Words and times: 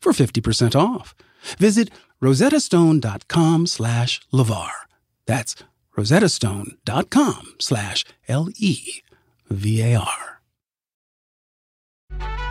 for 0.00 0.12
50% 0.12 0.74
off. 0.74 1.14
Visit 1.58 1.90
rosettastone.com 2.22 3.66
slash 3.66 4.20
LeVar. 4.32 4.70
That's 5.26 5.54
rosettastone.com 5.96 7.54
slash 7.58 8.04
L-E-V-A-R. 8.28 10.24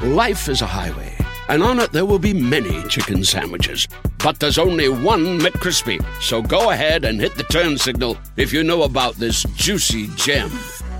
Life 0.03 0.47
is 0.47 0.61
a 0.61 0.67
highway, 0.67 1.15
and 1.49 1.63
on 1.63 1.79
it 1.79 1.91
there 1.91 2.05
will 2.05 2.19
be 2.19 2.33
many 2.33 2.83
chicken 2.83 3.23
sandwiches. 3.23 3.87
But 4.23 4.39
there's 4.39 4.59
only 4.59 4.89
one 4.89 5.39
McCrispy. 5.39 6.03
So 6.21 6.41
go 6.41 6.69
ahead 6.69 7.03
and 7.03 7.19
hit 7.19 7.35
the 7.35 7.43
turn 7.43 7.77
signal 7.77 8.15
if 8.35 8.53
you 8.53 8.63
know 8.63 8.83
about 8.83 9.15
this 9.15 9.43
juicy 9.55 10.07
gem 10.15 10.51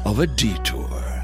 of 0.05 0.19
a 0.19 0.25
detour. 0.27 1.16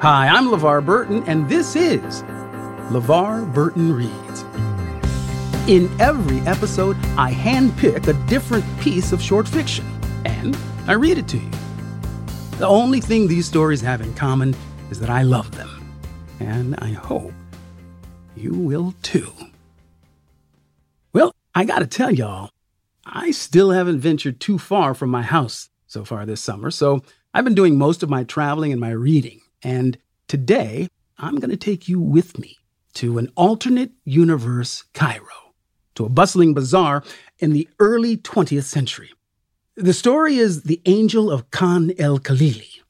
Hi, 0.00 0.28
I'm 0.28 0.48
LeVar 0.48 0.84
Burton, 0.84 1.24
and 1.26 1.48
this 1.48 1.74
is 1.74 2.22
LeVar 2.90 3.50
Burton 3.54 3.94
Reads. 3.94 4.42
In 5.70 5.88
every 5.98 6.40
episode, 6.40 6.98
I 7.16 7.32
handpick 7.32 8.06
a 8.06 8.28
different 8.28 8.66
piece 8.78 9.12
of 9.12 9.22
short 9.22 9.48
fiction, 9.48 9.86
and 10.26 10.54
I 10.86 10.92
read 10.92 11.16
it 11.16 11.26
to 11.28 11.38
you. 11.38 11.50
The 12.58 12.66
only 12.66 13.00
thing 13.00 13.26
these 13.26 13.46
stories 13.46 13.80
have 13.80 14.02
in 14.02 14.12
common 14.12 14.54
is 14.90 15.00
that 15.00 15.08
I 15.08 15.22
love 15.22 15.56
them, 15.56 15.90
and 16.40 16.76
I 16.80 16.88
hope 16.88 17.32
you 18.36 18.52
will 18.52 18.94
too. 19.00 19.32
Well, 21.14 21.34
I 21.54 21.64
gotta 21.64 21.86
tell 21.86 22.10
y'all, 22.10 22.50
I 23.06 23.30
still 23.30 23.70
haven't 23.70 24.00
ventured 24.00 24.40
too 24.40 24.58
far 24.58 24.92
from 24.92 25.08
my 25.08 25.22
house 25.22 25.70
so 25.86 26.04
far 26.04 26.26
this 26.26 26.42
summer, 26.42 26.70
so 26.70 27.02
I've 27.32 27.44
been 27.44 27.54
doing 27.54 27.78
most 27.78 28.02
of 28.02 28.10
my 28.10 28.24
traveling 28.24 28.72
and 28.72 28.80
my 28.80 28.90
reading. 28.90 29.40
And 29.62 29.98
today, 30.28 30.88
I'm 31.18 31.36
going 31.36 31.50
to 31.50 31.56
take 31.56 31.88
you 31.88 32.00
with 32.00 32.38
me 32.38 32.56
to 32.94 33.18
an 33.18 33.30
alternate 33.36 33.92
universe 34.04 34.84
Cairo, 34.94 35.54
to 35.94 36.04
a 36.04 36.08
bustling 36.08 36.54
bazaar 36.54 37.02
in 37.38 37.52
the 37.52 37.68
early 37.78 38.16
20th 38.16 38.64
century. 38.64 39.10
The 39.76 39.92
story 39.92 40.36
is 40.36 40.62
The 40.62 40.80
Angel 40.86 41.30
of 41.30 41.50
Khan 41.50 41.92
el 41.98 42.18
Khalili, 42.18 42.80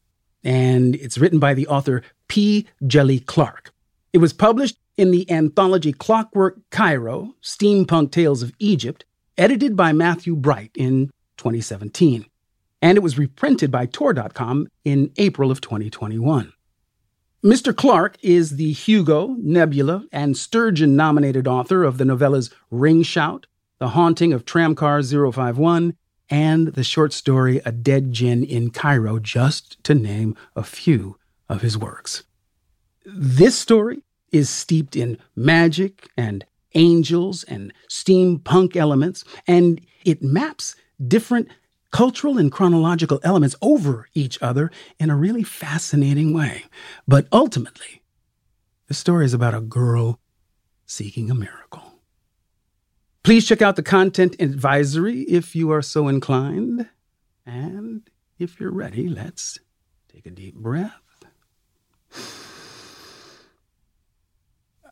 and 0.45 0.95
it's 0.95 1.19
written 1.19 1.41
by 1.41 1.55
the 1.55 1.67
author 1.67 2.03
P. 2.29 2.67
Djèlí 2.83 3.27
Clark. 3.27 3.73
It 4.13 4.19
was 4.19 4.33
published 4.33 4.79
in 4.97 5.11
the 5.11 5.31
anthology 5.31 5.93
Clockwork 5.93 6.59
Cairo 6.71 7.35
Steampunk 7.43 8.13
Tales 8.13 8.43
of 8.43 8.53
Egypt, 8.59 9.05
edited 9.37 9.77
by 9.77 9.93
Matthew 9.93 10.37
Bright 10.37 10.71
in 10.75 11.11
2017. 11.37 12.27
And 12.83 12.97
it 12.97 13.03
was 13.03 13.19
reprinted 13.19 13.71
by 13.71 13.87
Tor.com 13.87 14.69
in 14.85 15.11
April 15.17 15.51
of 15.51 15.61
2021. 15.61 16.53
Mr. 17.47 17.73
Clark 17.73 18.17
is 18.23 18.57
the 18.57 18.73
Hugo, 18.73 19.37
Nebula, 19.39 20.05
and 20.11 20.37
Sturgeon 20.37 20.97
nominated 20.97 21.47
author 21.47 21.85
of 21.85 21.97
the 21.97 22.03
novellas 22.03 22.53
Ring 22.73 23.05
Shout, 23.05 23.47
The 23.79 23.91
Haunting 23.91 24.33
of 24.33 24.45
Tramcar 24.45 25.01
051, 25.01 25.95
and 26.29 26.67
the 26.67 26.83
short 26.83 27.13
story 27.13 27.61
A 27.65 27.71
Dead 27.71 28.11
Djinn 28.11 28.43
in 28.43 28.71
Cairo, 28.71 29.21
just 29.21 29.81
to 29.85 29.95
name 29.95 30.35
a 30.57 30.65
few 30.65 31.21
of 31.49 31.63
his 31.63 31.79
works. 31.79 32.25
This 33.05 33.57
story 33.57 34.03
is 34.33 34.51
steeped 34.51 34.97
in 34.97 35.17
magic 35.37 36.09
and 36.17 36.45
angels 36.75 37.45
and 37.45 37.73
steampunk 37.89 38.75
elements, 38.75 39.23
and 39.47 39.81
it 40.05 40.21
maps 40.21 40.75
different 41.07 41.51
cultural 41.91 42.39
and 42.39 42.51
chronological 42.51 43.21
elements 43.23 43.57
over 43.63 44.09
each 44.15 44.41
other 44.43 44.71
in 44.99 45.11
a 45.11 45.17
really 45.17 45.43
fascinating 45.43 46.33
way. 46.33 46.65
But 47.07 47.27
ultimately, 47.33 48.03
the 48.89 48.95
story 48.95 49.25
is 49.25 49.35
about 49.35 49.55
a 49.55 49.61
girl 49.61 50.21
seeking 50.87 51.31
a 51.31 51.35
miracle. 51.35 52.01
Please 53.23 53.47
check 53.47 53.61
out 53.61 53.77
the 53.77 53.83
content 53.83 54.37
advisory 54.39 55.23
if 55.23 55.57
you 55.57 55.73
are 55.73 55.83
so 55.83 56.07
inclined. 56.07 56.89
And 57.45 58.09
if 58.39 58.61
you're 58.61 58.71
ready, 58.71 59.09
let's 59.09 59.59
take 60.13 60.27
a 60.27 60.31
deep 60.31 60.55
breath. 60.55 60.93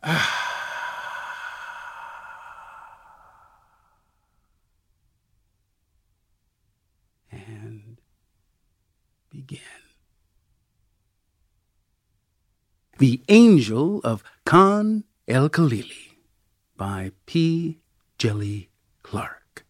Ah. 0.07 0.44
Begin. 9.35 9.59
The 12.99 13.21
Angel 13.27 13.99
of 14.05 14.23
Khan 14.45 15.03
el 15.27 15.49
Khalili 15.49 16.15
by 16.77 17.11
P. 17.25 17.79
Djèlí 18.17 18.67
Clark. 19.03 19.65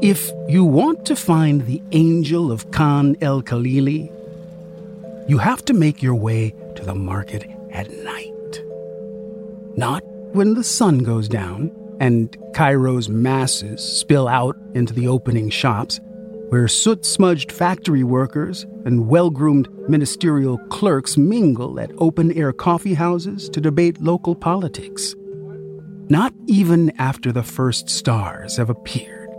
If 0.00 0.30
you 0.48 0.64
want 0.64 1.04
to 1.06 1.16
find 1.16 1.66
the 1.66 1.82
angel 1.90 2.52
of 2.52 2.70
Khan 2.70 3.16
el 3.20 3.42
Khalili, 3.42 4.08
you 5.28 5.38
have 5.38 5.64
to 5.64 5.74
make 5.74 6.00
your 6.00 6.14
way 6.14 6.54
to 6.76 6.84
the 6.84 6.94
market 6.94 7.50
at 7.72 7.90
night. 8.04 8.62
Not 9.76 10.04
when 10.34 10.54
the 10.54 10.64
sun 10.64 10.98
goes 10.98 11.28
down 11.28 11.70
and 12.00 12.36
Cairo's 12.54 13.08
masses 13.08 13.80
spill 13.80 14.26
out 14.26 14.56
into 14.74 14.92
the 14.92 15.06
opening 15.06 15.48
shops, 15.48 16.00
where 16.48 16.66
soot 16.66 17.06
smudged 17.06 17.52
factory 17.52 18.02
workers 18.02 18.64
and 18.84 19.06
well 19.06 19.30
groomed 19.30 19.68
ministerial 19.88 20.58
clerks 20.70 21.16
mingle 21.16 21.78
at 21.78 21.92
open 21.98 22.32
air 22.32 22.52
coffee 22.52 22.94
houses 22.94 23.48
to 23.50 23.60
debate 23.60 24.00
local 24.00 24.34
politics. 24.34 25.14
Not 26.08 26.34
even 26.48 26.90
after 26.98 27.30
the 27.30 27.44
first 27.44 27.88
stars 27.88 28.56
have 28.56 28.70
appeared, 28.70 29.30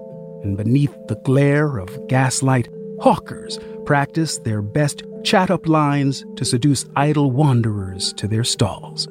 and 0.43 0.55
beneath 0.55 0.95
the 1.09 1.19
glare 1.25 1.77
of 1.77 2.07
gaslight, 2.07 2.69
hawkers 3.01 3.59
practice 3.85 4.37
their 4.37 4.61
best 4.61 5.03
chat 5.25 5.51
up 5.51 5.67
lines 5.67 6.23
to 6.37 6.45
seduce 6.45 6.85
idle 6.95 7.31
wanderers 7.31 8.13
to 8.13 8.29
their 8.29 8.45
stalls 8.45 9.09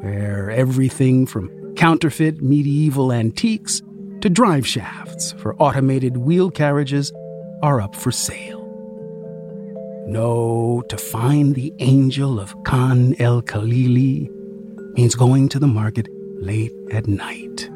where 0.00 0.50
everything 0.50 1.26
from 1.26 1.74
counterfeit 1.76 2.40
medieval 2.42 3.12
antiques 3.12 3.82
to 4.20 4.30
drive 4.30 4.66
shafts 4.66 5.32
for 5.32 5.54
automated 5.56 6.16
wheel 6.16 6.50
carriages 6.50 7.12
are 7.62 7.80
up 7.80 7.94
for 7.94 8.10
sale. 8.10 8.64
No, 10.06 10.82
to 10.88 10.96
find 10.96 11.54
the 11.54 11.72
angel 11.80 12.38
of 12.38 12.54
Khan 12.64 13.14
el 13.18 13.42
Khalili 13.42 14.30
means 14.96 15.14
going 15.14 15.48
to 15.50 15.58
the 15.58 15.66
market 15.66 16.08
late 16.40 16.72
at 16.92 17.06
night, 17.06 17.68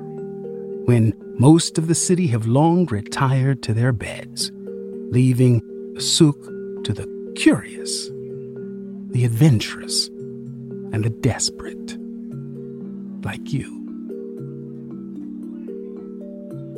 when 0.85 1.13
most 1.39 1.77
of 1.77 1.89
the 1.89 1.95
city 1.95 2.29
have 2.29 2.47
long 2.47 2.87
retired 2.87 3.63
to 3.65 3.75
their 3.75 3.93
beds, 3.93 4.53
leaving 5.11 5.61
the 5.95 6.01
souk 6.01 6.41
to 6.85 6.93
the 6.93 7.07
curious, 7.37 8.09
the 9.11 9.25
adventurous, 9.25 10.09
and 10.93 11.05
the 11.05 11.11
desperate 11.11 12.00
like 13.25 13.53
you. 13.53 13.79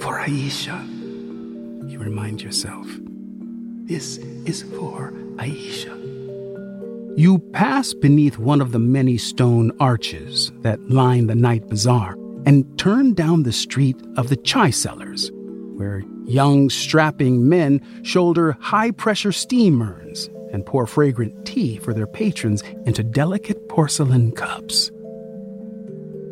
For 0.00 0.19
Aisha, 0.19 1.91
you 1.91 1.99
remind 1.99 2.43
yourself, 2.43 2.87
this 3.85 4.19
is 4.47 4.62
for 4.62 5.12
Aisha. 5.37 5.99
You 7.17 7.39
pass 7.53 7.93
beneath 7.93 8.39
one 8.39 8.61
of 8.61 8.73
the 8.73 8.79
many 8.79 9.19
stone 9.19 9.71
arches 9.79 10.50
that 10.62 10.91
line 10.91 11.27
the 11.27 11.35
night 11.35 11.69
bazaar 11.69 12.17
and 12.47 12.67
turn 12.79 13.15
down 13.15 13.43
the 13.43 13.53
street 13.53 13.97
of 14.17 14.29
the 14.29 14.37
chai 14.37 14.71
sellers, 14.71 15.31
where 15.77 16.03
young, 16.25 16.71
strapping 16.71 17.49
men 17.49 17.81
shoulder 18.03 18.56
high 18.61 18.91
pressure 18.91 19.33
steam 19.33 19.83
urns 19.83 20.31
and 20.53 20.65
pour 20.65 20.87
fragrant 20.87 21.45
tea 21.45 21.77
for 21.79 21.93
their 21.93 22.06
patrons 22.06 22.62
into 22.87 23.03
delicate 23.03 23.69
porcelain 23.69 24.33
cups. 24.33 24.91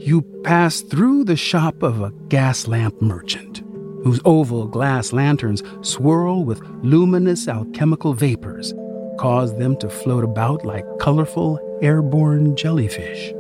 You 0.01 0.23
pass 0.45 0.81
through 0.81 1.25
the 1.25 1.37
shop 1.37 1.83
of 1.83 2.01
a 2.01 2.11
gas 2.29 2.67
lamp 2.67 3.01
merchant, 3.03 3.63
whose 4.03 4.21
oval 4.25 4.67
glass 4.67 5.13
lanterns 5.13 5.63
swirl 5.83 6.43
with 6.45 6.63
luminous 6.83 7.47
alchemical 7.47 8.15
vapors, 8.15 8.73
cause 9.19 9.55
them 9.59 9.77
to 9.77 9.91
float 9.91 10.25
about 10.25 10.65
like 10.65 10.87
colorful 10.99 11.61
airborne 11.83 12.57
jellyfish. 12.57 13.35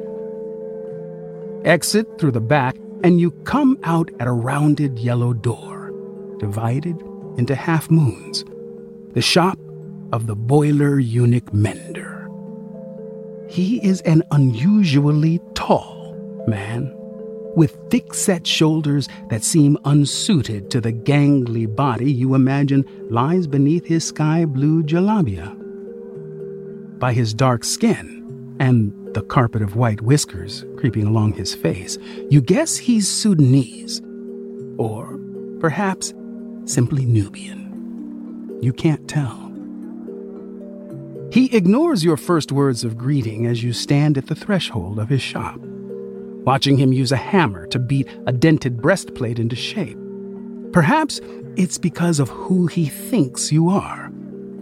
Exit 1.64 2.06
through 2.18 2.32
the 2.32 2.40
back, 2.40 2.76
and 3.02 3.18
you 3.18 3.30
come 3.44 3.78
out 3.84 4.10
at 4.20 4.28
a 4.28 4.32
rounded 4.32 4.98
yellow 4.98 5.32
door, 5.32 5.90
divided 6.38 7.00
into 7.38 7.54
half 7.54 7.90
moons. 7.90 8.44
The 9.14 9.22
shop 9.22 9.58
of 10.12 10.26
the 10.26 10.36
boiler 10.36 10.98
eunuch 10.98 11.54
Mender. 11.54 12.28
He 13.48 13.82
is 13.82 14.02
an 14.02 14.22
unusually 14.30 15.40
tall 15.54 15.99
man, 16.50 16.92
with 17.56 17.78
thick 17.90 18.12
set 18.12 18.46
shoulders 18.46 19.08
that 19.28 19.42
seem 19.42 19.78
unsuited 19.84 20.70
to 20.70 20.80
the 20.80 20.92
gangly 20.92 21.66
body 21.74 22.12
you 22.12 22.34
imagine 22.34 22.84
lies 23.08 23.46
beneath 23.46 23.86
his 23.86 24.04
sky 24.04 24.44
blue 24.44 24.82
jalabia. 24.82 25.56
By 26.98 27.12
his 27.12 27.32
dark 27.32 27.64
skin 27.64 28.56
and 28.60 28.92
the 29.14 29.22
carpet 29.22 29.62
of 29.62 29.76
white 29.76 30.02
whiskers 30.02 30.64
creeping 30.76 31.06
along 31.06 31.32
his 31.32 31.54
face, 31.54 31.96
you 32.28 32.40
guess 32.40 32.76
he's 32.76 33.08
Sudanese. 33.08 34.02
Or 34.76 35.18
perhaps 35.60 36.12
simply 36.66 37.04
Nubian. 37.06 38.58
You 38.60 38.72
can't 38.72 39.08
tell. 39.08 39.50
He 41.32 41.54
ignores 41.56 42.04
your 42.04 42.16
first 42.16 42.50
words 42.50 42.82
of 42.82 42.98
greeting 42.98 43.46
as 43.46 43.62
you 43.62 43.72
stand 43.72 44.18
at 44.18 44.26
the 44.26 44.34
threshold 44.34 44.98
of 44.98 45.08
his 45.08 45.22
shop, 45.22 45.60
watching 46.44 46.76
him 46.76 46.92
use 46.92 47.12
a 47.12 47.16
hammer 47.16 47.66
to 47.68 47.78
beat 47.78 48.08
a 48.26 48.32
dented 48.32 48.80
breastplate 48.80 49.38
into 49.38 49.56
shape. 49.56 49.98
Perhaps 50.72 51.20
it's 51.56 51.78
because 51.78 52.20
of 52.20 52.28
who 52.28 52.66
he 52.66 52.86
thinks 52.86 53.52
you 53.52 53.68
are 53.68 54.10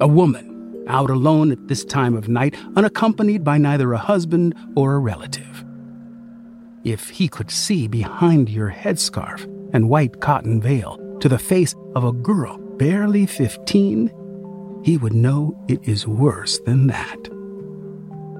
a 0.01 0.07
woman, 0.07 0.85
out 0.89 1.11
alone 1.11 1.51
at 1.51 1.69
this 1.69 1.85
time 1.85 2.15
of 2.15 2.29
night, 2.29 2.55
unaccompanied 2.77 3.43
by 3.45 3.59
neither 3.59 3.93
a 3.93 3.99
husband 3.99 4.55
or 4.77 4.95
a 4.95 4.99
relative. 4.99 5.65
If 6.85 7.11
he 7.11 7.29
could 7.29 7.51
see 7.51 7.89
behind 7.89 8.49
your 8.49 8.71
headscarf 8.71 9.45
and 9.75 9.91
white 9.91 10.21
cotton 10.21 10.61
veil 10.61 11.19
to 11.21 11.29
the 11.29 11.39
face 11.39 11.75
of 11.95 12.05
a 12.05 12.13
girl 12.13 12.59
barely 12.79 13.27
15, 13.27 14.11
he 14.85 14.97
would 14.97 15.13
know 15.13 15.61
it 15.69 15.81
is 15.83 16.07
worse 16.07 16.61
than 16.61 16.87
that. 16.87 17.29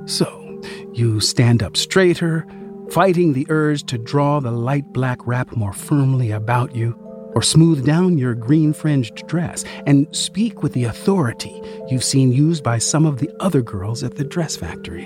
So, 0.07 0.63
you 0.95 1.21
stand 1.21 1.63
up 1.63 1.77
straighter, 1.77 2.47
fighting 2.91 3.33
the 3.33 3.47
urge 3.49 3.85
to 3.85 3.99
draw 3.99 4.41
the 4.41 4.51
light 4.51 4.93
black 4.93 5.27
wrap 5.27 5.55
more 5.57 5.73
firmly 5.73 6.31
about 6.31 6.75
you, 6.75 6.93
or 7.35 7.43
smooth 7.43 7.85
down 7.85 8.19
your 8.19 8.35
green 8.35 8.73
fringed 8.73 9.27
dress 9.27 9.65
and 9.87 10.07
speak 10.17 10.63
with 10.63 10.73
the 10.73 10.85
authority 10.85 11.63
you've 11.89 12.05
seen 12.05 12.33
used 12.33 12.65
by 12.65 12.79
some 12.79 13.07
of 13.07 13.19
the 13.19 13.31
other 13.41 13.63
girls 13.63 14.03
at 14.03 14.17
the 14.17 14.25
dress 14.25 14.57
factory. 14.57 15.05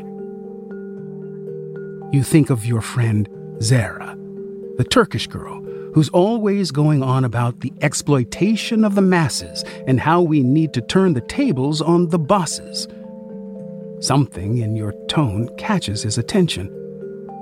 You 2.12 2.22
think 2.22 2.50
of 2.50 2.64
your 2.64 2.80
friend 2.80 3.28
Zara, 3.60 4.16
the 4.76 4.84
Turkish 4.84 5.26
girl 5.26 5.62
who's 5.94 6.08
always 6.10 6.70
going 6.70 7.02
on 7.02 7.24
about 7.24 7.60
the 7.60 7.72
exploitation 7.82 8.84
of 8.84 8.94
the 8.94 9.02
masses 9.02 9.62
and 9.86 10.00
how 10.00 10.22
we 10.22 10.42
need 10.42 10.72
to 10.72 10.80
turn 10.80 11.12
the 11.12 11.20
tables 11.22 11.82
on 11.82 12.08
the 12.08 12.18
bosses. 12.18 12.88
Something 14.00 14.58
in 14.58 14.74
your 14.74 14.92
tone 15.08 15.54
catches 15.58 16.02
his 16.02 16.18
attention. 16.18 16.81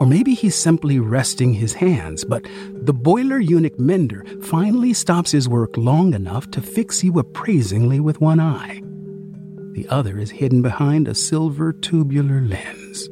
Or 0.01 0.07
maybe 0.07 0.33
he's 0.33 0.55
simply 0.55 0.99
resting 0.99 1.53
his 1.53 1.75
hands, 1.75 2.25
but 2.25 2.47
the 2.73 2.95
boiler 2.95 3.39
eunuch 3.39 3.79
Mender 3.79 4.25
finally 4.41 4.95
stops 4.95 5.31
his 5.31 5.47
work 5.47 5.77
long 5.77 6.15
enough 6.15 6.51
to 6.53 6.63
fix 6.63 7.05
you 7.05 7.19
appraisingly 7.19 8.01
with 8.01 8.19
one 8.19 8.41
eye. 8.41 8.81
The 9.75 9.87
other 9.91 10.19
is 10.19 10.31
hidden 10.31 10.63
behind 10.63 11.07
a 11.07 11.15
silver 11.15 11.75
tubular 11.75 12.41
lens. 12.41 13.09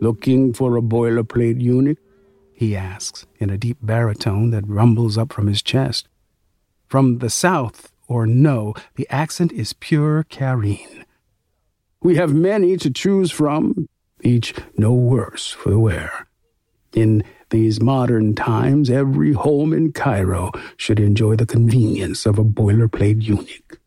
Looking 0.00 0.52
for 0.52 0.76
a 0.76 0.82
boilerplate 0.82 1.60
eunuch? 1.60 1.98
he 2.52 2.76
asks 2.76 3.24
in 3.38 3.50
a 3.50 3.56
deep 3.56 3.78
baritone 3.80 4.50
that 4.50 4.68
rumbles 4.68 5.16
up 5.16 5.32
from 5.32 5.46
his 5.46 5.62
chest. 5.62 6.06
From 6.86 7.18
the 7.18 7.30
south, 7.30 7.92
or 8.08 8.26
no, 8.26 8.74
the 8.96 9.06
accent 9.08 9.52
is 9.52 9.72
pure 9.72 10.24
Cairene. 10.24 11.04
We 12.02 12.16
have 12.16 12.34
many 12.34 12.76
to 12.78 12.90
choose 12.90 13.30
from, 13.30 13.88
each 14.22 14.54
no 14.76 14.92
worse 14.92 15.50
for 15.50 15.70
the 15.70 15.78
wear. 15.78 16.28
In 16.92 17.22
these 17.50 17.80
modern 17.80 18.34
times, 18.34 18.90
every 18.90 19.32
home 19.32 19.72
in 19.72 19.92
Cairo 19.92 20.52
should 20.76 21.00
enjoy 21.00 21.36
the 21.36 21.46
convenience 21.46 22.26
of 22.26 22.38
a 22.38 22.44
boilerplate 22.44 23.22
eunuch. 23.22 23.80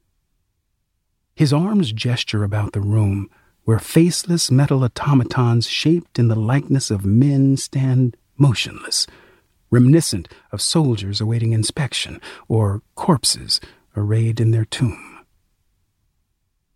His 1.35 1.53
arms 1.53 1.91
gesture 1.91 2.43
about 2.43 2.73
the 2.73 2.81
room, 2.81 3.29
where 3.63 3.79
faceless 3.79 4.51
metal 4.51 4.83
automatons 4.83 5.67
shaped 5.67 6.19
in 6.19 6.27
the 6.27 6.35
likeness 6.35 6.91
of 6.91 7.05
men 7.05 7.57
stand 7.57 8.17
motionless, 8.37 9.07
reminiscent 9.69 10.27
of 10.51 10.61
soldiers 10.61 11.21
awaiting 11.21 11.53
inspection 11.53 12.19
or 12.47 12.81
corpses 12.95 13.61
arrayed 13.95 14.39
in 14.39 14.51
their 14.51 14.65
tomb. 14.65 15.19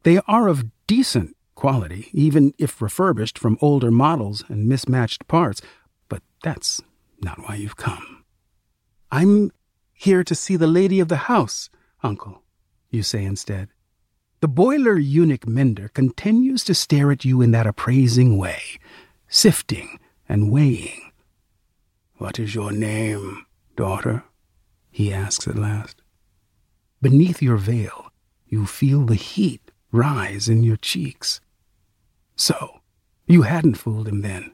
They 0.03 0.19
are 0.27 0.47
of 0.47 0.65
decent 0.87 1.34
quality, 1.65 2.09
even 2.13 2.53
if 2.59 2.79
refurbished 2.79 3.39
from 3.39 3.57
older 3.59 3.89
models 3.89 4.43
and 4.49 4.67
mismatched 4.67 5.27
parts, 5.27 5.63
but 6.07 6.21
that's 6.43 6.79
not 7.23 7.39
why 7.39 7.55
you've 7.55 7.75
come. 7.75 8.23
I'm 9.11 9.51
here 9.91 10.23
to 10.25 10.35
see 10.35 10.57
the 10.57 10.67
lady 10.67 10.99
of 10.99 11.07
the 11.07 11.25
house, 11.25 11.71
uncle, 12.03 12.43
you 12.91 13.01
say 13.01 13.23
instead. 13.23 13.69
The 14.41 14.47
boiler 14.47 14.99
eunuch 14.99 15.47
Mender 15.47 15.87
continues 15.87 16.63
to 16.65 16.75
stare 16.75 17.11
at 17.11 17.25
you 17.25 17.41
in 17.41 17.49
that 17.49 17.65
appraising 17.65 18.37
way, 18.37 18.61
sifting 19.27 19.97
and 20.29 20.51
weighing. 20.51 21.13
What 22.17 22.37
is 22.37 22.53
your 22.53 22.73
name, 22.73 23.43
daughter? 23.75 24.23
he 24.91 25.11
asks 25.11 25.47
at 25.47 25.57
last. 25.57 26.03
Beneath 27.01 27.41
your 27.41 27.57
veil, 27.57 28.11
you 28.45 28.67
feel 28.67 29.03
the 29.03 29.15
heat 29.15 29.71
rise 29.91 30.47
in 30.47 30.61
your 30.61 30.77
cheeks. 30.77 31.41
So, 32.35 32.81
you 33.27 33.43
hadn't 33.43 33.75
fooled 33.75 34.07
him 34.07 34.21
then. 34.21 34.53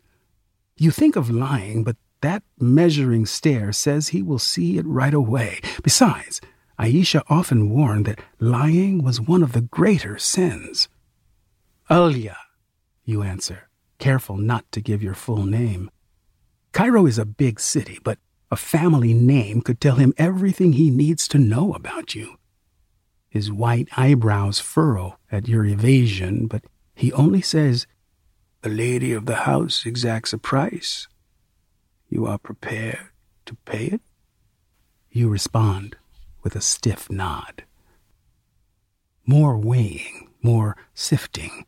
You 0.78 0.92
think 0.92 1.16
of 1.16 1.30
lying, 1.30 1.84
but 1.84 1.98
that 2.22 2.44
measuring 2.60 3.26
stare 3.26 3.72
says 3.72 4.10
he 4.10 4.22
will 4.22 4.40
see 4.40 4.78
it 4.78 4.86
right 4.86 5.14
away. 5.14 5.60
Besides, 5.84 6.40
Aisha 6.80 7.24
often 7.28 7.70
warned 7.70 8.06
that 8.06 8.22
lying 8.40 9.04
was 9.04 9.22
one 9.22 9.44
of 9.44 9.54
the 9.54 9.62
greater 9.62 10.18
sins. 10.18 10.88
Alia, 11.90 12.38
you 13.04 13.22
answer, 13.22 13.70
careful 14.00 14.38
not 14.38 14.72
to 14.72 14.82
give 14.82 15.04
your 15.04 15.14
full 15.14 15.46
name. 15.46 15.92
Cairo 16.72 17.06
is 17.06 17.18
a 17.18 17.26
big 17.26 17.60
city, 17.60 18.00
but 18.04 18.18
a 18.50 18.56
family 18.56 19.14
name 19.14 19.62
could 19.62 19.82
tell 19.82 19.96
him 19.96 20.14
everything 20.18 20.74
he 20.74 20.90
needs 20.90 21.28
to 21.28 21.38
know 21.38 21.74
about 21.74 22.16
you. 22.16 22.38
His 23.30 23.52
white 23.52 23.90
eyebrows 23.96 24.60
furrow 24.60 25.18
at 25.32 25.48
your 25.48 25.66
evasion, 25.66 26.48
but 26.48 26.64
he 27.02 27.12
only 27.14 27.42
says, 27.42 27.88
The 28.62 28.70
lady 28.70 29.12
of 29.14 29.26
the 29.26 29.44
house 29.48 29.86
exacts 29.86 30.34
a 30.34 30.38
price. 30.38 31.08
You 32.10 32.26
are 32.26 32.38
prepared 32.38 33.10
to 33.46 33.56
pay 33.66 33.86
it? 33.88 34.02
You 35.10 35.28
respond 35.30 35.96
with 36.44 36.56
a 36.56 36.62
stiff 36.62 37.10
nod. 37.10 37.64
More 39.26 39.58
weighing, 39.58 40.30
more 40.42 40.78
sifting. 40.94 41.66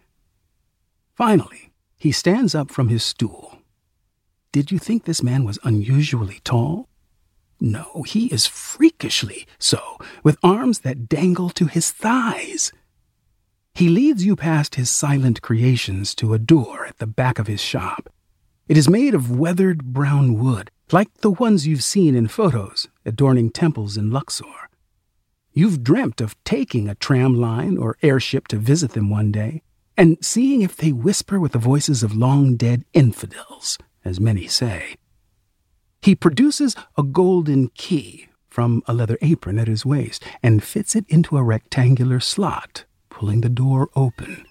Finally, 1.16 1.72
he 1.98 2.12
stands 2.12 2.54
up 2.54 2.72
from 2.72 2.90
his 2.90 3.04
stool 3.04 3.54
did 4.54 4.72
you 4.72 4.78
think 4.78 5.06
this 5.06 5.24
man 5.24 5.46
was 5.46 5.58
unusually 5.64 6.40
tall? 6.44 6.88
No, 7.60 8.04
he 8.06 8.28
is 8.28 8.46
freakishly 8.46 9.48
so, 9.58 9.98
with 10.22 10.38
arms 10.44 10.82
that 10.82 11.10
dangle 11.10 11.50
to 11.50 11.66
his 11.66 11.90
thighs. 11.90 12.72
He 13.76 13.90
leads 13.90 14.24
you 14.24 14.36
past 14.36 14.76
his 14.76 14.92
silent 14.92 15.42
creations 15.42 16.14
to 16.16 16.34
a 16.34 16.40
door 16.40 16.86
at 16.86 17.00
the 17.00 17.08
back 17.08 17.40
of 17.40 17.48
his 17.48 17.62
shop. 17.62 18.08
It 18.68 18.78
is 18.78 18.88
made 18.88 19.16
of 19.16 19.32
weathered 19.32 19.84
brown 19.86 20.38
wood, 20.38 20.70
like 20.92 21.12
the 21.22 21.32
ones 21.32 21.66
you've 21.66 21.84
seen 21.84 22.16
in 22.16 22.28
photos 22.28 22.88
adorning 23.04 23.50
temples 23.50 23.98
in 23.98 24.12
Luxor. 24.12 24.70
You've 25.54 25.84
dreamt 25.84 26.22
of 26.22 26.42
taking 26.44 26.88
a 26.88 26.96
tram 26.96 27.34
line 27.34 27.78
or 27.78 27.98
airship 28.04 28.48
to 28.50 28.58
visit 28.58 28.92
them 28.92 29.10
one 29.10 29.32
day, 29.32 29.64
and 29.98 30.18
seeing 30.22 30.62
if 30.62 30.78
they 30.78 30.92
whisper 30.92 31.40
with 31.40 31.52
the 31.52 31.60
voices 31.60 32.04
of 32.04 32.16
long 32.16 32.56
dead 32.56 32.86
infidels 32.94 33.78
as 34.06 34.20
many 34.20 34.48
say. 34.48 34.96
He 36.02 36.16
produces 36.16 36.76
a 36.98 37.04
golden 37.04 37.70
key 37.70 38.28
from 38.50 38.84
a 38.88 38.94
leather 38.94 39.18
apron 39.22 39.58
at 39.58 39.68
his 39.68 39.86
waist 39.86 40.24
and 40.44 40.64
fits 40.64 40.96
it 40.96 41.06
into 41.08 41.38
a 41.38 41.44
rectangular 41.44 42.20
slot, 42.20 42.86
pulling 43.14 43.42
the 43.42 43.50
door 43.50 43.90
open. 43.96 44.44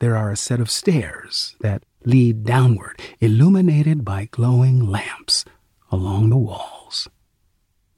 There 0.00 0.16
are 0.16 0.32
a 0.32 0.36
set 0.36 0.60
of 0.60 0.70
stairs 0.70 1.54
that 1.60 1.84
lead 2.04 2.44
downward, 2.44 3.00
illuminated 3.20 4.04
by 4.04 4.28
glowing 4.30 4.90
lamps 4.90 5.44
along 5.92 6.30
the 6.30 6.36
walls. 6.36 7.08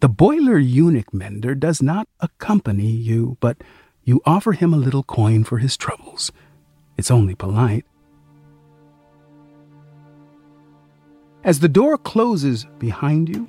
The 0.00 0.10
boiler 0.10 0.58
eunuch 0.58 1.14
mender 1.14 1.54
does 1.54 1.80
not 1.80 2.06
accompany 2.20 2.90
you, 2.90 3.38
but 3.40 3.56
you 4.04 4.20
offer 4.26 4.52
him 4.52 4.74
a 4.74 4.76
little 4.76 5.02
coin 5.02 5.42
for 5.44 5.58
his 5.58 5.76
troubles. 5.76 6.30
It's 6.98 7.10
only 7.10 7.34
polite. 7.34 7.86
As 11.42 11.60
the 11.60 11.68
door 11.68 11.96
closes 11.96 12.66
behind 12.78 13.30
you, 13.30 13.48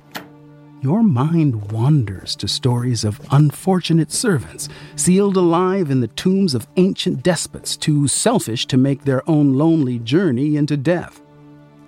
your 0.80 1.02
mind 1.02 1.72
wanders 1.72 2.36
to 2.36 2.46
stories 2.46 3.02
of 3.02 3.20
unfortunate 3.32 4.12
servants 4.12 4.68
sealed 4.94 5.36
alive 5.36 5.90
in 5.90 6.00
the 6.00 6.08
tombs 6.08 6.54
of 6.54 6.68
ancient 6.76 7.22
despots 7.22 7.76
too 7.76 8.06
selfish 8.06 8.66
to 8.66 8.76
make 8.76 9.04
their 9.04 9.28
own 9.28 9.54
lonely 9.54 9.98
journey 9.98 10.56
into 10.56 10.76
death. 10.76 11.20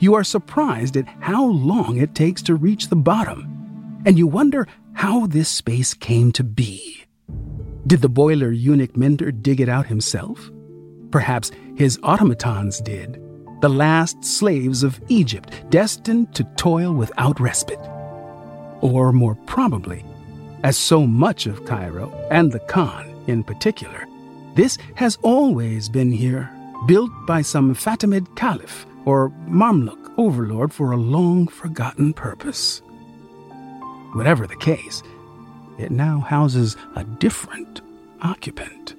You 0.00 0.14
are 0.14 0.24
surprised 0.24 0.96
at 0.96 1.06
how 1.20 1.46
long 1.46 1.98
it 1.98 2.14
takes 2.14 2.42
to 2.42 2.54
reach 2.56 2.88
the 2.88 2.96
bottom, 2.96 4.02
and 4.04 4.18
you 4.18 4.26
wonder 4.26 4.66
how 4.94 5.26
this 5.26 5.48
space 5.48 5.94
came 5.94 6.32
to 6.32 6.42
be. 6.42 7.04
Did 7.86 8.02
the 8.02 8.08
boiler 8.08 8.50
eunuch 8.50 8.96
Mender 8.96 9.30
dig 9.30 9.60
it 9.60 9.68
out 9.68 9.86
himself? 9.86 10.50
Perhaps 11.10 11.52
his 11.76 11.98
automatons 12.02 12.80
did, 12.80 13.22
the 13.60 13.68
last 13.68 14.24
slaves 14.24 14.82
of 14.82 15.00
Egypt, 15.08 15.52
destined 15.70 16.34
to 16.34 16.44
toil 16.56 16.92
without 16.92 17.38
respite. 17.38 17.80
Or 18.80 19.12
more 19.12 19.34
probably, 19.46 20.04
as 20.62 20.76
so 20.76 21.06
much 21.06 21.46
of 21.46 21.64
Cairo, 21.64 22.10
and 22.30 22.50
the 22.50 22.60
Khan 22.60 23.14
in 23.26 23.44
particular, 23.44 24.06
this 24.54 24.78
has 24.94 25.18
always 25.22 25.88
been 25.88 26.10
here, 26.10 26.50
built 26.86 27.10
by 27.26 27.42
some 27.42 27.74
Fatimid 27.74 28.34
caliph 28.36 28.86
or 29.04 29.30
Mamluk 29.48 30.12
overlord 30.18 30.72
for 30.72 30.92
a 30.92 30.96
long 30.96 31.46
forgotten 31.46 32.12
purpose. 32.12 32.82
Whatever 34.12 34.46
the 34.46 34.56
case, 34.56 35.02
it 35.78 35.90
now 35.90 36.20
houses 36.20 36.76
a 36.96 37.04
different 37.04 37.80
occupant. 38.22 38.94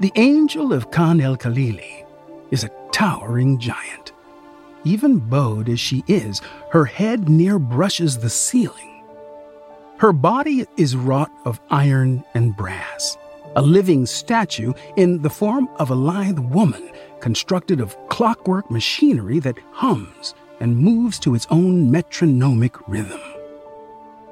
The 0.00 0.12
angel 0.16 0.72
of 0.72 0.90
Khan 0.90 1.20
el 1.20 1.36
Khalili 1.36 2.04
is 2.50 2.64
a 2.64 2.70
towering 2.92 3.58
giant. 3.58 4.12
Even 4.84 5.18
bowed 5.18 5.68
as 5.68 5.80
she 5.80 6.04
is, 6.06 6.40
her 6.70 6.84
head 6.84 7.28
near 7.28 7.58
brushes 7.58 8.18
the 8.18 8.30
ceiling. 8.30 9.04
Her 9.98 10.12
body 10.12 10.64
is 10.76 10.96
wrought 10.96 11.32
of 11.44 11.60
iron 11.70 12.24
and 12.34 12.56
brass, 12.56 13.18
a 13.56 13.62
living 13.62 14.06
statue 14.06 14.72
in 14.96 15.20
the 15.22 15.30
form 15.30 15.68
of 15.76 15.90
a 15.90 15.94
lithe 15.94 16.38
woman 16.38 16.92
constructed 17.20 17.80
of 17.80 17.96
clockwork 18.08 18.70
machinery 18.70 19.40
that 19.40 19.58
hums 19.72 20.34
and 20.60 20.76
moves 20.78 21.18
to 21.18 21.34
its 21.34 21.48
own 21.50 21.90
metronomic 21.90 22.88
rhythm. 22.88 23.20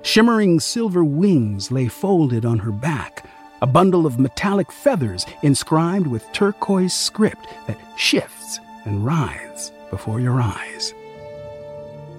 Shimmering 0.03 0.61
silver 0.61 1.05
wings 1.05 1.73
lay 1.73 1.89
folded 1.89 2.45
on 2.45 2.61
her 2.61 2.71
back, 2.71 3.29
a 3.61 3.67
bundle 3.67 4.07
of 4.07 4.21
metallic 4.21 4.71
feathers 4.71 5.27
inscribed 5.43 6.07
with 6.07 6.31
turquoise 6.33 6.95
script 6.95 7.49
that 7.67 7.79
shifts 7.97 8.61
and 8.85 9.05
writhes 9.05 9.73
before 9.91 10.21
your 10.21 10.41
eyes. 10.41 10.95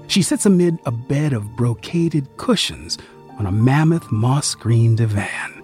She 0.07 0.21
sits 0.21 0.45
amid 0.45 0.79
a 0.85 0.91
bed 0.91 1.33
of 1.33 1.55
brocaded 1.55 2.27
cushions 2.37 2.97
on 3.37 3.45
a 3.45 3.51
mammoth 3.51 4.11
moss 4.11 4.55
green 4.55 4.95
divan, 4.95 5.63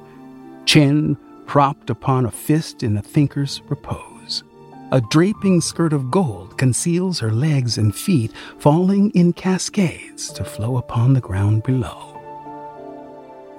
chin 0.65 1.17
propped 1.45 1.89
upon 1.89 2.25
a 2.25 2.31
fist 2.31 2.83
in 2.83 2.97
a 2.97 3.01
thinker's 3.01 3.61
repose. 3.69 4.43
A 4.91 5.01
draping 5.01 5.59
skirt 5.59 5.91
of 5.91 6.11
gold 6.11 6.57
conceals 6.57 7.19
her 7.19 7.31
legs 7.31 7.77
and 7.77 7.95
feet, 7.95 8.31
falling 8.59 9.09
in 9.11 9.33
cascades 9.33 10.31
to 10.33 10.43
flow 10.45 10.77
upon 10.77 11.13
the 11.13 11.21
ground 11.21 11.63
below. 11.63 12.21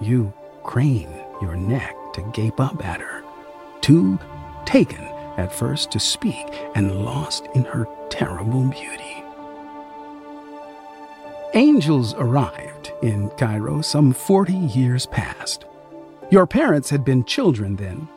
You 0.00 0.32
crane 0.62 1.12
your 1.42 1.56
neck 1.56 1.96
to 2.14 2.22
gape 2.32 2.60
up 2.60 2.84
at 2.84 3.00
her, 3.00 3.24
too 3.80 4.18
taken 4.64 5.13
at 5.36 5.52
first 5.52 5.90
to 5.92 6.00
speak 6.00 6.46
and 6.74 7.04
lost 7.04 7.46
in 7.54 7.64
her 7.64 7.86
terrible 8.10 8.64
beauty. 8.68 9.22
Angels 11.54 12.14
arrived 12.14 12.92
in 13.02 13.30
Cairo 13.30 13.80
some 13.80 14.12
40 14.12 14.52
years 14.52 15.06
past. 15.06 15.64
Your 16.30 16.46
parents 16.46 16.90
had 16.90 17.04
been 17.04 17.24
children 17.24 17.76
then, 17.76 18.08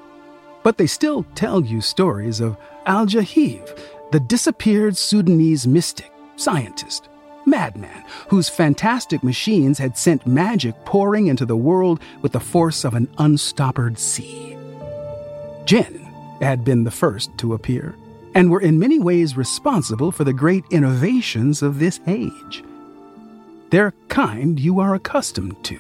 but 0.63 0.77
they 0.77 0.87
still 0.87 1.23
tell 1.35 1.63
you 1.63 1.81
stories 1.81 2.39
of 2.39 2.57
Al 2.85 3.05
Jahiz, 3.05 3.77
the 4.11 4.19
disappeared 4.19 4.97
Sudanese 4.97 5.67
mystic, 5.67 6.11
scientist, 6.35 7.09
madman, 7.45 8.03
whose 8.29 8.49
fantastic 8.49 9.23
machines 9.23 9.77
had 9.77 9.97
sent 9.97 10.25
magic 10.25 10.73
pouring 10.85 11.27
into 11.27 11.45
the 11.45 11.55
world 11.55 11.99
with 12.21 12.31
the 12.31 12.39
force 12.39 12.83
of 12.83 12.93
an 12.93 13.07
unstoppered 13.17 13.99
sea. 13.99 14.57
Jinn 15.65 16.06
had 16.41 16.63
been 16.63 16.83
the 16.83 16.91
first 16.91 17.37
to 17.37 17.53
appear, 17.53 17.95
and 18.35 18.49
were 18.49 18.61
in 18.61 18.79
many 18.79 18.99
ways 18.99 19.37
responsible 19.37 20.11
for 20.11 20.23
the 20.23 20.33
great 20.33 20.65
innovations 20.71 21.61
of 21.61 21.79
this 21.79 21.99
age. 22.07 22.63
Their 23.69 23.93
kind 24.07 24.59
you 24.59 24.79
are 24.79 24.95
accustomed 24.95 25.63
to 25.65 25.79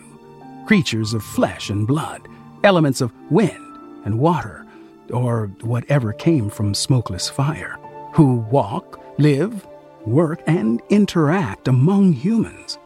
creatures 0.65 1.13
of 1.13 1.23
flesh 1.23 1.69
and 1.69 1.87
blood, 1.87 2.27
elements 2.63 2.99
of 2.99 3.13
wind 3.31 3.77
and 4.03 4.19
water, 4.19 4.65
or 5.11 5.47
whatever 5.61 6.11
came 6.11 6.49
from 6.49 6.73
smokeless 6.73 7.29
fire, 7.29 7.79
who 8.13 8.45
walk, 8.51 8.99
live, 9.17 9.65
work, 10.05 10.41
and 10.45 10.81
interact 10.89 11.69
among 11.69 12.11
humans. 12.11 12.77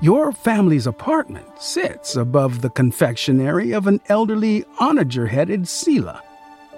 Your 0.00 0.32
family's 0.32 0.86
apartment 0.86 1.46
sits 1.60 2.16
above 2.16 2.62
the 2.62 2.70
confectionery 2.70 3.72
of 3.72 3.86
an 3.86 4.00
elderly 4.08 4.64
onager 4.80 5.26
headed 5.26 5.62
Sela. 5.64 6.22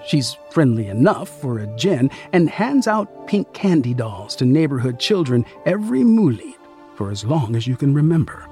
She's 0.06 0.36
friendly 0.50 0.88
enough 0.88 1.28
for 1.28 1.58
a 1.58 1.66
Jinn 1.76 2.10
and 2.32 2.48
hands 2.48 2.86
out 2.86 3.26
pink 3.26 3.52
candy 3.52 3.94
dolls 3.94 4.34
to 4.36 4.44
neighborhood 4.44 4.98
children 4.98 5.44
every 5.66 6.00
Moolid 6.00 6.54
for 6.96 7.10
as 7.10 7.24
long 7.24 7.56
as 7.56 7.66
you 7.66 7.76
can 7.76 7.94
remember. 7.94 8.46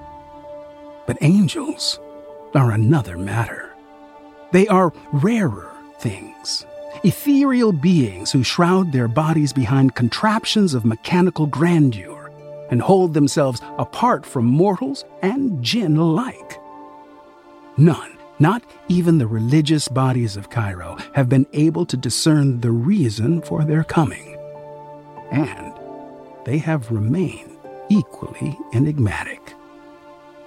But 1.06 1.18
angels 1.20 1.98
are 2.54 2.70
another 2.72 3.16
matter. 3.16 3.74
They 4.52 4.66
are 4.68 4.92
rarer 5.12 5.70
things, 5.98 6.64
ethereal 7.04 7.72
beings 7.72 8.32
who 8.32 8.42
shroud 8.42 8.92
their 8.92 9.08
bodies 9.08 9.52
behind 9.52 9.94
contraptions 9.94 10.74
of 10.74 10.84
mechanical 10.84 11.46
grandeur 11.46 12.30
and 12.70 12.82
hold 12.82 13.14
themselves 13.14 13.60
apart 13.78 14.24
from 14.24 14.44
mortals 14.46 15.04
and 15.22 15.62
jinn 15.62 15.96
alike. 15.96 16.60
None, 17.76 18.17
not 18.38 18.62
even 18.88 19.18
the 19.18 19.26
religious 19.26 19.88
bodies 19.88 20.36
of 20.36 20.50
Cairo, 20.50 20.96
have 21.14 21.28
been 21.28 21.46
able 21.52 21.84
to 21.86 21.96
discern 21.96 22.60
the 22.60 22.70
reason 22.70 23.42
for 23.42 23.64
their 23.64 23.84
coming. 23.84 24.36
And 25.30 25.72
they 26.44 26.58
have 26.58 26.90
remained 26.90 27.56
equally 27.88 28.58
enigmatic. 28.72 29.54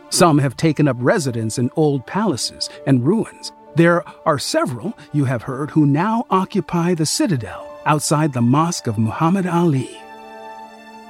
Some 0.10 0.40
have 0.40 0.58
taken 0.58 0.88
up 0.88 0.98
residence 1.00 1.58
in 1.58 1.72
old 1.76 2.06
palaces 2.06 2.70
and 2.86 3.06
ruins 3.06 3.52
there 3.76 4.04
are 4.26 4.38
several, 4.38 4.98
you 5.14 5.26
have 5.26 5.44
heard, 5.44 5.72
who 5.72 5.86
now 5.86 6.26
occupy 6.30 6.94
the 6.94 7.06
citadel 7.06 7.68
outside 7.86 8.34
the 8.34 8.42
Mosque 8.42 8.88
of 8.88 8.98
Muhammad 8.98 9.48
Ali. 9.48 9.98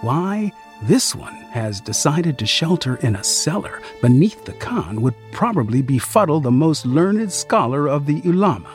Why 0.01 0.51
this 0.83 1.15
one 1.15 1.40
has 1.51 1.81
decided 1.81 2.39
to 2.39 2.45
shelter 2.45 2.95
in 2.97 3.15
a 3.15 3.23
cellar 3.23 3.81
beneath 4.01 4.45
the 4.45 4.53
Khan 4.53 5.01
would 5.01 5.15
probably 5.31 5.81
befuddle 5.81 6.39
the 6.39 6.49
most 6.49 6.85
learned 6.85 7.31
scholar 7.31 7.87
of 7.87 8.05
the 8.05 8.21
ulama. 8.23 8.71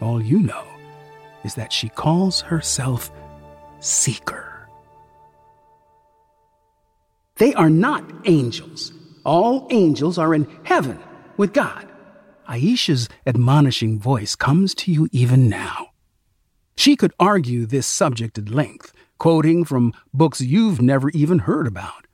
All 0.00 0.22
you 0.22 0.40
know 0.40 0.66
is 1.42 1.54
that 1.54 1.72
she 1.72 1.88
calls 1.88 2.42
herself 2.42 3.10
Seeker. 3.80 4.68
They 7.36 7.52
are 7.54 7.70
not 7.70 8.04
angels. 8.26 8.92
All 9.24 9.66
angels 9.70 10.18
are 10.18 10.34
in 10.34 10.46
heaven 10.62 10.98
with 11.36 11.52
God. 11.52 11.88
Aisha's 12.48 13.08
admonishing 13.26 13.98
voice 13.98 14.36
comes 14.36 14.74
to 14.76 14.92
you 14.92 15.08
even 15.12 15.48
now. 15.48 15.88
She 16.76 16.96
could 16.96 17.12
argue 17.18 17.66
this 17.66 17.86
subject 17.86 18.38
at 18.38 18.48
length, 18.48 18.92
quoting 19.18 19.64
from 19.64 19.92
books 20.12 20.40
you've 20.40 20.80
never 20.80 21.10
even 21.10 21.40
heard 21.40 21.66
about. 21.66 22.06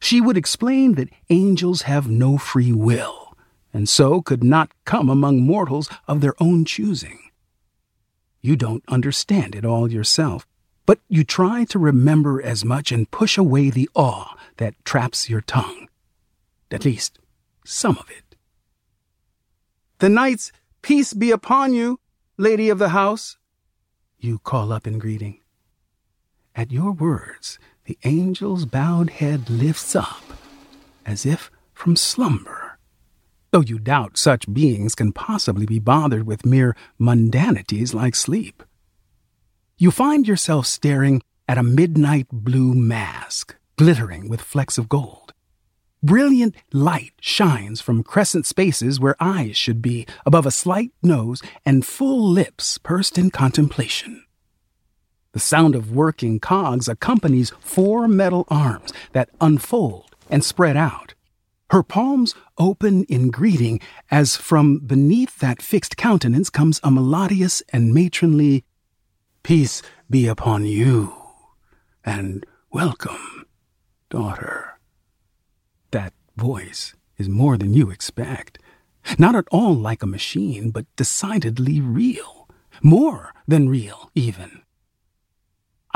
She 0.00 0.20
would 0.20 0.36
explain 0.36 0.94
that 0.94 1.10
angels 1.30 1.82
have 1.82 2.08
no 2.08 2.38
free 2.38 2.72
will, 2.72 3.36
and 3.72 3.88
so 3.88 4.22
could 4.22 4.44
not 4.44 4.70
come 4.84 5.08
among 5.08 5.40
mortals 5.40 5.88
of 6.06 6.20
their 6.20 6.34
own 6.40 6.64
choosing. 6.64 7.18
You 8.40 8.56
don't 8.56 8.84
understand 8.88 9.54
it 9.54 9.64
all 9.64 9.90
yourself, 9.90 10.46
but 10.84 11.00
you 11.08 11.24
try 11.24 11.64
to 11.64 11.78
remember 11.78 12.40
as 12.40 12.64
much 12.64 12.92
and 12.92 13.10
push 13.10 13.36
away 13.36 13.70
the 13.70 13.88
awe 13.94 14.36
that 14.58 14.74
traps 14.84 15.28
your 15.28 15.40
tongue. 15.40 15.88
At 16.70 16.84
least, 16.84 17.18
some 17.64 17.98
of 17.98 18.08
it. 18.10 18.36
The 19.98 20.08
night's 20.08 20.52
peace 20.82 21.12
be 21.12 21.30
upon 21.30 21.74
you, 21.74 21.98
lady 22.36 22.68
of 22.68 22.78
the 22.78 22.90
house. 22.90 23.38
you 24.18 24.38
call 24.38 24.72
up 24.72 24.86
in 24.86 24.98
greeting. 24.98 25.40
At 26.56 26.72
your 26.72 26.92
words, 26.92 27.58
the 27.84 27.98
angel's 28.02 28.64
bowed 28.64 29.10
head 29.10 29.50
lifts 29.50 29.94
up, 29.94 30.24
as 31.04 31.26
if 31.26 31.50
from 31.74 31.96
slumber. 31.96 32.78
Though 33.50 33.60
you 33.60 33.78
doubt 33.78 34.16
such 34.16 34.50
beings 34.50 34.94
can 34.94 35.12
possibly 35.12 35.66
be 35.66 35.78
bothered 35.78 36.26
with 36.26 36.46
mere 36.46 36.74
mundanities 36.98 37.92
like 37.92 38.14
sleep. 38.14 38.62
You 39.76 39.90
find 39.90 40.26
yourself 40.26 40.64
staring 40.66 41.20
at 41.46 41.58
a 41.58 41.62
midnight 41.62 42.28
blue 42.32 42.72
mask, 42.72 43.54
glittering 43.76 44.26
with 44.26 44.40
flecks 44.40 44.78
of 44.78 44.88
gold. 44.88 45.34
Brilliant 46.02 46.54
light 46.72 47.12
shines 47.20 47.82
from 47.82 48.02
crescent 48.02 48.46
spaces 48.46 48.98
where 48.98 49.16
eyes 49.20 49.58
should 49.58 49.82
be, 49.82 50.06
above 50.24 50.46
a 50.46 50.50
slight 50.50 50.92
nose 51.02 51.42
and 51.66 51.84
full 51.84 52.26
lips 52.26 52.78
pursed 52.78 53.18
in 53.18 53.30
contemplation. 53.30 54.25
The 55.36 55.40
sound 55.40 55.74
of 55.74 55.92
working 55.92 56.40
cogs 56.40 56.88
accompanies 56.88 57.52
four 57.60 58.08
metal 58.08 58.46
arms 58.48 58.90
that 59.12 59.28
unfold 59.38 60.16
and 60.30 60.42
spread 60.42 60.78
out. 60.78 61.12
Her 61.68 61.82
palms 61.82 62.34
open 62.56 63.04
in 63.04 63.30
greeting 63.30 63.80
as 64.10 64.38
from 64.38 64.78
beneath 64.78 65.38
that 65.40 65.60
fixed 65.60 65.98
countenance 65.98 66.48
comes 66.48 66.80
a 66.82 66.90
melodious 66.90 67.62
and 67.70 67.92
matronly 67.92 68.64
Peace 69.42 69.82
be 70.08 70.26
upon 70.26 70.64
you, 70.64 71.12
and 72.02 72.46
welcome, 72.72 73.44
daughter. 74.08 74.78
That 75.90 76.14
voice 76.36 76.94
is 77.18 77.28
more 77.28 77.58
than 77.58 77.74
you 77.74 77.90
expect. 77.90 78.58
Not 79.18 79.36
at 79.36 79.48
all 79.50 79.74
like 79.74 80.02
a 80.02 80.06
machine, 80.06 80.70
but 80.70 80.86
decidedly 80.96 81.82
real. 81.82 82.48
More 82.82 83.34
than 83.46 83.68
real, 83.68 84.10
even. 84.14 84.62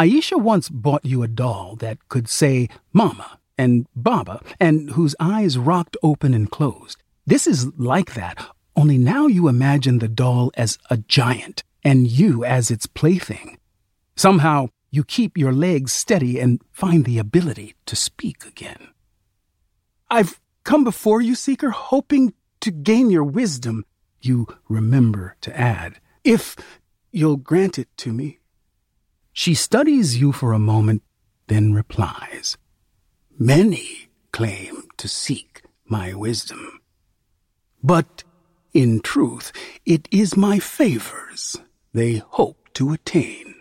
Aisha 0.00 0.40
once 0.40 0.70
bought 0.70 1.04
you 1.04 1.22
a 1.22 1.28
doll 1.28 1.76
that 1.80 2.08
could 2.08 2.26
say 2.26 2.70
Mama 2.90 3.38
and 3.58 3.86
Baba 3.94 4.40
and 4.58 4.92
whose 4.92 5.14
eyes 5.20 5.58
rocked 5.58 5.94
open 6.02 6.32
and 6.32 6.50
closed. 6.50 7.02
This 7.26 7.46
is 7.46 7.66
like 7.76 8.14
that, 8.14 8.42
only 8.74 8.96
now 8.96 9.26
you 9.26 9.46
imagine 9.46 9.98
the 9.98 10.08
doll 10.08 10.52
as 10.56 10.78
a 10.88 10.96
giant 10.96 11.64
and 11.84 12.06
you 12.10 12.46
as 12.46 12.70
its 12.70 12.86
plaything. 12.86 13.58
Somehow, 14.16 14.68
you 14.90 15.04
keep 15.04 15.36
your 15.36 15.52
legs 15.52 15.92
steady 15.92 16.40
and 16.40 16.62
find 16.72 17.04
the 17.04 17.18
ability 17.18 17.74
to 17.84 17.94
speak 17.94 18.46
again. 18.46 18.88
I've 20.10 20.40
come 20.64 20.82
before 20.82 21.20
you, 21.20 21.34
Seeker, 21.34 21.72
hoping 21.72 22.32
to 22.60 22.70
gain 22.70 23.10
your 23.10 23.24
wisdom, 23.24 23.84
you 24.22 24.46
remember 24.66 25.36
to 25.42 25.54
add, 25.54 26.00
if 26.24 26.56
you'll 27.12 27.36
grant 27.36 27.78
it 27.78 27.88
to 27.98 28.14
me. 28.14 28.39
She 29.32 29.54
studies 29.54 30.18
you 30.20 30.32
for 30.32 30.52
a 30.52 30.58
moment, 30.58 31.02
then 31.46 31.72
replies, 31.72 32.56
Many 33.38 34.10
claim 34.32 34.84
to 34.96 35.08
seek 35.08 35.62
my 35.86 36.14
wisdom. 36.14 36.80
But 37.82 38.24
in 38.72 39.00
truth, 39.00 39.52
it 39.86 40.08
is 40.10 40.36
my 40.36 40.58
favors 40.58 41.56
they 41.92 42.16
hope 42.16 42.68
to 42.74 42.92
attain. 42.92 43.54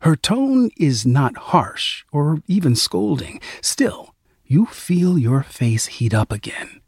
Her 0.00 0.16
tone 0.16 0.70
is 0.76 1.06
not 1.06 1.36
harsh 1.36 2.04
or 2.10 2.42
even 2.48 2.74
scolding. 2.74 3.40
Still, 3.60 4.14
you 4.44 4.66
feel 4.66 5.16
your 5.18 5.42
face 5.42 5.86
heat 5.86 6.12
up 6.12 6.32
again. 6.32 6.80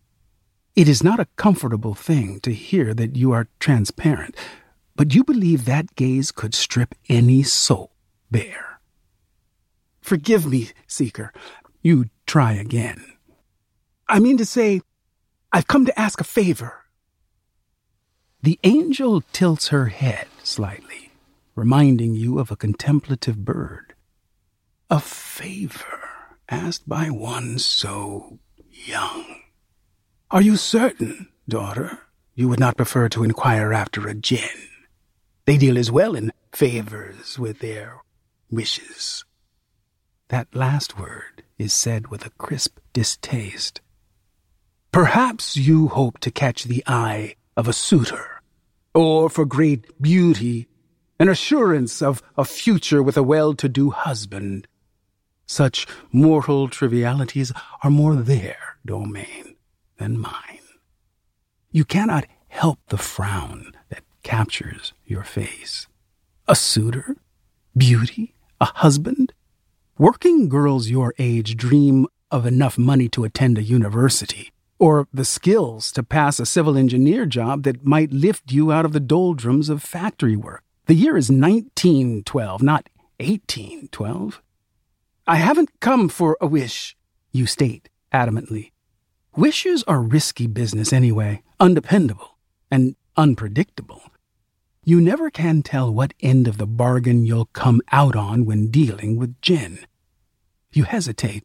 It 0.75 0.89
is 0.89 1.05
not 1.05 1.21
a 1.21 1.29
comfortable 1.37 1.95
thing 1.95 2.41
to 2.41 2.53
hear 2.53 2.93
that 2.95 3.15
you 3.15 3.31
are 3.31 3.49
transparent, 3.61 4.37
but 4.97 5.15
you 5.15 5.25
believe 5.25 5.65
that 5.65 5.95
gaze 5.95 6.31
could 6.31 6.55
strip 6.55 6.95
any 7.09 7.43
soul 7.43 7.93
bare. 8.31 8.81
Forgive 10.01 10.47
me, 10.47 10.71
Seeker. 10.87 11.33
You 11.83 12.11
try 12.27 12.53
again. 12.53 13.05
I 14.09 14.19
mean 14.19 14.37
to 14.37 14.45
say, 14.45 14.83
I've 15.53 15.67
come 15.67 15.87
to 15.87 15.99
ask 15.99 16.21
a 16.21 16.25
favor. 16.25 16.85
The 18.43 18.59
angel 18.65 19.23
tilts 19.33 19.69
her 19.69 19.87
head 19.87 20.27
slightly, 20.43 21.13
reminding 21.55 22.15
you 22.15 22.39
of 22.39 22.51
a 22.51 22.57
contemplative 22.57 23.45
bird. 23.45 23.95
A 24.91 25.01
favor 25.01 26.09
asked 26.49 26.89
by 26.89 27.07
one 27.09 27.59
so 27.59 28.39
young. 28.71 29.41
Are 30.31 30.43
you 30.43 30.57
certain, 30.57 31.29
daughter, 31.49 32.01
you 32.35 32.49
would 32.49 32.61
not 32.61 32.77
prefer 32.77 33.09
to 33.11 33.25
inquire 33.25 33.73
after 33.73 34.07
a 34.07 34.15
jinn? 34.15 34.69
They 35.47 35.59
deal 35.59 35.77
as 35.77 35.91
well 35.91 36.15
in 36.15 36.33
favors 36.53 37.39
with 37.39 37.59
their 37.59 37.99
wishes. 38.51 39.25
That 40.29 40.55
last 40.55 40.99
word 40.99 41.43
is 41.59 41.73
said 41.75 42.09
with 42.09 42.25
a 42.25 42.31
crisp 42.31 42.79
distaste. 42.95 43.81
Perhaps 44.91 45.57
you 45.57 45.89
hope 45.89 46.19
to 46.21 46.31
catch 46.31 46.65
the 46.65 46.83
eye 46.87 47.35
of 47.57 47.69
a 47.69 47.73
suitor, 47.73 48.41
or 48.95 49.29
for 49.29 49.45
great 49.45 50.01
beauty, 50.01 50.67
an 51.19 51.29
assurance 51.29 52.01
of 52.01 52.23
a 52.39 52.45
future 52.45 53.03
with 53.03 53.17
a 53.17 53.23
well-to-do 53.23 53.91
husband. 53.91 54.67
Such 55.47 55.87
mortal 56.11 56.69
trivialities 56.69 57.53
are 57.83 57.91
more 57.91 58.17
their 58.17 58.79
domain 58.87 59.57
than 59.99 60.19
mine. 60.19 60.61
You 61.71 61.85
cannot 61.85 62.25
help 62.49 62.79
the 62.89 62.97
frown 62.97 63.73
captures 64.25 64.93
your 65.07 65.23
face. 65.23 65.87
A 66.49 66.57
suitor? 66.57 67.17
Beauty? 67.77 68.35
A 68.61 68.65
husband? 68.65 69.33
Working 69.97 70.49
girls 70.49 70.89
your 70.89 71.15
age 71.21 71.57
dream 71.57 72.09
of 72.33 72.45
enough 72.45 72.77
money 72.77 73.09
to 73.11 73.23
attend 73.23 73.59
a 73.59 73.63
university, 73.63 74.51
or 74.81 75.07
the 75.13 75.25
skills 75.25 75.93
to 75.93 76.03
pass 76.03 76.41
a 76.41 76.47
civil 76.47 76.77
engineer 76.77 77.27
job 77.27 77.63
that 77.63 77.85
might 77.85 78.13
lift 78.13 78.51
you 78.51 78.73
out 78.73 78.85
of 78.85 78.93
the 78.93 78.99
doldrums 78.99 79.69
of 79.69 79.83
factory 79.83 80.35
work. 80.35 80.65
The 80.87 80.95
year 80.95 81.17
is 81.17 81.31
1912, 81.31 82.61
not 82.63 82.89
1812. 83.21 84.43
I 85.27 85.37
haven't 85.37 85.81
come 85.81 86.09
for 86.09 86.37
a 86.41 86.47
wish, 86.47 86.97
you 87.31 87.47
state 87.47 87.89
adamantly. 88.13 88.73
Wishes 89.37 89.85
are 89.85 90.03
risky 90.03 90.47
business 90.47 90.93
anyway, 90.93 91.43
undependable, 91.61 92.39
and 92.71 92.97
unpredictable. 93.17 94.03
You 94.87 95.01
never 95.01 95.31
can 95.31 95.63
tell 95.63 95.93
what 95.93 96.13
end 96.21 96.47
of 96.47 96.59
the 96.59 96.67
bargain 96.67 97.25
you'll 97.25 97.47
come 97.47 97.81
out 97.91 98.15
on 98.15 98.45
when 98.45 98.71
dealing 98.71 99.17
with 99.17 99.41
jinn. 99.41 99.79
You 100.75 100.85
hesitate, 100.85 101.45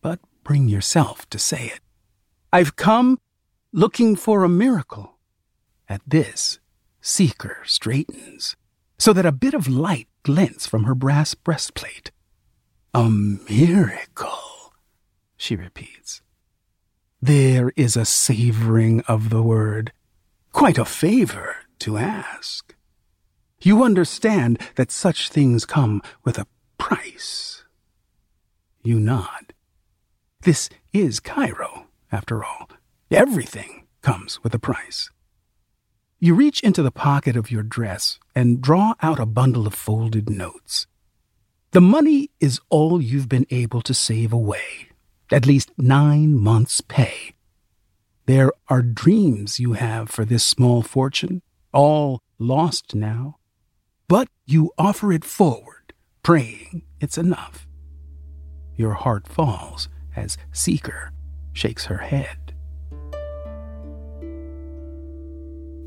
but 0.00 0.20
bring 0.44 0.68
yourself 0.68 1.28
to 1.30 1.38
say 1.38 1.66
it. 1.66 1.80
I've 2.52 2.76
come 2.76 3.18
looking 3.72 4.14
for 4.14 4.44
a 4.44 4.48
miracle. 4.48 5.18
At 5.88 6.00
this, 6.06 6.60
Seeker 7.00 7.58
straightens, 7.64 8.54
so 8.98 9.12
that 9.14 9.26
a 9.26 9.32
bit 9.32 9.54
of 9.54 9.66
light 9.66 10.06
glints 10.22 10.64
from 10.64 10.84
her 10.84 10.94
brass 10.94 11.34
breastplate. 11.34 12.12
A 12.94 13.10
miracle, 13.10 14.72
she 15.36 15.56
repeats. 15.56 16.22
There 17.20 17.72
is 17.74 17.96
a 17.96 18.04
savoring 18.04 19.00
of 19.08 19.28
the 19.28 19.42
word, 19.42 19.92
quite 20.52 20.78
a 20.78 20.84
favor 20.84 21.56
to 21.80 21.98
ask. 21.98 22.74
You 23.60 23.82
understand 23.82 24.60
that 24.76 24.90
such 24.90 25.28
things 25.28 25.66
come 25.66 26.00
with 26.24 26.38
a 26.38 26.46
price. 26.78 27.64
You 28.82 28.98
nod. 28.98 29.52
This 30.42 30.70
is 30.92 31.20
Cairo, 31.20 31.86
after 32.10 32.42
all. 32.42 32.70
Everything 33.10 33.86
comes 34.00 34.42
with 34.42 34.54
a 34.54 34.58
price. 34.58 35.10
You 36.18 36.34
reach 36.34 36.62
into 36.62 36.82
the 36.82 36.90
pocket 36.90 37.36
of 37.36 37.50
your 37.50 37.62
dress 37.62 38.18
and 38.34 38.60
draw 38.62 38.94
out 39.02 39.18
a 39.18 39.26
bundle 39.26 39.66
of 39.66 39.74
folded 39.74 40.30
notes. 40.30 40.86
The 41.72 41.80
money 41.80 42.30
is 42.40 42.60
all 42.68 43.00
you've 43.00 43.28
been 43.28 43.46
able 43.50 43.82
to 43.82 43.94
save 43.94 44.32
away, 44.32 44.88
at 45.30 45.46
least 45.46 45.70
nine 45.76 46.38
months' 46.38 46.80
pay. 46.80 47.34
There 48.26 48.52
are 48.68 48.82
dreams 48.82 49.60
you 49.60 49.74
have 49.74 50.08
for 50.08 50.24
this 50.24 50.44
small 50.44 50.82
fortune, 50.82 51.42
all 51.72 52.20
lost 52.38 52.94
now. 52.94 53.36
But 54.08 54.28
you 54.46 54.72
offer 54.78 55.12
it 55.12 55.24
forward, 55.24 55.92
praying 56.22 56.82
it's 57.00 57.16
enough. 57.16 57.66
Your 58.76 58.94
heart 58.94 59.26
falls 59.28 59.88
as 60.16 60.36
Seeker 60.52 61.12
shakes 61.52 61.86
her 61.86 61.98
head. 61.98 62.54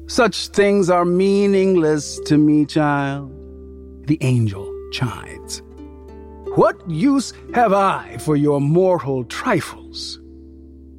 Such 0.08 0.50
things 0.50 0.90
are 0.90 1.06
meaningless 1.06 2.20
to 2.26 2.38
me, 2.38 2.66
child, 2.66 3.32
the 4.06 4.18
angel 4.22 4.72
chides. 4.92 5.62
What 6.56 6.88
use 6.88 7.34
have 7.56 7.74
I 7.74 8.18
for 8.20 8.36
your 8.36 8.62
mortal 8.62 9.24
trifles? 9.24 10.20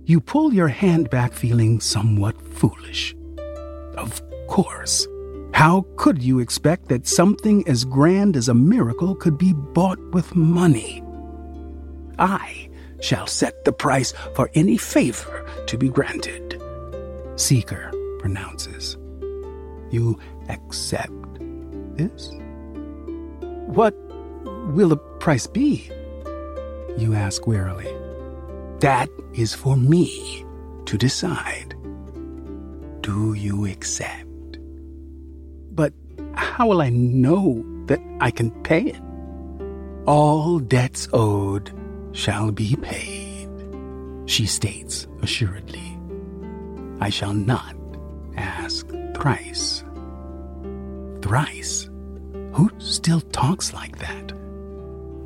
You 0.05 0.21
pull 0.21 0.53
your 0.53 0.69
hand 0.69 1.11
back, 1.11 1.33
feeling 1.33 1.81
somewhat 1.81 2.41
foolish. 2.43 3.15
Of 3.97 4.21
course. 4.47 5.07
How 5.53 5.87
could 5.97 6.23
you 6.23 6.41
expect 6.41 6.89
that 6.89 7.07
something 7.07 7.67
as 7.69 7.85
grand 7.85 8.37
as 8.37 8.49
a 8.49 8.55
miracle 8.55 9.15
could 9.15 9.39
be 9.39 9.53
bought 9.53 10.01
with 10.13 10.35
money? 10.35 11.03
I 12.19 12.71
shall 13.01 13.27
set 13.27 13.65
the 13.65 13.73
price 13.73 14.13
for 14.35 14.51
any 14.55 14.77
favor 14.77 15.47
to 15.67 15.79
be 15.79 15.89
granted. 15.89 16.61
Seeker 17.37 17.93
pronounces. 18.19 18.97
You 19.91 20.19
accept 20.49 21.13
this? 21.97 22.33
What 23.67 23.95
will 24.75 24.89
the 24.89 24.97
price 25.21 25.47
be? 25.47 25.91
You 26.97 27.15
ask 27.15 27.47
wearily. 27.47 27.93
That 28.81 29.09
is 29.35 29.55
for 29.55 29.77
me 29.77 30.45
to 30.87 30.99
decide. 30.99 31.75
Do 33.01 33.35
you 33.35 33.67
accept? 33.67 34.34
But 35.75 35.93
how 36.35 36.69
will 36.69 36.81
I 36.81 36.91
know 36.91 37.65
that 37.87 38.01
I 38.21 38.31
can 38.31 38.51
pay 38.63 38.83
it? 38.83 39.01
All 40.07 40.59
debts 40.61 41.09
owed 41.13 41.73
shall 42.13 42.53
be 42.53 42.77
paid, 42.77 43.49
she 44.27 44.47
states 44.47 45.09
assuredly. 45.23 45.99
I 47.01 47.11
shall 47.11 47.35
not 47.35 47.75
ask 48.37 48.87
thrice. 49.15 49.83
Thrice? 51.23 51.91
Who 52.53 52.71
still 52.79 53.21
talks 53.21 53.73
like 53.73 53.99
that? 53.99 54.33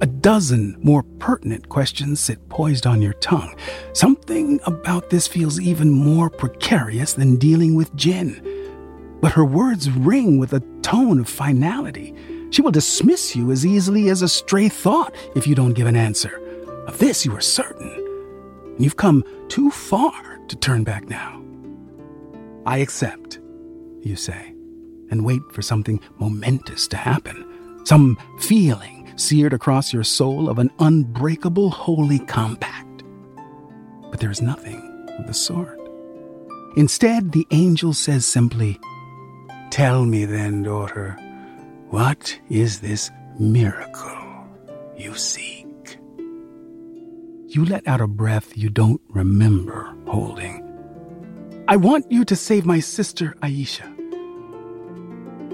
A 0.00 0.06
dozen 0.06 0.78
more 0.80 1.02
pertinent 1.18 1.68
questions 1.68 2.20
sit 2.20 2.48
poised 2.48 2.86
on 2.86 3.02
your 3.02 3.14
tongue. 3.14 3.54
Something 3.92 4.60
about 4.64 5.10
this 5.10 5.26
feels 5.26 5.60
even 5.60 5.90
more 5.90 6.30
precarious 6.30 7.14
than 7.14 7.36
dealing 7.36 7.74
with 7.74 7.94
jinn. 7.96 8.40
But 9.20 9.32
her 9.32 9.44
words 9.44 9.90
ring 9.90 10.38
with 10.38 10.52
a 10.52 10.62
tone 10.82 11.20
of 11.20 11.28
finality. 11.28 12.14
She 12.50 12.62
will 12.62 12.70
dismiss 12.70 13.36
you 13.36 13.50
as 13.50 13.66
easily 13.66 14.08
as 14.08 14.22
a 14.22 14.28
stray 14.28 14.68
thought 14.68 15.14
if 15.34 15.46
you 15.46 15.54
don't 15.54 15.74
give 15.74 15.86
an 15.86 15.96
answer. 15.96 16.40
Of 16.86 16.98
this 16.98 17.26
you 17.26 17.34
are 17.36 17.40
certain. 17.40 17.90
And 18.76 18.84
you've 18.84 18.96
come 18.96 19.24
too 19.48 19.70
far 19.70 20.38
to 20.48 20.56
turn 20.56 20.84
back 20.84 21.08
now. 21.08 21.42
I 22.64 22.78
accept, 22.78 23.38
you 24.02 24.16
say, 24.16 24.54
and 25.10 25.24
wait 25.24 25.42
for 25.52 25.62
something 25.62 26.00
momentous 26.18 26.86
to 26.88 26.96
happen. 26.96 27.44
Some 27.84 28.18
feeling 28.40 29.10
seared 29.16 29.52
across 29.52 29.92
your 29.92 30.04
soul 30.04 30.48
of 30.48 30.58
an 30.58 30.70
unbreakable 30.78 31.70
holy 31.70 32.20
compact. 32.20 33.02
But 34.10 34.20
there 34.20 34.30
is 34.30 34.40
nothing 34.40 35.06
of 35.18 35.26
the 35.26 35.34
sort. 35.34 35.78
Instead, 36.76 37.32
the 37.32 37.46
angel 37.50 37.92
says 37.92 38.24
simply, 38.24 38.78
Tell 39.70 40.04
me 40.04 40.24
then, 40.24 40.62
daughter, 40.62 41.16
what 41.90 42.38
is 42.48 42.80
this 42.80 43.10
miracle 43.38 44.46
you 44.96 45.14
seek? 45.14 45.98
You 47.48 47.64
let 47.64 47.86
out 47.86 48.00
a 48.00 48.06
breath 48.06 48.56
you 48.56 48.70
don't 48.70 49.00
remember 49.08 49.94
holding. 50.06 50.64
I 51.68 51.76
want 51.76 52.10
you 52.10 52.24
to 52.24 52.36
save 52.36 52.66
my 52.66 52.80
sister, 52.80 53.36
Aisha. 53.42 53.86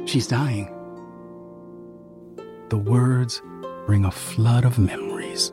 She's 0.09 0.27
dying. 0.27 0.71
The 2.69 2.79
words 2.79 3.43
bring 3.87 4.05
a 4.05 4.11
flood 4.11 4.65
of 4.65 4.79
memories. 4.79 5.53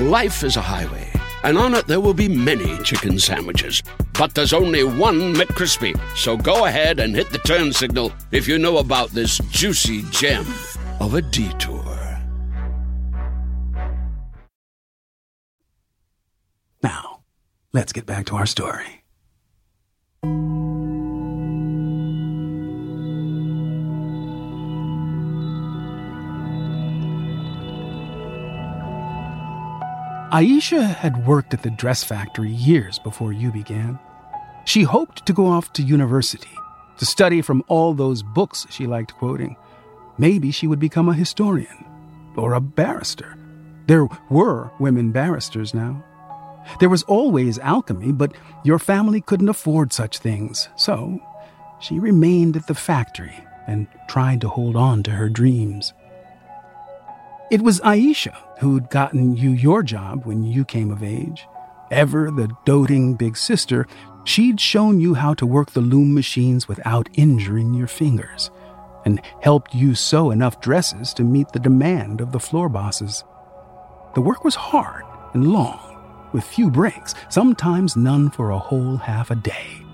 Life 0.00 0.44
is 0.44 0.56
a 0.56 0.62
highway, 0.62 1.12
and 1.42 1.58
on 1.58 1.74
it 1.74 1.86
there 1.86 2.00
will 2.00 2.14
be 2.14 2.26
many 2.26 2.78
chicken 2.84 3.18
sandwiches. 3.18 3.82
But 4.14 4.34
there's 4.34 4.54
only 4.54 4.82
one 4.82 5.34
McCrispy. 5.34 5.94
So 6.16 6.38
go 6.38 6.64
ahead 6.64 7.00
and 7.00 7.14
hit 7.14 7.28
the 7.30 7.38
turn 7.38 7.70
signal 7.72 8.10
if 8.32 8.48
you 8.48 8.58
know 8.58 8.78
about 8.78 9.10
this 9.10 9.38
juicy 9.50 10.02
gem 10.10 10.46
of 11.00 11.12
a 11.14 11.20
detour. 11.20 12.18
Now, 16.82 17.20
let's 17.74 17.92
get 17.92 18.06
back 18.06 18.24
to 18.26 18.36
our 18.36 18.46
story. 18.46 19.02
Aisha 30.32 30.94
had 30.94 31.26
worked 31.26 31.54
at 31.54 31.64
the 31.64 31.70
dress 31.70 32.04
factory 32.04 32.52
years 32.52 33.00
before 33.00 33.32
you 33.32 33.50
began. 33.50 33.98
She 34.64 34.84
hoped 34.84 35.26
to 35.26 35.32
go 35.32 35.48
off 35.48 35.72
to 35.72 35.82
university, 35.82 36.56
to 36.98 37.04
study 37.04 37.42
from 37.42 37.64
all 37.66 37.94
those 37.94 38.22
books 38.22 38.64
she 38.70 38.86
liked 38.86 39.14
quoting. 39.14 39.56
Maybe 40.18 40.52
she 40.52 40.68
would 40.68 40.78
become 40.78 41.08
a 41.08 41.14
historian 41.14 41.84
or 42.36 42.54
a 42.54 42.60
barrister. 42.60 43.36
There 43.88 44.06
were 44.28 44.70
women 44.78 45.10
barristers 45.10 45.74
now. 45.74 46.04
There 46.78 46.88
was 46.88 47.02
always 47.04 47.58
alchemy, 47.58 48.12
but 48.12 48.32
your 48.62 48.78
family 48.78 49.20
couldn't 49.20 49.48
afford 49.48 49.92
such 49.92 50.18
things, 50.18 50.68
so 50.76 51.18
she 51.80 51.98
remained 51.98 52.56
at 52.56 52.68
the 52.68 52.74
factory 52.76 53.34
and 53.66 53.88
tried 54.08 54.42
to 54.42 54.48
hold 54.48 54.76
on 54.76 55.02
to 55.04 55.10
her 55.10 55.28
dreams. 55.28 55.92
It 57.50 57.62
was 57.62 57.80
Aisha 57.80 58.36
who'd 58.60 58.90
gotten 58.90 59.36
you 59.36 59.50
your 59.50 59.82
job 59.82 60.24
when 60.24 60.44
you 60.44 60.64
came 60.64 60.92
of 60.92 61.02
age. 61.02 61.48
Ever 61.90 62.30
the 62.30 62.48
doting 62.64 63.16
big 63.16 63.36
sister, 63.36 63.88
she'd 64.22 64.60
shown 64.60 65.00
you 65.00 65.14
how 65.14 65.34
to 65.34 65.46
work 65.46 65.72
the 65.72 65.80
loom 65.80 66.14
machines 66.14 66.68
without 66.68 67.08
injuring 67.14 67.74
your 67.74 67.88
fingers, 67.88 68.52
and 69.04 69.20
helped 69.42 69.74
you 69.74 69.96
sew 69.96 70.30
enough 70.30 70.60
dresses 70.60 71.12
to 71.14 71.24
meet 71.24 71.48
the 71.50 71.58
demand 71.58 72.20
of 72.20 72.30
the 72.30 72.38
floor 72.38 72.68
bosses. 72.68 73.24
The 74.14 74.20
work 74.20 74.44
was 74.44 74.54
hard 74.54 75.02
and 75.34 75.52
long, 75.52 76.28
with 76.32 76.44
few 76.44 76.70
breaks, 76.70 77.16
sometimes 77.30 77.96
none 77.96 78.30
for 78.30 78.50
a 78.50 78.58
whole 78.60 78.96
half 78.96 79.32
a 79.32 79.34
day. 79.34 79.84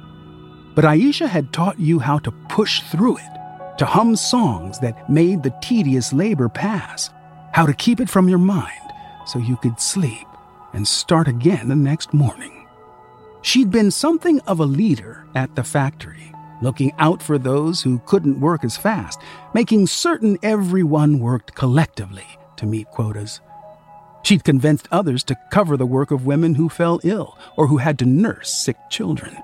But 0.74 0.84
Aisha 0.84 1.26
had 1.26 1.54
taught 1.54 1.80
you 1.80 2.00
how 2.00 2.18
to 2.18 2.32
push 2.50 2.82
through 2.82 3.16
it, 3.16 3.78
to 3.78 3.86
hum 3.86 4.14
songs 4.14 4.78
that 4.80 5.08
made 5.08 5.42
the 5.42 5.54
tedious 5.62 6.12
labor 6.12 6.50
pass, 6.50 7.08
how 7.56 7.64
to 7.64 7.72
keep 7.72 8.00
it 8.00 8.10
from 8.10 8.28
your 8.28 8.38
mind 8.38 8.92
so 9.24 9.38
you 9.38 9.56
could 9.56 9.80
sleep 9.80 10.26
and 10.74 10.86
start 10.86 11.26
again 11.26 11.68
the 11.68 11.74
next 11.74 12.12
morning. 12.12 12.68
She'd 13.40 13.70
been 13.70 13.90
something 13.90 14.40
of 14.40 14.60
a 14.60 14.66
leader 14.66 15.24
at 15.34 15.56
the 15.56 15.64
factory, 15.64 16.34
looking 16.60 16.92
out 16.98 17.22
for 17.22 17.38
those 17.38 17.80
who 17.80 18.02
couldn't 18.04 18.40
work 18.40 18.62
as 18.62 18.76
fast, 18.76 19.22
making 19.54 19.86
certain 19.86 20.36
everyone 20.42 21.18
worked 21.18 21.54
collectively 21.54 22.26
to 22.56 22.66
meet 22.66 22.90
quotas. 22.90 23.40
She'd 24.22 24.44
convinced 24.44 24.86
others 24.92 25.24
to 25.24 25.38
cover 25.50 25.78
the 25.78 25.86
work 25.86 26.10
of 26.10 26.26
women 26.26 26.56
who 26.56 26.68
fell 26.68 27.00
ill 27.04 27.38
or 27.56 27.68
who 27.68 27.78
had 27.78 27.98
to 28.00 28.04
nurse 28.04 28.52
sick 28.52 28.76
children. 28.90 29.34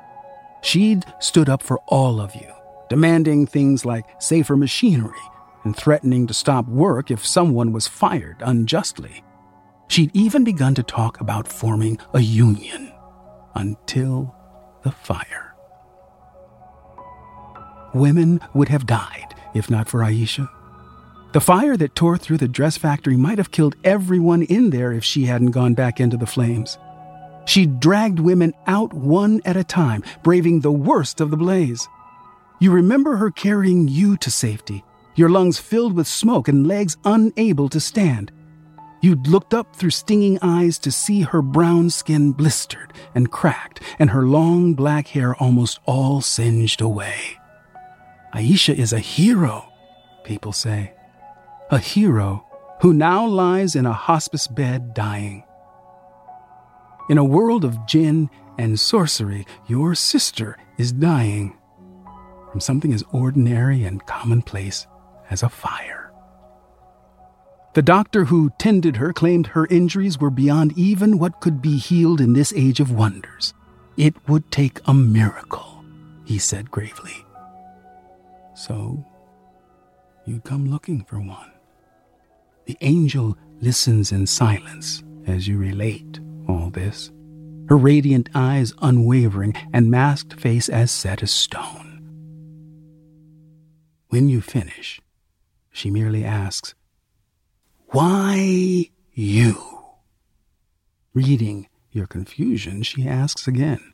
She'd 0.61 1.07
stood 1.19 1.49
up 1.49 1.63
for 1.63 1.79
all 1.89 2.21
of 2.21 2.35
you, 2.35 2.53
demanding 2.91 3.47
things 3.47 3.87
like 3.87 4.05
safer 4.21 4.55
machinery 4.55 5.17
and 5.65 5.77
threatening 5.77 6.27
to 6.27 6.35
stop 6.35 6.67
work 6.67 7.11
if 7.11 7.25
someone 7.25 7.73
was 7.73 7.89
fired 7.89 8.37
unjustly. 8.41 9.25
She'd 9.89 10.11
even 10.15 10.45
begun 10.45 10.75
to 10.75 10.83
talk 10.83 11.21
about 11.21 11.49
forming 11.49 11.99
a 12.15 12.21
union 12.21 12.93
until 13.55 14.35
the 14.83 14.93
fire. 14.93 15.55
Women 17.95 18.41
would 18.55 18.69
have 18.69 18.87
died 18.87 19.33
if 19.55 19.71
not 19.71 19.89
for 19.89 20.01
Aisha. 20.01 20.49
The 21.33 21.41
fire 21.41 21.77
that 21.77 21.95
tore 21.95 22.19
through 22.19 22.39
the 22.39 22.49
dress 22.49 22.77
factory 22.77 23.17
might 23.17 23.39
have 23.39 23.51
killed 23.51 23.77
everyone 23.85 24.43
in 24.43 24.71
there 24.71 24.93
if 24.93 25.05
she 25.05 25.25
hadn't 25.25 25.53
gone 25.53 25.75
back 25.75 26.01
into 26.01 26.17
the 26.17 26.27
flames. 26.27 26.79
She 27.47 27.67
dragged 27.67 28.21
women 28.21 28.53
out 28.67 28.93
one 28.93 29.41
at 29.45 29.57
a 29.57 29.65
time, 29.65 30.05
braving 30.23 30.61
the 30.61 30.73
worst 30.73 31.21
of 31.21 31.31
the 31.31 31.37
blaze. 31.37 31.89
You 32.61 32.71
remember 32.71 33.17
her 33.17 33.31
carrying 33.31 33.89
you 33.89 34.17
to 34.19 34.31
safety, 34.31 34.85
your 35.15 35.29
lungs 35.29 35.59
filled 35.59 35.95
with 35.95 36.07
smoke 36.07 36.49
and 36.49 36.67
legs 36.67 36.97
unable 37.05 37.69
to 37.69 37.81
stand. 37.81 38.33
You'd 39.03 39.27
looked 39.27 39.53
up 39.53 39.75
through 39.75 39.91
stinging 39.91 40.39
eyes 40.43 40.79
to 40.79 40.93
see 40.93 41.23
her 41.23 41.43
brown 41.43 41.91
skin 41.91 42.33
blistered 42.33 42.93
and 43.15 43.33
cracked, 43.33 43.81
and 43.99 44.11
her 44.11 44.23
long 44.23 44.75
black 44.75 45.09
hair 45.09 45.35
almost 45.35 45.81
all 45.87 46.21
singed 46.21 46.81
away. 46.81 47.39
Aisha 48.33 48.75
is 48.75 48.93
a 48.93 49.01
hero, 49.01 49.69
people 50.25 50.53
say. 50.53 50.95
A 51.71 51.79
hero 51.79 52.47
who 52.81 52.95
now 52.95 53.27
lies 53.27 53.75
in 53.75 53.87
a 53.87 53.93
hospice 53.93 54.47
bed 54.47 54.95
dying. 54.95 55.43
In 57.11 57.19
a 57.19 57.25
world 57.25 57.65
of 57.65 57.87
jinn 57.87 58.31
and 58.57 58.79
sorcery, 58.79 59.47
your 59.67 59.97
sister 59.97 60.57
is 60.79 60.93
dying 60.93 61.57
from 62.53 62.61
something 62.61 62.93
as 62.93 63.03
ordinary 63.13 63.83
and 63.85 64.07
commonplace 64.07 64.87
as 65.33 65.43
a 65.43 65.49
fire. 65.49 66.13
The 67.75 67.83
doctor 67.83 68.27
who 68.27 68.53
tended 68.59 68.97
her 68.97 69.15
claimed 69.15 69.49
her 69.49 69.67
injuries 69.71 70.21
were 70.21 70.31
beyond 70.31 70.77
even 70.77 71.19
what 71.19 71.41
could 71.41 71.63
be 71.63 71.79
healed 71.79 72.21
in 72.21 72.35
this 72.35 72.53
age 72.55 72.81
of 72.81 72.91
wonders. 72.93 73.55
It 73.97 74.15
would 74.29 74.51
take 74.53 74.81
a 74.85 74.93
miracle, 74.93 75.83
he 76.27 76.39
said 76.39 76.71
gravely. 76.71 77.25
So, 78.55 79.05
you'd 80.27 80.45
come 80.45 80.67
looking 80.67 81.03
for 81.05 81.19
one. 81.19 81.51
The 82.67 82.77
angel 82.83 83.39
listens 83.61 84.13
in 84.13 84.27
silence 84.27 85.03
as 85.27 85.49
you 85.49 85.57
relate 85.57 86.21
all 86.47 86.69
this, 86.69 87.11
her 87.71 87.77
radiant 87.77 88.29
eyes 88.35 88.75
unwavering 88.83 89.55
and 89.73 89.91
masked 89.91 90.39
face 90.39 90.69
as 90.69 90.91
set 90.91 91.23
as 91.23 91.31
stone. 91.31 91.89
When 94.09 94.29
you 94.29 94.43
finish, 94.43 95.01
she 95.73 95.91
merely 95.91 96.25
asks, 96.25 96.75
Why 97.89 98.91
you? 99.13 99.61
Reading 101.15 101.69
your 101.91 102.07
confusion, 102.07 102.83
she 102.83 103.09
asks 103.09 103.49
again, 103.49 103.93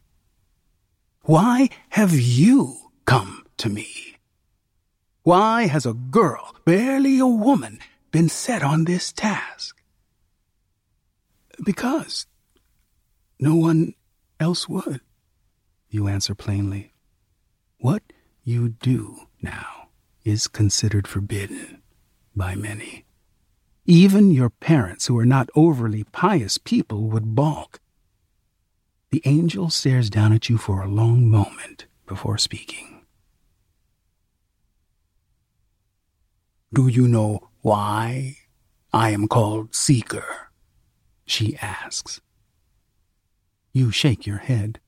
Why 1.23 1.71
have 1.91 2.13
you 2.13 2.77
come 3.07 3.45
to 3.59 3.69
me? 3.69 4.17
Why 5.23 5.67
has 5.67 5.87
a 5.87 5.95
girl, 5.95 6.55
barely 6.65 7.19
a 7.19 7.27
woman, 7.27 7.79
been 8.11 8.29
set 8.29 8.63
on 8.63 8.85
this 8.85 9.13
task? 9.13 9.81
Because 11.65 12.27
no 13.39 13.55
one 13.55 13.95
else 14.41 14.69
would, 14.69 15.01
you 15.91 16.09
answer 16.09 16.35
plainly. 16.35 16.93
What 17.79 18.03
you 18.43 18.71
do 18.71 19.27
now 19.43 19.78
is 20.25 20.47
considered 20.47 21.07
forbidden 21.09 21.83
by 22.35 22.55
many. 22.55 23.05
Even 23.87 24.31
your 24.31 24.51
parents, 24.51 25.07
who 25.07 25.19
are 25.19 25.25
not 25.27 25.49
overly 25.55 26.05
pious 26.05 26.59
people, 26.59 27.05
would 27.05 27.35
balk. 27.35 27.81
The 29.11 29.23
angel 29.25 29.71
stares 29.71 30.11
down 30.11 30.35
at 30.35 30.51
you 30.51 30.59
for 30.59 30.83
a 30.83 30.89
long 30.89 31.29
moment 31.29 31.87
before 32.07 32.37
speaking. 32.37 33.07
Do 36.73 36.87
you 36.87 37.09
know 37.09 37.49
why 37.63 38.37
I 38.93 39.11
am 39.11 39.27
called 39.27 39.75
Seeker? 39.75 40.51
She 41.25 41.57
asks. 41.57 42.21
You 43.73 43.91
shake 43.91 44.27
your 44.27 44.39
head. 44.39 44.81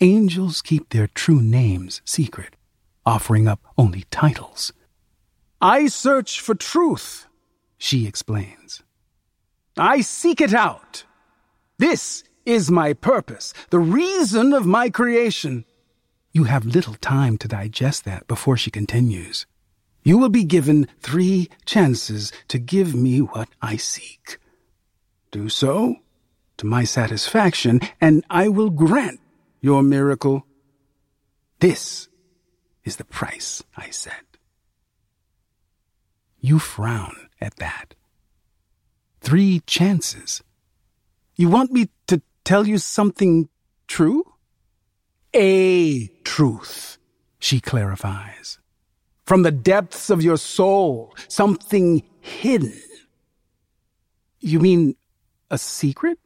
Angels 0.00 0.60
keep 0.60 0.90
their 0.90 1.06
true 1.06 1.40
names 1.40 2.02
secret 2.04 2.57
offering 3.08 3.48
up 3.48 3.60
only 3.78 4.04
titles. 4.10 4.70
I 5.62 5.86
search 5.86 6.40
for 6.40 6.54
truth, 6.54 7.26
she 7.78 8.06
explains. 8.06 8.82
I 9.78 10.02
seek 10.02 10.42
it 10.42 10.52
out. 10.52 11.04
This 11.78 12.22
is 12.44 12.70
my 12.70 12.92
purpose, 12.92 13.54
the 13.70 13.78
reason 13.78 14.52
of 14.52 14.66
my 14.66 14.90
creation. 14.90 15.64
You 16.32 16.44
have 16.44 16.66
little 16.66 16.94
time 16.94 17.38
to 17.38 17.48
digest 17.48 18.04
that 18.04 18.26
before 18.28 18.58
she 18.58 18.70
continues. 18.70 19.46
You 20.02 20.18
will 20.18 20.28
be 20.28 20.44
given 20.44 20.86
three 21.00 21.48
chances 21.64 22.30
to 22.48 22.58
give 22.58 22.94
me 22.94 23.20
what 23.20 23.48
I 23.62 23.76
seek. 23.76 24.38
Do 25.30 25.48
so 25.48 25.96
to 26.58 26.66
my 26.66 26.84
satisfaction, 26.84 27.80
and 28.00 28.24
I 28.28 28.48
will 28.48 28.70
grant 28.70 29.20
your 29.60 29.82
miracle. 29.82 30.44
This 31.60 32.07
is 32.88 32.96
the 32.96 33.04
price, 33.04 33.62
I 33.76 33.90
said. 33.90 34.24
You 36.40 36.58
frown 36.58 37.28
at 37.38 37.56
that. 37.56 37.94
Three 39.20 39.60
chances. 39.66 40.42
You 41.36 41.50
want 41.50 41.70
me 41.70 41.90
to 42.06 42.22
tell 42.44 42.66
you 42.66 42.78
something 42.78 43.50
true? 43.86 44.24
A 45.34 46.08
truth, 46.24 46.96
she 47.38 47.60
clarifies. 47.60 48.58
From 49.26 49.42
the 49.42 49.52
depths 49.52 50.08
of 50.08 50.22
your 50.22 50.38
soul, 50.38 51.14
something 51.28 52.02
hidden. 52.20 52.80
You 54.40 54.60
mean 54.60 54.96
a 55.50 55.58
secret? 55.58 56.18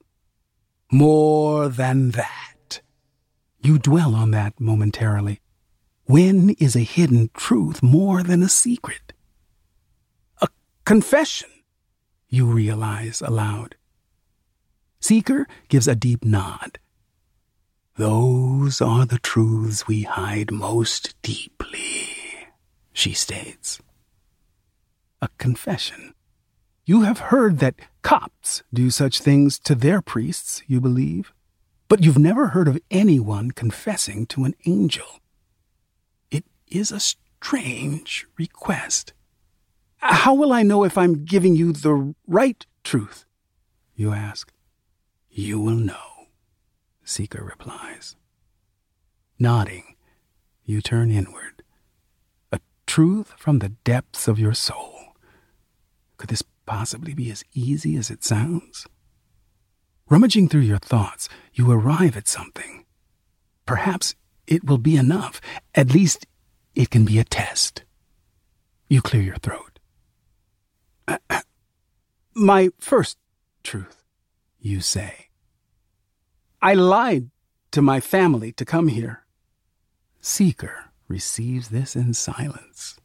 More 0.92 1.68
than 1.68 2.12
that. 2.12 2.80
You 3.60 3.78
dwell 3.78 4.14
on 4.14 4.30
that 4.30 4.60
momentarily. 4.60 5.41
When 6.12 6.50
is 6.58 6.76
a 6.76 6.80
hidden 6.80 7.30
truth 7.32 7.82
more 7.82 8.22
than 8.22 8.42
a 8.42 8.48
secret? 8.50 9.14
A 10.42 10.48
confession, 10.84 11.48
you 12.28 12.44
realize 12.44 13.22
aloud. 13.22 13.76
Seeker 15.00 15.48
gives 15.70 15.88
a 15.88 15.94
deep 15.94 16.22
nod. 16.22 16.78
Those 17.96 18.82
are 18.82 19.06
the 19.06 19.20
truths 19.20 19.88
we 19.88 20.02
hide 20.02 20.50
most 20.50 21.14
deeply, 21.22 22.10
she 22.92 23.14
states. 23.14 23.80
A 25.22 25.28
confession. 25.38 26.12
You 26.84 27.04
have 27.04 27.32
heard 27.32 27.58
that 27.60 27.80
Copts 28.02 28.62
do 28.70 28.90
such 28.90 29.20
things 29.20 29.58
to 29.60 29.74
their 29.74 30.02
priests, 30.02 30.62
you 30.66 30.78
believe, 30.78 31.32
but 31.88 32.04
you've 32.04 32.18
never 32.18 32.48
heard 32.48 32.68
of 32.68 32.78
anyone 32.90 33.52
confessing 33.52 34.26
to 34.26 34.44
an 34.44 34.54
angel 34.66 35.21
is 36.76 36.90
a 36.90 37.00
strange 37.00 38.26
request. 38.38 39.12
How 39.98 40.34
will 40.34 40.52
I 40.52 40.62
know 40.62 40.84
if 40.84 40.98
I'm 40.98 41.24
giving 41.24 41.54
you 41.54 41.72
the 41.72 42.14
right 42.26 42.66
truth? 42.82 43.24
You 43.94 44.12
ask. 44.12 44.52
You 45.30 45.60
will 45.60 45.76
know, 45.76 46.28
Seeker 47.04 47.42
replies. 47.44 48.16
Nodding, 49.38 49.96
you 50.64 50.80
turn 50.80 51.10
inward. 51.10 51.62
A 52.50 52.60
truth 52.86 53.32
from 53.36 53.58
the 53.58 53.70
depths 53.70 54.28
of 54.28 54.38
your 54.38 54.54
soul. 54.54 55.14
Could 56.16 56.30
this 56.30 56.42
possibly 56.66 57.14
be 57.14 57.30
as 57.30 57.44
easy 57.54 57.96
as 57.96 58.10
it 58.10 58.24
sounds? 58.24 58.86
Rummaging 60.08 60.48
through 60.48 60.60
your 60.60 60.78
thoughts, 60.78 61.28
you 61.54 61.70
arrive 61.70 62.16
at 62.16 62.28
something. 62.28 62.84
Perhaps 63.66 64.14
it 64.46 64.64
will 64.64 64.78
be 64.78 64.96
enough, 64.96 65.40
at 65.74 65.94
least 65.94 66.26
it 66.74 66.90
can 66.90 67.04
be 67.04 67.18
a 67.18 67.24
test. 67.24 67.82
You 68.88 69.02
clear 69.02 69.22
your 69.22 69.36
throat. 69.36 69.78
My 72.34 72.70
first 72.78 73.18
truth, 73.62 74.02
you 74.60 74.80
say. 74.80 75.28
I 76.60 76.74
lied 76.74 77.30
to 77.72 77.82
my 77.82 78.00
family 78.00 78.52
to 78.52 78.64
come 78.64 78.88
here. 78.88 79.24
Seeker 80.20 80.92
receives 81.08 81.68
this 81.68 81.96
in 81.96 82.14
silence. 82.14 82.96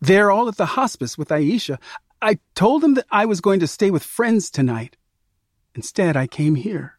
They're 0.00 0.30
all 0.30 0.48
at 0.48 0.56
the 0.56 0.66
hospice 0.66 1.16
with 1.16 1.28
Aisha. 1.28 1.78
I 2.20 2.38
told 2.54 2.82
them 2.82 2.94
that 2.94 3.06
I 3.10 3.24
was 3.24 3.40
going 3.40 3.60
to 3.60 3.66
stay 3.66 3.90
with 3.90 4.02
friends 4.02 4.50
tonight. 4.50 4.96
Instead, 5.74 6.16
I 6.16 6.26
came 6.26 6.56
here. 6.56 6.98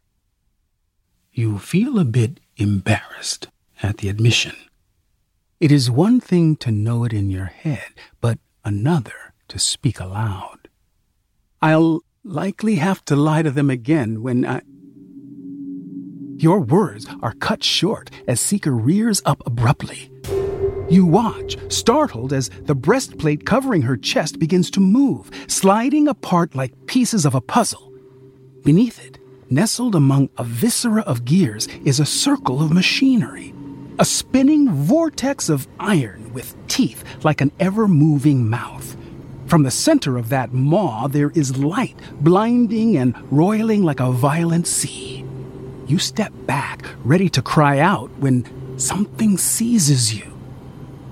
You 1.32 1.60
feel 1.60 2.00
a 2.00 2.06
bit 2.06 2.40
embarrassed 2.58 3.48
at 3.82 3.98
the 3.98 4.10
admission. 4.10 4.56
It 5.64 5.72
is 5.72 5.90
one 5.90 6.20
thing 6.20 6.58
to 6.58 6.72
know 6.72 7.06
it 7.06 7.14
in 7.14 7.30
your 7.30 7.46
head, 7.46 7.88
but 8.20 8.38
another 8.66 9.34
to 9.48 9.58
speak 9.58 9.98
aloud. 9.98 10.68
I'll 11.62 12.02
likely 12.22 12.76
have 12.76 13.06
to 13.06 13.16
lie 13.16 13.44
to 13.44 13.50
them 13.50 13.70
again 13.70 14.22
when 14.22 14.46
I. 14.46 14.60
Your 16.36 16.60
words 16.60 17.08
are 17.22 17.32
cut 17.36 17.64
short 17.64 18.12
as 18.28 18.42
Seeker 18.42 18.74
rears 18.74 19.22
up 19.24 19.42
abruptly. 19.46 20.12
You 20.90 21.06
watch, 21.06 21.56
startled, 21.72 22.34
as 22.34 22.50
the 22.64 22.76
breastplate 22.76 23.46
covering 23.46 23.84
her 23.84 23.96
chest 23.96 24.40
begins 24.40 24.70
to 24.72 24.82
move, 24.82 25.32
sliding 25.48 26.10
apart 26.10 26.56
like 26.56 26.88
pieces 26.88 27.24
of 27.24 27.36
a 27.36 27.40
puzzle. 27.40 27.94
Beneath 28.66 29.02
it, 29.02 29.18
nestled 29.50 29.96
among 29.96 30.30
a 30.38 30.44
viscera 30.44 31.04
of 31.04 31.24
gears, 31.24 31.70
is 31.86 32.02
a 32.02 32.06
circle 32.06 32.62
of 32.62 32.74
machinery. 32.74 33.54
A 34.04 34.06
spinning 34.06 34.70
vortex 34.70 35.48
of 35.48 35.66
iron 35.80 36.34
with 36.34 36.58
teeth 36.68 37.06
like 37.24 37.40
an 37.40 37.54
ever 37.58 37.88
moving 37.88 38.50
mouth. 38.50 38.98
From 39.46 39.64
the 39.64 39.72
center 39.72 40.18
of 40.18 40.28
that 40.28 40.52
maw, 40.52 41.08
there 41.08 41.30
is 41.30 41.58
light, 41.58 41.98
blinding 42.20 42.98
and 42.98 43.16
roiling 43.32 43.82
like 43.82 44.02
a 44.02 44.12
violent 44.12 44.68
sea. 44.68 45.24
You 45.88 46.00
step 46.00 46.34
back, 46.46 46.86
ready 47.06 47.30
to 47.30 47.42
cry 47.42 47.80
out, 47.80 48.10
when 48.20 48.44
something 48.78 49.38
seizes 49.38 50.14
you. 50.14 50.33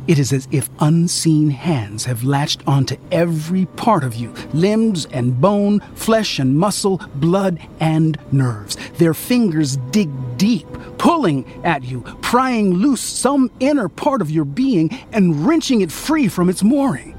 It 0.08 0.18
is 0.18 0.34
as 0.34 0.48
if 0.52 0.70
unseen 0.80 1.52
hands 1.52 2.06
have 2.06 2.24
latched 2.24 2.68
onto 2.68 2.98
every 3.12 3.66
part 3.66 4.04
of 4.04 4.16
you 4.16 4.34
limbs 4.54 5.06
and 5.06 5.40
bone, 5.40 5.80
flesh 5.94 6.40
and 6.40 6.58
muscle, 6.58 6.98
blood 7.16 7.60
and 7.80 8.18
nerves. 8.32 8.78
Their 8.98 9.14
fingers 9.14 9.78
dig 9.92 10.10
deep, 10.38 10.68
pulling 10.98 11.46
at 11.64 11.84
you, 11.84 12.02
prying 12.22 12.74
loose 12.74 13.02
some 13.02 13.52
inner 13.60 13.90
part 13.90 14.22
of 14.22 14.32
your 14.32 14.46
being 14.46 14.90
and 15.12 15.46
wrenching 15.46 15.82
it 15.82 15.92
free 15.92 16.28
from 16.28 16.50
its 16.50 16.64
mooring. 16.64 17.16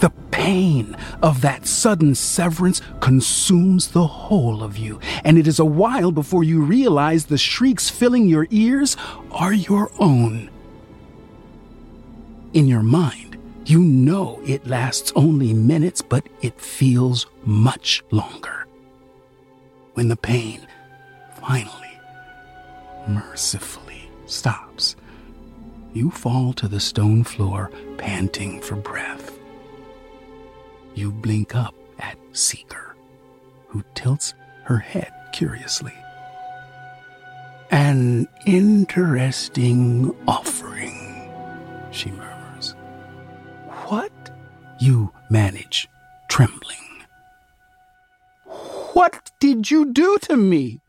The 0.00 0.10
pain 0.32 0.96
of 1.22 1.42
that 1.42 1.64
sudden 1.64 2.16
severance 2.16 2.82
consumes 3.00 3.88
the 3.88 4.06
whole 4.06 4.64
of 4.64 4.76
you, 4.76 4.98
and 5.22 5.38
it 5.38 5.46
is 5.46 5.60
a 5.60 5.64
while 5.64 6.10
before 6.10 6.42
you 6.42 6.60
realize 6.60 7.26
the 7.26 7.38
shrieks 7.38 7.88
filling 7.88 8.26
your 8.26 8.48
ears 8.50 8.96
are 9.30 9.52
your 9.52 9.92
own. 10.00 10.50
In 12.54 12.68
your 12.68 12.84
mind, 12.84 13.36
you 13.66 13.80
know 13.80 14.40
it 14.46 14.64
lasts 14.64 15.12
only 15.16 15.52
minutes, 15.52 16.00
but 16.00 16.28
it 16.40 16.60
feels 16.60 17.26
much 17.44 18.04
longer. 18.12 18.68
When 19.94 20.06
the 20.06 20.16
pain 20.16 20.64
finally, 21.42 21.98
mercifully 23.08 24.08
stops, 24.26 24.94
you 25.94 26.12
fall 26.12 26.52
to 26.52 26.68
the 26.68 26.78
stone 26.78 27.24
floor, 27.24 27.72
panting 27.98 28.60
for 28.60 28.76
breath. 28.76 29.36
You 30.94 31.10
blink 31.10 31.56
up 31.56 31.74
at 31.98 32.16
Seeker, 32.30 32.94
who 33.66 33.82
tilts 33.96 34.32
her 34.62 34.78
head 34.78 35.12
curiously. 35.32 35.94
An 37.72 38.28
interesting 38.46 40.14
offering, 40.28 41.28
she 41.90 42.12
murmurs. 42.12 42.33
You 44.84 45.14
manage, 45.30 45.88
trembling. 46.28 46.76
What 48.92 49.30
did 49.40 49.70
you 49.70 49.90
do 49.90 50.18
to 50.24 50.36
me? 50.36 50.82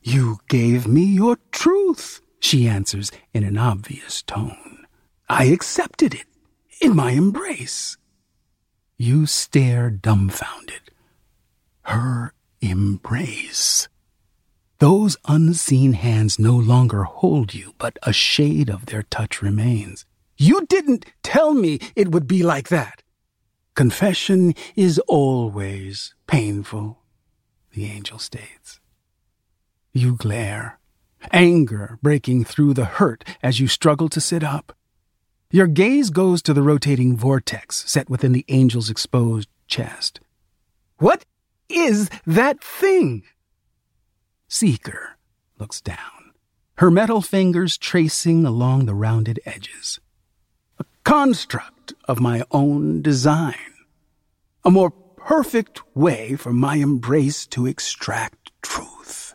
You 0.00 0.38
gave 0.48 0.86
me 0.86 1.04
your 1.04 1.36
truth, 1.50 2.22
she 2.40 2.66
answers 2.66 3.12
in 3.34 3.44
an 3.44 3.58
obvious 3.58 4.22
tone. 4.22 4.86
I 5.28 5.44
accepted 5.56 6.14
it 6.14 6.24
in 6.80 6.96
my 6.96 7.10
embrace. 7.10 7.98
You 8.96 9.26
stare 9.26 9.90
dumbfounded. 9.90 10.92
Her 11.82 12.32
embrace. 12.62 13.86
Those 14.78 15.18
unseen 15.28 15.92
hands 15.92 16.38
no 16.38 16.56
longer 16.56 17.02
hold 17.02 17.52
you, 17.52 17.74
but 17.76 17.98
a 18.02 18.14
shade 18.14 18.70
of 18.70 18.86
their 18.86 19.02
touch 19.02 19.42
remains. 19.42 20.06
You 20.42 20.66
didn't 20.66 21.06
tell 21.22 21.54
me 21.54 21.78
it 21.94 22.10
would 22.10 22.26
be 22.26 22.42
like 22.42 22.68
that. 22.70 23.04
Confession 23.76 24.56
is 24.74 24.98
always 25.06 26.16
painful, 26.26 26.98
the 27.70 27.84
angel 27.84 28.18
states. 28.18 28.80
You 29.92 30.16
glare, 30.16 30.80
anger 31.30 31.96
breaking 32.02 32.42
through 32.42 32.74
the 32.74 32.86
hurt 32.86 33.22
as 33.40 33.60
you 33.60 33.68
struggle 33.68 34.08
to 34.08 34.20
sit 34.20 34.42
up. 34.42 34.76
Your 35.52 35.68
gaze 35.68 36.10
goes 36.10 36.42
to 36.42 36.52
the 36.52 36.62
rotating 36.62 37.16
vortex 37.16 37.88
set 37.88 38.10
within 38.10 38.32
the 38.32 38.44
angel's 38.48 38.90
exposed 38.90 39.48
chest. 39.68 40.18
What 40.98 41.24
is 41.68 42.10
that 42.26 42.60
thing? 42.60 43.22
Seeker 44.48 45.18
looks 45.60 45.80
down, 45.80 46.32
her 46.78 46.90
metal 46.90 47.22
fingers 47.22 47.78
tracing 47.78 48.44
along 48.44 48.86
the 48.86 48.94
rounded 48.96 49.38
edges 49.46 50.00
construct 51.04 51.92
of 52.06 52.20
my 52.20 52.42
own 52.50 53.02
design. 53.02 53.74
A 54.64 54.70
more 54.70 54.90
perfect 54.90 55.82
way 55.96 56.36
for 56.36 56.52
my 56.52 56.76
embrace 56.76 57.46
to 57.48 57.66
extract 57.66 58.50
truth. 58.62 59.34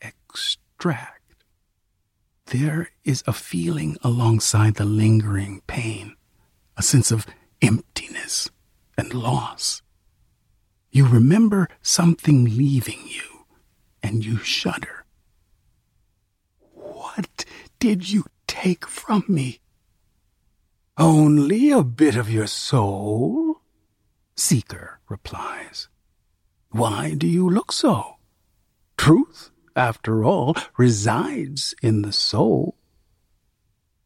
Extract. 0.00 1.44
There 2.46 2.90
is 3.04 3.24
a 3.26 3.32
feeling 3.32 3.96
alongside 4.02 4.74
the 4.74 4.84
lingering 4.84 5.62
pain, 5.66 6.14
a 6.76 6.82
sense 6.82 7.10
of 7.10 7.26
emptiness 7.60 8.48
and 8.96 9.12
loss. 9.12 9.82
You 10.90 11.06
remember 11.06 11.68
something 11.82 12.56
leaving 12.56 13.00
you, 13.06 13.46
and 14.02 14.24
you 14.24 14.38
shudder. 14.38 15.04
What 16.72 17.44
did 17.78 18.10
you 18.10 18.24
take 18.46 18.86
from 18.86 19.24
me? 19.28 19.60
Only 20.98 21.70
a 21.70 21.82
bit 21.82 22.16
of 22.16 22.30
your 22.30 22.46
soul? 22.46 23.60
Seeker 24.34 24.98
replies. 25.10 25.88
Why 26.70 27.12
do 27.12 27.26
you 27.26 27.50
look 27.50 27.70
so? 27.70 28.16
Truth, 28.96 29.50
after 29.74 30.24
all, 30.24 30.56
resides 30.78 31.74
in 31.82 32.00
the 32.00 32.12
soul. 32.12 32.76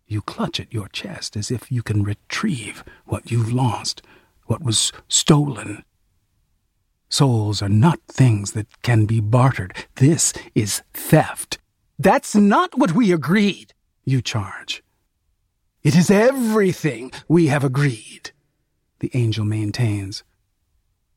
You 0.08 0.20
clutch 0.20 0.58
at 0.58 0.74
your 0.74 0.88
chest 0.88 1.36
as 1.36 1.52
if 1.52 1.70
you 1.70 1.84
can 1.84 2.02
retrieve 2.02 2.82
what 3.06 3.30
you've 3.30 3.52
lost, 3.52 4.02
what 4.46 4.60
was 4.60 4.90
stolen. 5.06 5.84
Souls 7.08 7.62
are 7.62 7.68
not 7.68 8.00
things 8.08 8.50
that 8.52 8.82
can 8.82 9.06
be 9.06 9.20
bartered. 9.20 9.76
This 9.94 10.32
is 10.56 10.82
theft. 10.92 11.58
That's 12.00 12.34
not 12.34 12.76
what 12.76 12.96
we 12.96 13.12
agreed, 13.12 13.74
you 14.04 14.20
charge. 14.20 14.82
It 15.82 15.96
is 15.96 16.10
everything 16.10 17.10
we 17.26 17.46
have 17.46 17.64
agreed, 17.64 18.32
the 18.98 19.10
angel 19.14 19.46
maintains. 19.46 20.22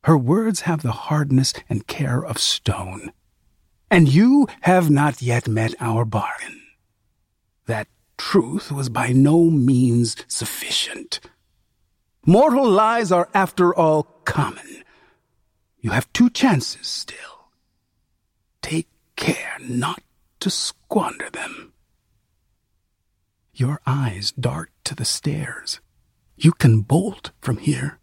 Her 0.05 0.17
words 0.17 0.61
have 0.61 0.81
the 0.81 0.93
hardness 0.93 1.53
and 1.67 1.85
care 1.85 2.23
of 2.23 2.37
stone. 2.37 3.11
And 3.91 4.07
you 4.07 4.47
have 4.61 4.89
not 4.89 5.21
yet 5.21 5.49
met 5.49 5.75
our 5.81 6.05
bargain. 6.05 6.61
That 7.65 7.87
truth 8.17 8.71
was 8.71 8.87
by 8.87 9.09
no 9.09 9.49
means 9.49 10.15
sufficient. 10.29 11.19
Mortal 12.25 12.69
lies 12.69 13.11
are, 13.11 13.27
after 13.33 13.75
all, 13.75 14.03
common. 14.23 14.83
You 15.81 15.89
have 15.89 16.11
two 16.13 16.29
chances 16.29 16.87
still. 16.87 17.49
Take 18.61 18.87
care 19.17 19.57
not 19.59 20.01
to 20.39 20.49
squander 20.49 21.29
them. 21.29 21.72
Your 23.53 23.79
eyes 23.85 24.31
dart 24.31 24.71
to 24.85 24.95
the 24.95 25.05
stairs. 25.05 25.79
You 26.35 26.51
can 26.51 26.81
bolt 26.81 27.31
from 27.39 27.57
here. 27.57 27.99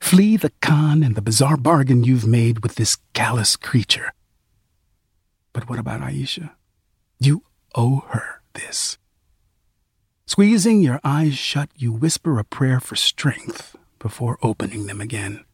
Flee 0.00 0.36
the 0.36 0.52
con 0.60 1.02
and 1.02 1.16
the 1.16 1.22
bizarre 1.22 1.56
bargain 1.56 2.04
you've 2.04 2.26
made 2.26 2.62
with 2.62 2.76
this 2.76 2.98
callous 3.12 3.56
creature. 3.56 4.12
But 5.52 5.68
what 5.68 5.78
about 5.78 6.00
Aisha? 6.00 6.52
You 7.18 7.42
owe 7.74 8.04
her 8.10 8.42
this. 8.54 8.98
Squeezing 10.26 10.80
your 10.80 11.00
eyes 11.02 11.34
shut, 11.34 11.70
you 11.76 11.92
whisper 11.92 12.38
a 12.38 12.44
prayer 12.44 12.80
for 12.80 12.96
strength 12.96 13.76
before 13.98 14.38
opening 14.42 14.86
them 14.86 15.00
again. 15.00 15.44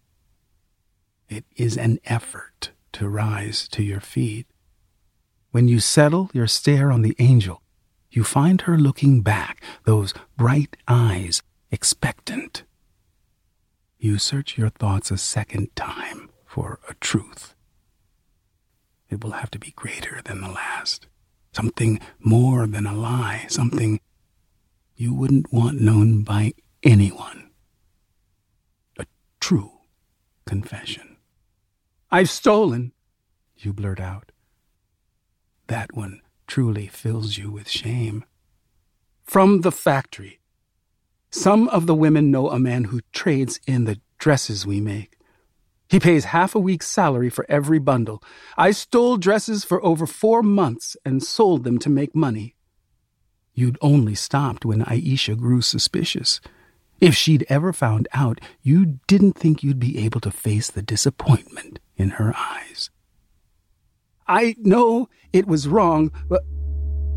It 1.28 1.44
is 1.56 1.76
an 1.76 1.98
effort 2.04 2.70
to 2.92 3.08
rise 3.08 3.66
to 3.68 3.82
your 3.82 4.00
feet. 4.00 4.46
When 5.50 5.68
you 5.68 5.80
settle 5.80 6.30
your 6.32 6.46
stare 6.46 6.92
on 6.92 7.02
the 7.02 7.16
angel, 7.18 7.62
you 8.10 8.24
find 8.24 8.62
her 8.62 8.78
looking 8.78 9.22
back, 9.22 9.62
those 9.84 10.14
bright 10.36 10.76
eyes 10.86 11.42
expectant. 11.70 12.64
You 13.98 14.18
search 14.18 14.56
your 14.56 14.70
thoughts 14.70 15.10
a 15.10 15.18
second 15.18 15.74
time 15.76 16.30
for 16.46 16.80
a 16.88 16.94
truth. 16.94 17.54
It 19.10 19.22
will 19.22 19.32
have 19.32 19.50
to 19.52 19.58
be 19.58 19.72
greater 19.72 20.20
than 20.24 20.40
the 20.40 20.48
last, 20.48 21.06
something 21.52 22.00
more 22.18 22.66
than 22.66 22.86
a 22.86 22.94
lie, 22.94 23.46
something 23.48 24.00
you 24.96 25.14
wouldn't 25.14 25.52
want 25.52 25.80
known 25.80 26.22
by 26.22 26.54
anyone. 26.82 27.50
A 28.98 29.06
true 29.40 29.72
confession. 30.46 31.16
I've 32.10 32.30
stolen, 32.30 32.92
you 33.58 33.72
blurt 33.72 34.00
out. 34.00 34.32
That 35.66 35.94
one 35.94 36.22
truly 36.48 36.88
fills 36.88 37.38
you 37.38 37.50
with 37.50 37.68
shame. 37.68 38.24
From 39.24 39.60
the 39.60 39.70
factory. 39.70 40.40
Some 41.30 41.68
of 41.68 41.86
the 41.86 41.94
women 41.94 42.30
know 42.30 42.50
a 42.50 42.58
man 42.58 42.84
who 42.84 43.00
trades 43.12 43.60
in 43.66 43.84
the 43.84 44.00
dresses 44.18 44.66
we 44.66 44.80
make. 44.80 45.18
He 45.88 46.00
pays 46.00 46.26
half 46.26 46.54
a 46.54 46.60
week's 46.60 46.88
salary 46.88 47.30
for 47.30 47.46
every 47.48 47.78
bundle. 47.78 48.22
I 48.56 48.72
stole 48.72 49.16
dresses 49.16 49.64
for 49.64 49.84
over 49.84 50.06
four 50.06 50.42
months 50.42 50.96
and 51.04 51.22
sold 51.22 51.64
them 51.64 51.78
to 51.78 51.90
make 51.90 52.14
money. 52.14 52.54
You'd 53.54 53.78
only 53.80 54.14
stopped 54.14 54.64
when 54.64 54.84
Aisha 54.84 55.36
grew 55.36 55.60
suspicious. 55.60 56.40
If 57.00 57.14
she'd 57.14 57.46
ever 57.48 57.72
found 57.72 58.08
out, 58.12 58.40
you 58.62 58.98
didn't 59.06 59.34
think 59.34 59.62
you'd 59.62 59.78
be 59.78 60.04
able 60.04 60.20
to 60.20 60.30
face 60.30 60.70
the 60.70 60.82
disappointment 60.82 61.78
in 61.96 62.10
her 62.10 62.34
eyes. 62.36 62.90
I 64.28 64.56
know 64.58 65.08
it 65.32 65.46
was 65.46 65.66
wrong, 65.66 66.12
but 66.28 66.42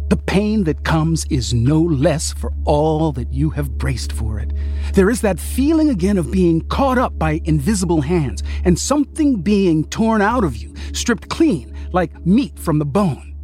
the 0.10 0.18
pain 0.18 0.64
that 0.66 0.84
comes 0.84 1.26
is 1.30 1.54
no 1.54 1.82
less 1.82 2.34
for 2.34 2.52
all 2.66 3.12
that 3.14 3.34
you 3.34 3.50
have 3.52 3.78
braced 3.78 4.12
for 4.12 4.40
it. 4.40 4.52
There 4.94 5.10
is 5.10 5.22
that 5.22 5.40
feeling 5.40 5.90
again 5.90 6.18
of 6.18 6.32
being 6.32 6.62
caught 6.68 6.98
up 6.98 7.18
by 7.18 7.42
invisible 7.46 8.02
hands 8.02 8.44
and 8.66 8.78
something 8.78 9.42
being 9.42 9.86
torn 9.86 10.22
out 10.22 10.44
of 10.44 10.58
you, 10.58 10.74
stripped 10.94 11.30
clean, 11.30 11.76
like 11.94 12.26
meat 12.26 12.58
from 12.60 12.80
the 12.80 12.86
bone. 12.86 13.36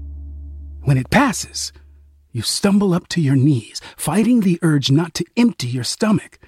When 0.82 0.98
it 0.98 1.10
passes, 1.10 1.72
you 2.32 2.42
stumble 2.42 2.94
up 2.94 3.08
to 3.10 3.22
your 3.22 3.36
knees, 3.36 3.82
fighting 3.96 4.42
the 4.42 4.60
urge 4.62 4.92
not 4.92 5.14
to 5.16 5.26
empty 5.36 5.68
your 5.68 5.84
stomach. 5.84 6.40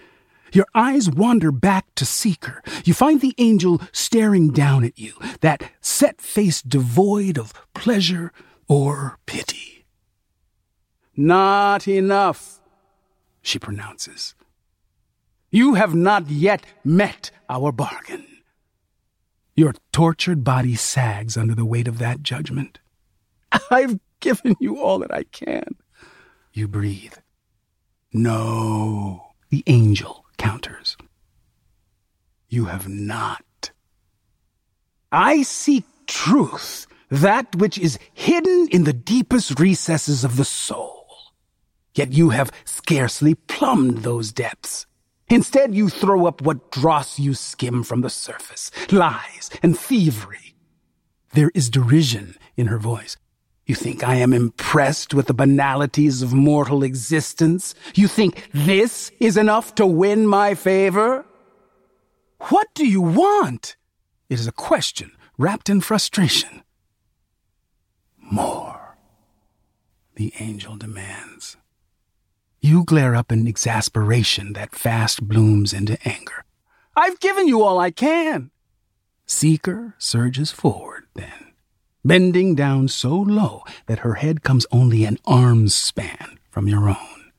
Your 0.51 0.65
eyes 0.73 1.09
wander 1.09 1.51
back 1.51 1.85
to 1.95 2.05
Seeker. 2.05 2.61
You 2.83 2.93
find 2.93 3.21
the 3.21 3.35
angel 3.37 3.81
staring 3.91 4.51
down 4.51 4.83
at 4.83 4.97
you, 4.97 5.13
that 5.41 5.71
set 5.81 6.21
face 6.21 6.61
devoid 6.61 7.37
of 7.37 7.53
pleasure 7.73 8.31
or 8.67 9.19
pity. 9.25 9.85
Not 11.15 11.87
enough, 11.87 12.61
she 13.41 13.59
pronounces. 13.59 14.35
You 15.51 15.73
have 15.73 15.95
not 15.95 16.29
yet 16.29 16.65
met 16.83 17.31
our 17.49 17.71
bargain. 17.71 18.25
Your 19.55 19.73
tortured 19.91 20.43
body 20.43 20.75
sags 20.75 21.35
under 21.35 21.55
the 21.55 21.65
weight 21.65 21.87
of 21.87 21.97
that 21.97 22.23
judgment. 22.23 22.79
I've 23.71 23.99
given 24.19 24.55
you 24.59 24.79
all 24.79 24.99
that 24.99 25.13
I 25.13 25.23
can. 25.23 25.75
You 26.53 26.67
breathe. 26.67 27.15
No, 28.13 29.33
the 29.49 29.63
angel 29.67 30.25
counters. 30.39 30.97
You 32.47 32.65
have 32.65 32.89
not. 32.89 33.69
I 35.11 35.43
seek 35.43 35.83
truth, 36.07 36.87
that 37.09 37.55
which 37.55 37.77
is 37.77 37.99
hidden 38.13 38.67
in 38.71 38.85
the 38.85 38.93
deepest 38.93 39.59
recesses 39.59 40.23
of 40.23 40.35
the 40.35 40.45
soul. 40.45 41.05
Yet 41.93 42.13
you 42.13 42.29
have 42.29 42.51
scarcely 42.65 43.35
plumbed 43.35 43.99
those 43.99 44.31
depths. 44.31 44.87
Instead, 45.29 45.75
you 45.75 45.89
throw 45.89 46.25
up 46.25 46.41
what 46.41 46.71
dross 46.71 47.19
you 47.19 47.35
skim 47.35 47.83
from 47.83 48.01
the 48.01 48.09
surface 48.09 48.71
lies 48.91 49.51
and 49.61 49.77
thievery. 49.77 50.55
There 51.33 51.51
is 51.53 51.69
derision 51.69 52.35
in 52.57 52.67
her 52.67 52.79
voice. 52.79 53.15
You 53.69 53.75
think 53.75 54.03
I 54.03 54.15
am 54.15 54.33
impressed 54.33 55.13
with 55.13 55.27
the 55.27 55.33
banalities 55.35 56.23
of 56.23 56.33
mortal 56.33 56.81
existence? 56.81 57.75
You 57.93 58.07
think 58.07 58.49
this 58.51 59.11
is 59.19 59.37
enough 59.37 59.75
to 59.75 59.85
win 59.85 60.25
my 60.25 60.55
favor? 60.55 61.23
What 62.49 62.73
do 62.73 62.83
you 62.83 62.99
want? 62.99 63.75
It 64.27 64.39
is 64.39 64.47
a 64.47 64.51
question 64.51 65.11
wrapped 65.37 65.69
in 65.69 65.81
frustration. 65.81 66.63
More, 68.17 68.97
the 70.15 70.33
angel 70.39 70.75
demands. 70.75 71.55
You 72.61 72.83
glare 72.83 73.15
up 73.15 73.31
in 73.31 73.45
exasperation 73.45 74.53
that 74.53 74.73
fast 74.73 75.27
blooms 75.27 75.73
into 75.73 75.99
anger. 76.03 76.43
I've 76.95 77.19
given 77.19 77.47
you 77.47 77.61
all 77.61 77.77
I 77.77 77.91
can. 77.91 78.49
Seeker 79.27 79.93
surges 79.99 80.49
forward 80.49 80.88
bending 82.03 82.55
down 82.55 82.87
so 82.87 83.15
low 83.15 83.63
that 83.87 83.99
her 83.99 84.15
head 84.15 84.43
comes 84.43 84.65
only 84.71 85.05
an 85.05 85.17
arm's 85.25 85.75
span 85.75 86.39
from 86.49 86.67
your 86.67 86.89
own. 86.89 87.31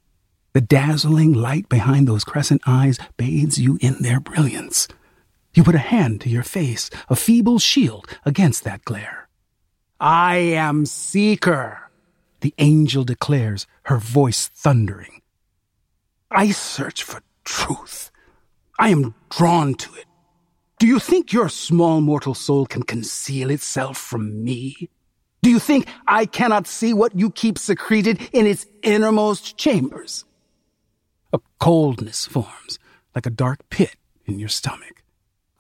The 0.52 0.60
dazzling 0.60 1.32
light 1.32 1.68
behind 1.68 2.08
those 2.08 2.24
crescent 2.24 2.62
eyes 2.66 2.98
bathes 3.16 3.58
you 3.58 3.78
in 3.80 3.96
their 4.00 4.20
brilliance. 4.20 4.88
You 5.54 5.62
put 5.62 5.74
a 5.74 5.78
hand 5.78 6.20
to 6.22 6.28
your 6.28 6.42
face, 6.42 6.90
a 7.08 7.16
feeble 7.16 7.58
shield 7.58 8.06
against 8.24 8.64
that 8.64 8.84
glare. 8.84 9.28
I 10.00 10.36
am 10.36 10.86
Seeker, 10.86 11.90
the 12.40 12.54
angel 12.58 13.04
declares, 13.04 13.66
her 13.84 13.98
voice 13.98 14.48
thundering. 14.48 15.20
I 16.30 16.50
search 16.52 17.02
for 17.02 17.20
truth. 17.44 18.10
I 18.78 18.88
am 18.90 19.14
drawn 19.30 19.74
to 19.74 19.94
it. 19.94 20.06
Do 20.80 20.86
you 20.86 20.98
think 20.98 21.30
your 21.30 21.50
small 21.50 22.00
mortal 22.00 22.32
soul 22.32 22.64
can 22.64 22.84
conceal 22.84 23.50
itself 23.50 23.98
from 23.98 24.42
me? 24.42 24.88
Do 25.42 25.50
you 25.50 25.58
think 25.58 25.86
I 26.08 26.24
cannot 26.24 26.66
see 26.66 26.94
what 26.94 27.14
you 27.14 27.30
keep 27.30 27.58
secreted 27.58 28.18
in 28.32 28.46
its 28.46 28.64
innermost 28.82 29.58
chambers? 29.58 30.24
A 31.34 31.38
coldness 31.58 32.24
forms, 32.24 32.78
like 33.14 33.26
a 33.26 33.30
dark 33.30 33.68
pit 33.68 33.94
in 34.24 34.38
your 34.38 34.48
stomach. 34.48 35.02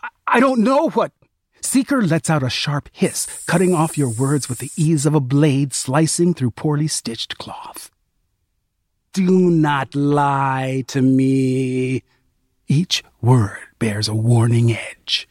I, 0.02 0.08
I 0.26 0.40
don't 0.40 0.60
know 0.60 0.88
what. 0.88 1.12
Seeker 1.60 2.00
lets 2.00 2.30
out 2.30 2.42
a 2.42 2.48
sharp 2.48 2.88
hiss, 2.90 3.26
cutting 3.46 3.74
off 3.74 3.98
your 3.98 4.08
words 4.10 4.48
with 4.48 4.60
the 4.60 4.70
ease 4.74 5.04
of 5.04 5.14
a 5.14 5.20
blade 5.20 5.74
slicing 5.74 6.32
through 6.32 6.52
poorly 6.52 6.88
stitched 6.88 7.36
cloth. 7.36 7.90
Do 9.12 9.50
not 9.50 9.94
lie 9.94 10.82
to 10.86 11.02
me. 11.02 12.04
Each 12.70 13.02
word 13.20 13.66
bears 13.80 14.06
a 14.06 14.14
warning 14.14 14.70
edge. 14.70 15.28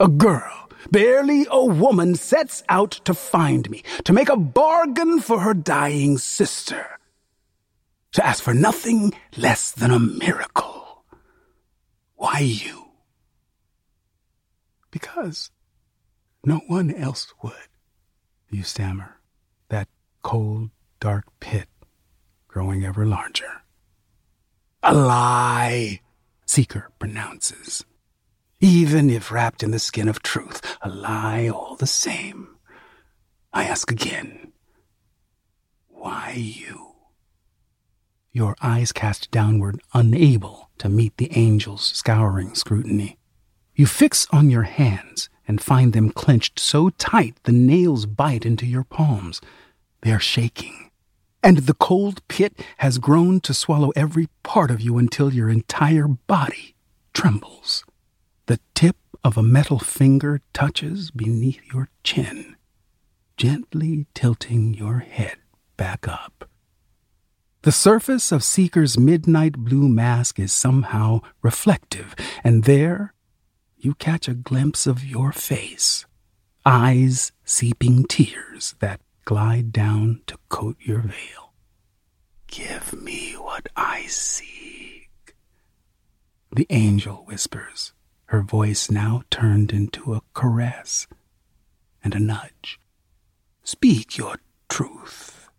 A 0.00 0.08
girl, 0.08 0.68
barely 0.90 1.46
a 1.48 1.64
woman, 1.64 2.16
sets 2.16 2.64
out 2.68 2.90
to 3.04 3.14
find 3.14 3.70
me, 3.70 3.84
to 4.02 4.12
make 4.12 4.28
a 4.28 4.36
bargain 4.36 5.20
for 5.20 5.38
her 5.38 5.54
dying 5.54 6.18
sister, 6.18 6.98
to 8.10 8.26
ask 8.26 8.42
for 8.42 8.54
nothing 8.54 9.12
less 9.36 9.70
than 9.70 9.92
a 9.92 10.00
miracle. 10.00 11.04
Why 12.16 12.40
you? 12.40 12.88
Because 14.90 15.52
no 16.44 16.56
one 16.66 16.92
else 16.92 17.32
would, 17.40 17.70
you 18.50 18.64
stammer, 18.64 19.20
that 19.68 19.86
cold, 20.22 20.70
dark 20.98 21.26
pit 21.38 21.68
growing 22.48 22.84
ever 22.84 23.06
larger. 23.06 23.62
A 24.82 24.92
lie! 24.92 26.00
Seeker 26.48 26.90
pronounces. 26.98 27.84
Even 28.58 29.10
if 29.10 29.30
wrapped 29.30 29.62
in 29.62 29.70
the 29.70 29.78
skin 29.78 30.08
of 30.08 30.22
truth, 30.22 30.62
a 30.80 30.88
lie 30.88 31.46
all 31.46 31.76
the 31.76 31.86
same. 31.86 32.56
I 33.52 33.64
ask 33.64 33.92
again, 33.92 34.52
why 35.88 36.32
you? 36.36 36.94
Your 38.32 38.56
eyes 38.62 38.92
cast 38.92 39.30
downward, 39.30 39.82
unable 39.92 40.70
to 40.78 40.88
meet 40.88 41.18
the 41.18 41.30
angel's 41.32 41.84
scouring 41.84 42.54
scrutiny. 42.54 43.18
You 43.74 43.86
fix 43.86 44.26
on 44.32 44.48
your 44.48 44.62
hands 44.62 45.28
and 45.46 45.60
find 45.60 45.92
them 45.92 46.10
clenched 46.10 46.58
so 46.58 46.88
tight 46.88 47.36
the 47.42 47.52
nails 47.52 48.06
bite 48.06 48.46
into 48.46 48.64
your 48.64 48.84
palms. 48.84 49.42
They 50.00 50.12
are 50.12 50.18
shaking 50.18 50.87
and 51.42 51.58
the 51.58 51.74
cold 51.74 52.26
pit 52.28 52.60
has 52.78 52.98
grown 52.98 53.40
to 53.40 53.54
swallow 53.54 53.90
every 53.94 54.28
part 54.42 54.70
of 54.70 54.80
you 54.80 54.98
until 54.98 55.32
your 55.32 55.48
entire 55.48 56.08
body 56.08 56.74
trembles. 57.12 57.84
The 58.46 58.60
tip 58.74 58.96
of 59.24 59.36
a 59.36 59.42
metal 59.42 59.78
finger 59.78 60.40
touches 60.52 61.10
beneath 61.10 61.60
your 61.72 61.88
chin, 62.02 62.56
gently 63.36 64.06
tilting 64.14 64.74
your 64.74 65.00
head 65.00 65.36
back 65.76 66.08
up. 66.08 66.48
The 67.62 67.72
surface 67.72 68.30
of 68.32 68.44
Seeker's 68.44 68.98
midnight 68.98 69.58
blue 69.58 69.88
mask 69.88 70.38
is 70.38 70.52
somehow 70.52 71.20
reflective, 71.42 72.14
and 72.44 72.64
there 72.64 73.12
you 73.76 73.94
catch 73.94 74.28
a 74.28 74.34
glimpse 74.34 74.86
of 74.86 75.04
your 75.04 75.32
face, 75.32 76.06
eyes 76.64 77.32
seeping 77.44 78.04
tears 78.04 78.74
that 78.80 79.00
glide 79.28 79.70
down 79.72 80.22
to 80.26 80.38
coat 80.48 80.74
your 80.80 81.00
veil. 81.00 81.52
Give 82.46 82.94
me 82.98 83.34
what 83.34 83.68
I 83.76 84.06
seek. 84.06 85.36
The 86.50 86.66
angel 86.70 87.26
whispers, 87.26 87.92
her 88.28 88.40
voice 88.40 88.90
now 88.90 89.24
turned 89.30 89.70
into 89.70 90.14
a 90.14 90.22
caress 90.32 91.06
and 92.02 92.14
a 92.14 92.18
nudge. 92.18 92.80
Speak 93.62 94.16
your 94.16 94.36
truth. 94.70 95.50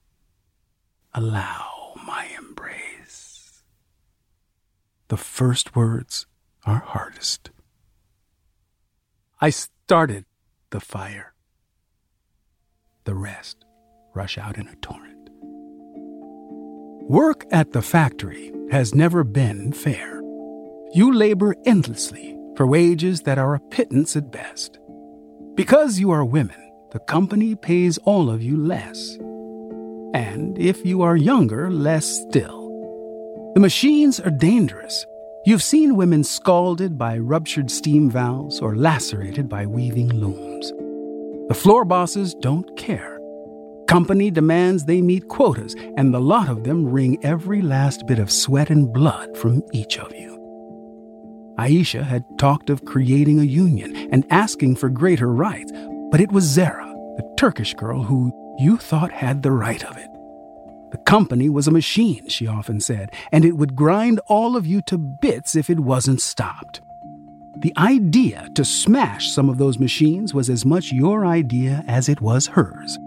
Allow 1.14 1.94
my 2.08 2.26
embrace. 2.40 3.62
The 5.10 5.18
first 5.18 5.76
words 5.76 6.26
are 6.66 6.80
hardest. 6.80 7.52
I 9.40 9.52
started 9.52 10.26
the 10.72 10.80
fire. 10.80 11.36
The 13.10 13.16
rest 13.16 13.66
rush 14.14 14.38
out 14.38 14.60
in 14.60 14.68
a 14.68 14.76
torrent. 14.84 15.32
Work 17.10 17.44
at 17.50 17.72
the 17.72 17.82
factory 17.82 18.52
has 18.70 18.94
never 18.94 19.24
been 19.24 19.72
fair. 19.72 20.22
You 20.94 21.12
labor 21.12 21.56
endlessly 21.66 22.38
for 22.56 22.68
wages 22.68 23.22
that 23.22 23.40
are 23.40 23.56
a 23.56 23.60
pittance 23.72 24.16
at 24.16 24.32
best. 24.32 24.78
Because 25.56 26.00
you 26.00 26.12
are 26.12 26.24
women, 26.24 26.72
the 26.92 27.00
company 27.00 27.56
pays 27.56 27.98
all 28.04 28.30
of 28.30 28.44
you 28.44 28.56
less. 28.58 29.18
and 30.14 30.60
if 30.60 30.86
you 30.86 31.02
are 31.02 31.16
younger, 31.16 31.72
less 31.72 32.06
still. 32.06 32.70
The 33.56 33.60
machines 33.60 34.20
are 34.20 34.30
dangerous. 34.30 35.04
You've 35.48 35.64
seen 35.64 35.96
women 35.96 36.24
scalded 36.24 36.96
by 37.00 37.18
ruptured 37.18 37.72
steam 37.72 38.12
valves 38.12 38.60
or 38.60 38.76
lacerated 38.76 39.50
by 39.50 39.66
weaving 39.66 40.10
looms. 40.14 40.72
The 41.50 41.56
floor 41.56 41.84
bosses 41.84 42.36
don't 42.36 42.78
care. 42.78 43.20
Company 43.88 44.30
demands 44.30 44.86
they 44.86 45.02
meet 45.02 45.28
quotas, 45.30 45.76
and 45.98 46.14
the 46.14 46.22
lot 46.22 46.48
of 46.48 46.64
them 46.64 46.86
wring 46.86 47.18
every 47.26 47.64
last 47.64 48.06
bit 48.06 48.20
of 48.20 48.32
sweat 48.32 48.70
and 48.70 48.94
blood 48.94 49.36
from 49.36 49.64
each 49.74 49.98
of 49.98 50.14
you. 50.14 50.38
Aisha 51.58 52.04
had 52.04 52.24
talked 52.38 52.70
of 52.70 52.86
creating 52.86 53.40
a 53.40 53.46
union 53.46 53.96
and 54.12 54.28
asking 54.30 54.76
for 54.76 54.90
greater 54.90 55.34
rights, 55.34 55.72
but 56.12 56.22
it 56.22 56.32
was 56.32 56.44
Zara, 56.44 56.86
the 57.18 57.34
Turkish 57.36 57.74
girl 57.74 58.04
who 58.04 58.32
you 58.60 58.78
thought 58.78 59.12
had 59.12 59.42
the 59.42 59.52
right 59.52 59.84
of 59.84 59.98
it. 59.98 60.10
The 60.92 61.00
company 61.00 61.50
was 61.50 61.68
a 61.68 61.72
machine, 61.72 62.30
she 62.30 62.46
often 62.46 62.80
said, 62.80 63.12
and 63.32 63.44
it 63.44 63.58
would 63.58 63.76
grind 63.76 64.22
all 64.28 64.56
of 64.56 64.68
you 64.68 64.84
to 64.84 65.00
bits 65.00 65.56
if 65.56 65.72
it 65.72 65.80
wasn't 65.80 66.22
stopped. 66.22 66.82
The 67.62 67.74
idea 67.78 68.48
to 68.56 68.64
smash 68.64 69.32
some 69.32 69.50
of 69.50 69.58
those 69.58 69.80
machines 69.80 70.34
was 70.34 70.50
as 70.50 70.66
much 70.66 70.94
your 70.94 71.26
idea 71.26 71.84
as 71.90 72.08
it 72.08 72.22
was 72.22 72.48
hers. 72.48 72.98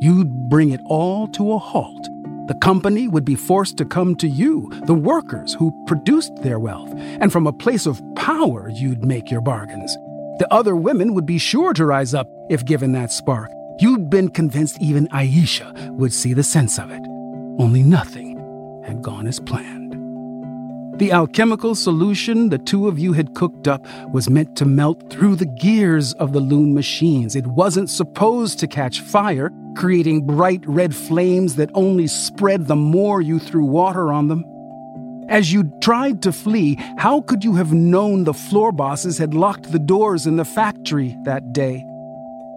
You'd 0.00 0.48
bring 0.48 0.70
it 0.70 0.80
all 0.86 1.28
to 1.28 1.52
a 1.52 1.58
halt. 1.58 2.08
The 2.48 2.58
company 2.60 3.06
would 3.06 3.24
be 3.24 3.36
forced 3.36 3.76
to 3.76 3.84
come 3.84 4.16
to 4.16 4.26
you, 4.26 4.68
the 4.86 4.94
workers 4.94 5.54
who 5.54 5.72
produced 5.86 6.34
their 6.42 6.58
wealth, 6.58 6.92
and 6.96 7.30
from 7.30 7.46
a 7.46 7.52
place 7.52 7.86
of 7.86 8.02
power 8.16 8.68
you'd 8.74 9.04
make 9.04 9.30
your 9.30 9.40
bargains. 9.40 9.96
The 10.40 10.48
other 10.50 10.74
women 10.74 11.14
would 11.14 11.26
be 11.26 11.38
sure 11.38 11.72
to 11.74 11.86
rise 11.86 12.12
up 12.12 12.28
if 12.50 12.64
given 12.64 12.90
that 12.92 13.12
spark. 13.12 13.52
You'd 13.78 14.10
been 14.10 14.30
convinced 14.30 14.78
even 14.80 15.06
Aisha 15.08 15.90
would 15.90 16.12
see 16.12 16.34
the 16.34 16.42
sense 16.42 16.76
of 16.76 16.90
it. 16.90 17.02
Only 17.60 17.84
nothing 17.84 18.82
had 18.84 19.00
gone 19.00 19.28
as 19.28 19.38
planned. 19.38 19.71
The 21.02 21.10
alchemical 21.10 21.74
solution 21.74 22.50
the 22.50 22.58
two 22.58 22.86
of 22.86 22.96
you 22.96 23.12
had 23.12 23.34
cooked 23.34 23.66
up 23.66 23.84
was 24.12 24.30
meant 24.30 24.54
to 24.58 24.64
melt 24.64 25.10
through 25.10 25.34
the 25.34 25.46
gears 25.46 26.12
of 26.12 26.32
the 26.32 26.38
loom 26.38 26.74
machines. 26.74 27.34
It 27.34 27.44
wasn't 27.44 27.90
supposed 27.90 28.60
to 28.60 28.68
catch 28.68 29.00
fire, 29.00 29.50
creating 29.74 30.26
bright 30.26 30.64
red 30.64 30.94
flames 30.94 31.56
that 31.56 31.72
only 31.74 32.06
spread 32.06 32.68
the 32.68 32.76
more 32.76 33.20
you 33.20 33.40
threw 33.40 33.64
water 33.64 34.12
on 34.12 34.28
them. 34.28 34.44
As 35.28 35.52
you 35.52 35.72
tried 35.80 36.22
to 36.22 36.30
flee, 36.30 36.76
how 36.98 37.22
could 37.22 37.42
you 37.42 37.56
have 37.56 37.72
known 37.72 38.22
the 38.22 38.32
floor 38.32 38.70
bosses 38.70 39.18
had 39.18 39.34
locked 39.34 39.72
the 39.72 39.80
doors 39.80 40.28
in 40.28 40.36
the 40.36 40.44
factory 40.44 41.16
that 41.24 41.52
day? 41.52 41.84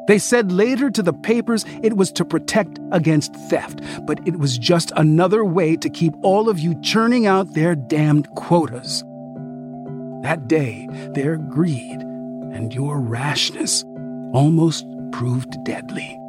They 0.08 0.20
said 0.20 0.52
later 0.52 0.92
to 0.92 1.02
the 1.02 1.14
papers 1.14 1.66
it 1.82 1.98
was 1.98 2.12
to 2.14 2.26
protect 2.26 2.80
against 2.92 3.36
theft, 3.50 3.82
but 4.06 4.20
it 4.28 4.38
was 4.38 4.58
just 4.58 4.92
another 4.96 5.44
way 5.44 5.76
to 5.78 5.90
keep 5.90 6.14
all 6.22 6.48
of 6.48 6.60
you 6.60 6.80
churning 6.82 7.26
out 7.26 7.54
their 7.54 7.76
damned 7.76 8.30
quotas. 8.36 9.04
That 10.22 10.48
day, 10.48 10.88
their 11.14 11.38
greed 11.38 12.02
and 12.02 12.74
your 12.74 13.00
rashness 13.00 13.84
almost 14.34 14.86
proved 15.12 15.64
deadly. 15.64 16.20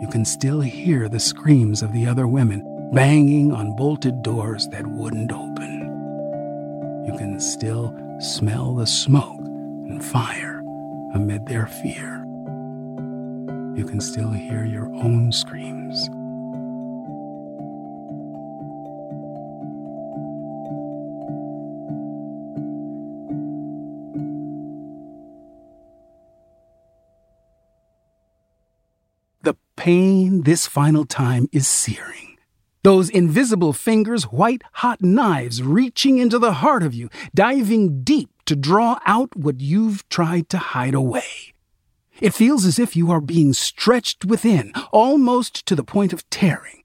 You 0.00 0.08
can 0.10 0.24
still 0.24 0.60
hear 0.60 1.08
the 1.08 1.20
screams 1.20 1.82
of 1.82 1.92
the 1.92 2.06
other 2.06 2.26
women 2.26 2.64
banging 2.92 3.52
on 3.52 3.76
bolted 3.76 4.22
doors 4.22 4.68
that 4.68 4.86
wouldn't 4.86 5.32
open. 5.32 7.04
You 7.06 7.16
can 7.18 7.38
still 7.40 7.94
smell 8.20 8.74
the 8.74 8.86
smoke 8.86 9.40
and 9.40 10.04
fire 10.04 10.62
amid 11.14 11.46
their 11.46 11.66
fear 11.66 12.19
you 13.74 13.84
can 13.84 14.00
still 14.00 14.30
hear 14.30 14.64
your 14.64 14.86
own 14.86 15.32
screams. 15.32 16.08
The 29.42 29.56
pain 29.76 30.42
this 30.42 30.66
final 30.66 31.06
time 31.06 31.48
is 31.52 31.66
searing. 31.66 32.36
Those 32.82 33.10
invisible 33.10 33.72
fingers, 33.72 34.24
white 34.24 34.62
hot 34.72 35.02
knives 35.02 35.62
reaching 35.62 36.18
into 36.18 36.38
the 36.38 36.54
heart 36.54 36.82
of 36.82 36.94
you, 36.94 37.10
diving 37.34 38.02
deep 38.02 38.30
to 38.46 38.56
draw 38.56 38.98
out 39.06 39.36
what 39.36 39.60
you've 39.60 40.08
tried 40.08 40.48
to 40.48 40.58
hide 40.58 40.94
away. 40.94 41.49
It 42.20 42.34
feels 42.34 42.64
as 42.64 42.78
if 42.78 42.96
you 42.96 43.10
are 43.10 43.20
being 43.20 43.52
stretched 43.52 44.24
within, 44.24 44.72
almost 44.92 45.64
to 45.66 45.74
the 45.74 45.84
point 45.84 46.12
of 46.12 46.28
tearing. 46.30 46.82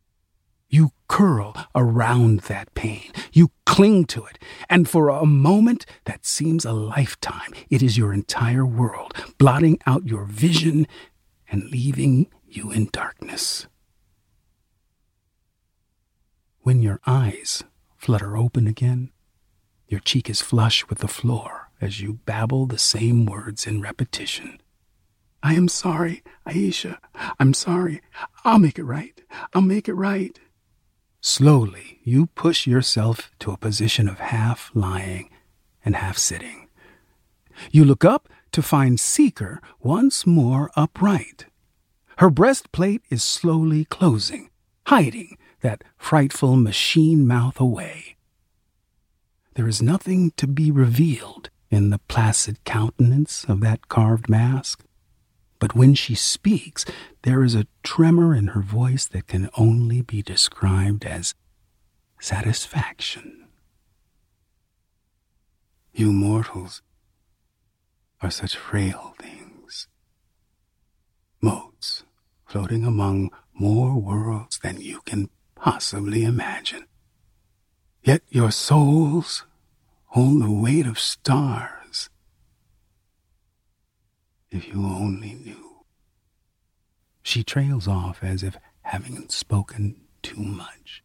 You 0.69 0.91
curl 1.07 1.53
around 1.73 2.41
that 2.41 2.73
pain. 2.73 3.11
You 3.31 3.51
cling 3.65 4.05
to 4.05 4.25
it. 4.25 4.39
And 4.69 4.89
for 4.89 5.09
a 5.09 5.25
moment 5.25 5.85
that 6.05 6.25
seems 6.25 6.65
a 6.65 6.73
lifetime, 6.73 7.53
it 7.69 7.83
is 7.83 7.97
your 7.97 8.13
entire 8.13 8.65
world, 8.65 9.13
blotting 9.37 9.79
out 9.85 10.07
your 10.07 10.25
vision 10.25 10.87
and 11.49 11.69
leaving 11.69 12.27
you 12.47 12.71
in 12.71 12.89
darkness. 12.91 13.67
When 16.61 16.81
your 16.81 16.99
eyes 17.05 17.63
flutter 17.95 18.35
open 18.35 18.67
again, 18.67 19.11
your 19.87 19.99
cheek 19.99 20.29
is 20.29 20.41
flush 20.41 20.87
with 20.89 20.99
the 20.99 21.07
floor 21.07 21.69
as 21.79 22.01
you 22.01 22.19
babble 22.25 22.65
the 22.65 22.79
same 22.79 23.25
words 23.25 23.67
in 23.67 23.81
repetition. 23.81 24.59
I 25.45 25.53
am 25.53 25.67
sorry, 25.67 26.23
Aisha. 26.47 26.97
I'm 27.39 27.53
sorry. 27.53 28.01
I'll 28.43 28.57
make 28.57 28.79
it 28.79 28.83
right. 28.83 29.21
I'll 29.53 29.61
make 29.61 29.87
it 29.87 29.93
right. 29.93 30.39
Slowly, 31.21 31.99
you 32.03 32.25
push 32.33 32.65
yourself 32.65 33.29
to 33.41 33.51
a 33.51 33.57
position 33.57 34.09
of 34.09 34.17
half 34.17 34.71
lying 34.73 35.29
and 35.85 35.95
half 35.95 36.17
sitting. 36.17 36.67
You 37.69 37.85
look 37.85 38.03
up 38.03 38.27
to 38.53 38.63
find 38.63 38.99
Seeker 38.99 39.61
once 39.79 40.25
more 40.25 40.71
upright. 40.75 41.45
Her 42.17 42.31
breastplate 42.31 43.03
is 43.11 43.23
slowly 43.23 43.85
closing, 43.85 44.49
hiding 44.87 45.37
that 45.61 45.83
frightful 45.95 46.55
machine 46.55 47.27
mouth 47.27 47.59
away. 47.59 48.15
There 49.53 49.67
is 49.67 49.79
nothing 49.79 50.31
to 50.37 50.47
be 50.47 50.71
revealed 50.71 51.51
in 51.69 51.91
the 51.91 51.99
placid 52.07 52.63
countenance 52.63 53.45
of 53.47 53.61
that 53.61 53.89
carved 53.89 54.27
mask. 54.27 54.83
But 55.59 55.75
when 55.75 55.93
she 55.93 56.15
speaks, 56.15 56.85
there 57.21 57.43
is 57.43 57.55
a 57.55 57.67
tremor 57.83 58.35
in 58.35 58.47
her 58.47 58.61
voice 58.61 59.05
that 59.07 59.27
can 59.27 59.49
only 59.57 60.01
be 60.01 60.21
described 60.21 61.05
as 61.05 61.33
satisfaction. 62.19 63.47
You 65.93 66.11
mortals 66.11 66.81
are 68.21 68.31
such 68.31 68.57
frail 68.57 69.15
things, 69.19 69.87
motes 71.41 72.03
floating 72.45 72.83
among 72.83 73.31
more 73.53 73.99
worlds 73.99 74.59
than 74.59 74.81
you 74.81 75.01
can 75.05 75.29
possibly 75.55 76.23
imagine. 76.23 76.85
Yet 78.03 78.23
your 78.29 78.51
souls 78.51 79.45
hold 80.07 80.41
the 80.41 80.51
weight 80.51 80.85
of 80.85 80.99
stars 80.99 81.74
if 84.55 84.67
you 84.67 84.85
only 84.85 85.33
knew. 85.33 85.83
She 87.21 87.43
trails 87.43 87.87
off 87.87 88.23
as 88.23 88.43
if 88.43 88.57
having 88.83 89.27
spoken 89.29 89.95
too 90.21 90.41
much. 90.41 91.03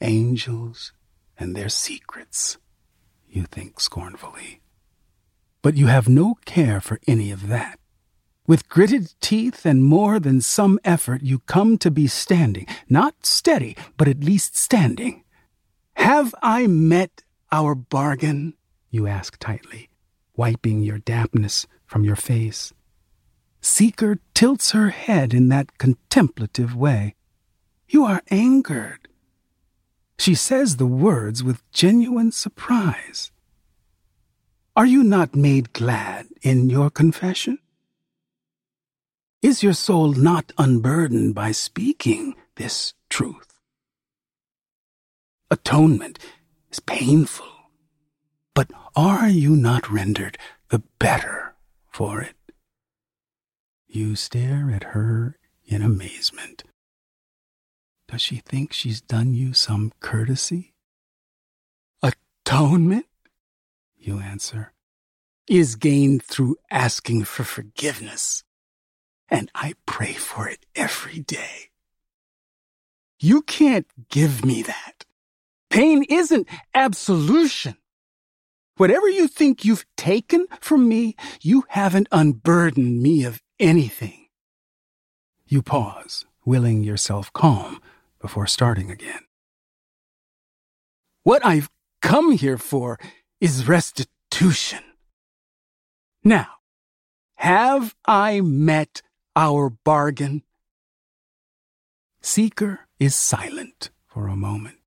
Angels 0.00 0.92
and 1.38 1.54
their 1.54 1.68
secrets, 1.68 2.58
you 3.28 3.44
think 3.44 3.80
scornfully. 3.80 4.60
But 5.62 5.76
you 5.76 5.86
have 5.86 6.08
no 6.08 6.36
care 6.44 6.80
for 6.80 7.00
any 7.06 7.30
of 7.30 7.48
that. 7.48 7.78
With 8.46 8.68
gritted 8.68 9.14
teeth 9.20 9.64
and 9.64 9.84
more 9.84 10.20
than 10.20 10.40
some 10.40 10.78
effort, 10.84 11.22
you 11.22 11.38
come 11.40 11.78
to 11.78 11.90
be 11.90 12.06
standing, 12.06 12.66
not 12.88 13.24
steady, 13.24 13.76
but 13.96 14.08
at 14.08 14.22
least 14.22 14.56
standing. 14.56 15.24
Have 15.94 16.34
I 16.42 16.66
met 16.66 17.22
our 17.50 17.74
bargain? 17.74 18.54
You 18.90 19.06
ask 19.06 19.38
tightly, 19.38 19.88
wiping 20.36 20.82
your 20.82 20.98
dampness 20.98 21.66
from 21.86 22.04
your 22.04 22.16
face. 22.16 22.72
Seeker 23.60 24.18
tilts 24.34 24.72
her 24.72 24.90
head 24.90 25.32
in 25.32 25.48
that 25.48 25.78
contemplative 25.78 26.76
way. 26.76 27.14
You 27.88 28.04
are 28.04 28.22
angered. 28.30 29.08
She 30.18 30.34
says 30.34 30.76
the 30.76 30.86
words 30.86 31.42
with 31.42 31.68
genuine 31.70 32.32
surprise. 32.32 33.30
Are 34.76 34.86
you 34.86 35.02
not 35.02 35.34
made 35.34 35.72
glad 35.72 36.26
in 36.42 36.68
your 36.68 36.90
confession? 36.90 37.58
Is 39.40 39.62
your 39.62 39.74
soul 39.74 40.12
not 40.12 40.52
unburdened 40.56 41.34
by 41.34 41.52
speaking 41.52 42.34
this 42.56 42.94
truth? 43.10 43.60
Atonement 45.50 46.18
is 46.72 46.80
painful, 46.80 47.46
but 48.54 48.70
are 48.96 49.28
you 49.28 49.54
not 49.54 49.90
rendered 49.90 50.38
the 50.70 50.82
better 50.98 51.43
for 51.94 52.20
it. 52.20 52.34
You 53.86 54.16
stare 54.16 54.68
at 54.74 54.82
her 54.94 55.38
in 55.64 55.80
amazement. 55.80 56.64
Does 58.08 58.20
she 58.20 58.36
think 58.36 58.72
she's 58.72 59.00
done 59.00 59.32
you 59.32 59.52
some 59.52 59.92
courtesy? 60.00 60.74
Atonement, 62.02 63.06
you 63.96 64.18
answer, 64.18 64.72
is 65.48 65.76
gained 65.76 66.24
through 66.24 66.56
asking 66.68 67.24
for 67.24 67.44
forgiveness. 67.44 68.42
And 69.28 69.48
I 69.54 69.74
pray 69.86 70.14
for 70.14 70.48
it 70.48 70.66
every 70.74 71.20
day. 71.20 71.70
You 73.20 73.42
can't 73.42 73.86
give 74.08 74.44
me 74.44 74.62
that. 74.62 75.04
Pain 75.70 76.02
isn't 76.10 76.48
absolution. 76.74 77.76
Whatever 78.76 79.08
you 79.08 79.28
think 79.28 79.64
you've 79.64 79.86
taken 79.96 80.46
from 80.60 80.88
me, 80.88 81.14
you 81.40 81.64
haven't 81.68 82.08
unburdened 82.10 83.00
me 83.00 83.24
of 83.24 83.40
anything. 83.60 84.26
You 85.46 85.62
pause, 85.62 86.26
willing 86.44 86.82
yourself 86.82 87.32
calm 87.32 87.80
before 88.20 88.48
starting 88.48 88.90
again. 88.90 89.20
What 91.22 91.44
I've 91.46 91.70
come 92.02 92.32
here 92.32 92.58
for 92.58 92.98
is 93.40 93.68
restitution. 93.68 94.82
Now, 96.24 96.48
have 97.36 97.94
I 98.06 98.40
met 98.40 99.02
our 99.36 99.70
bargain? 99.70 100.42
Seeker 102.20 102.80
is 102.98 103.14
silent 103.14 103.90
for 104.06 104.26
a 104.26 104.36
moment, 104.36 104.78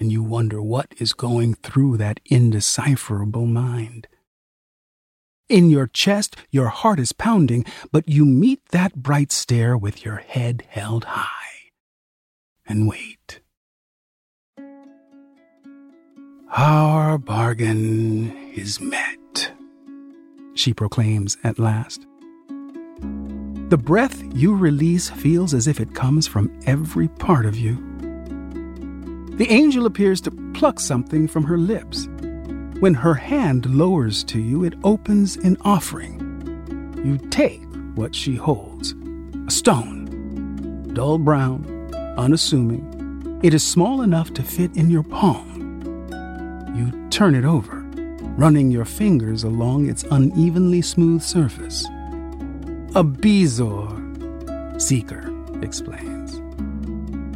and 0.00 0.10
you 0.10 0.22
wonder 0.22 0.62
what 0.62 0.94
is 0.98 1.12
going 1.12 1.54
through 1.54 1.98
that 1.98 2.18
indecipherable 2.24 3.46
mind. 3.46 4.08
In 5.48 5.68
your 5.68 5.86
chest, 5.86 6.36
your 6.50 6.68
heart 6.68 6.98
is 6.98 7.12
pounding, 7.12 7.64
but 7.92 8.08
you 8.08 8.24
meet 8.24 8.64
that 8.70 8.94
bright 8.94 9.30
stare 9.30 9.76
with 9.76 10.04
your 10.04 10.16
head 10.16 10.64
held 10.68 11.04
high. 11.04 11.26
And 12.66 12.88
wait. 12.88 13.40
Our 16.52 17.18
bargain 17.18 18.32
is 18.54 18.80
met, 18.80 19.52
she 20.54 20.72
proclaims 20.72 21.36
at 21.44 21.58
last. 21.58 22.06
The 23.70 23.78
breath 23.78 24.22
you 24.34 24.54
release 24.54 25.10
feels 25.10 25.54
as 25.54 25.68
if 25.68 25.78
it 25.78 25.94
comes 25.94 26.26
from 26.26 26.50
every 26.66 27.08
part 27.08 27.46
of 27.46 27.56
you. 27.56 27.89
The 29.40 29.50
angel 29.50 29.86
appears 29.86 30.20
to 30.20 30.30
pluck 30.52 30.78
something 30.78 31.26
from 31.26 31.44
her 31.44 31.56
lips. 31.56 32.06
When 32.80 32.92
her 32.92 33.14
hand 33.14 33.74
lowers 33.74 34.22
to 34.24 34.38
you, 34.38 34.64
it 34.64 34.74
opens 34.84 35.38
in 35.38 35.56
offering. 35.62 36.20
You 37.02 37.16
take 37.30 37.62
what 37.94 38.14
she 38.14 38.34
holds 38.34 38.94
a 39.46 39.50
stone, 39.50 40.92
dull 40.92 41.16
brown, 41.16 41.64
unassuming. 42.18 43.40
It 43.42 43.54
is 43.54 43.66
small 43.66 44.02
enough 44.02 44.34
to 44.34 44.42
fit 44.42 44.76
in 44.76 44.90
your 44.90 45.04
palm. 45.04 46.10
You 46.76 47.08
turn 47.08 47.34
it 47.34 47.46
over, 47.46 47.76
running 48.36 48.70
your 48.70 48.84
fingers 48.84 49.42
along 49.42 49.88
its 49.88 50.02
unevenly 50.10 50.82
smooth 50.82 51.22
surface. 51.22 51.86
A 52.94 53.02
bezoar, 53.02 53.88
Seeker 54.78 55.32
explains. 55.62 56.19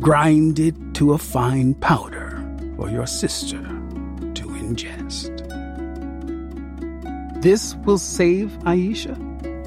Grind 0.05 0.59
it 0.59 0.75
to 0.95 1.15
a 1.15 1.19
fine 1.19 1.73
powder 1.75 2.31
for 2.77 2.91
your 2.91 3.07
sister 3.07 3.59
to 3.59 4.45
ingest. 4.61 5.33
This 7.41 7.75
will 7.87 7.97
save 7.97 8.51
Aisha? 8.65 9.17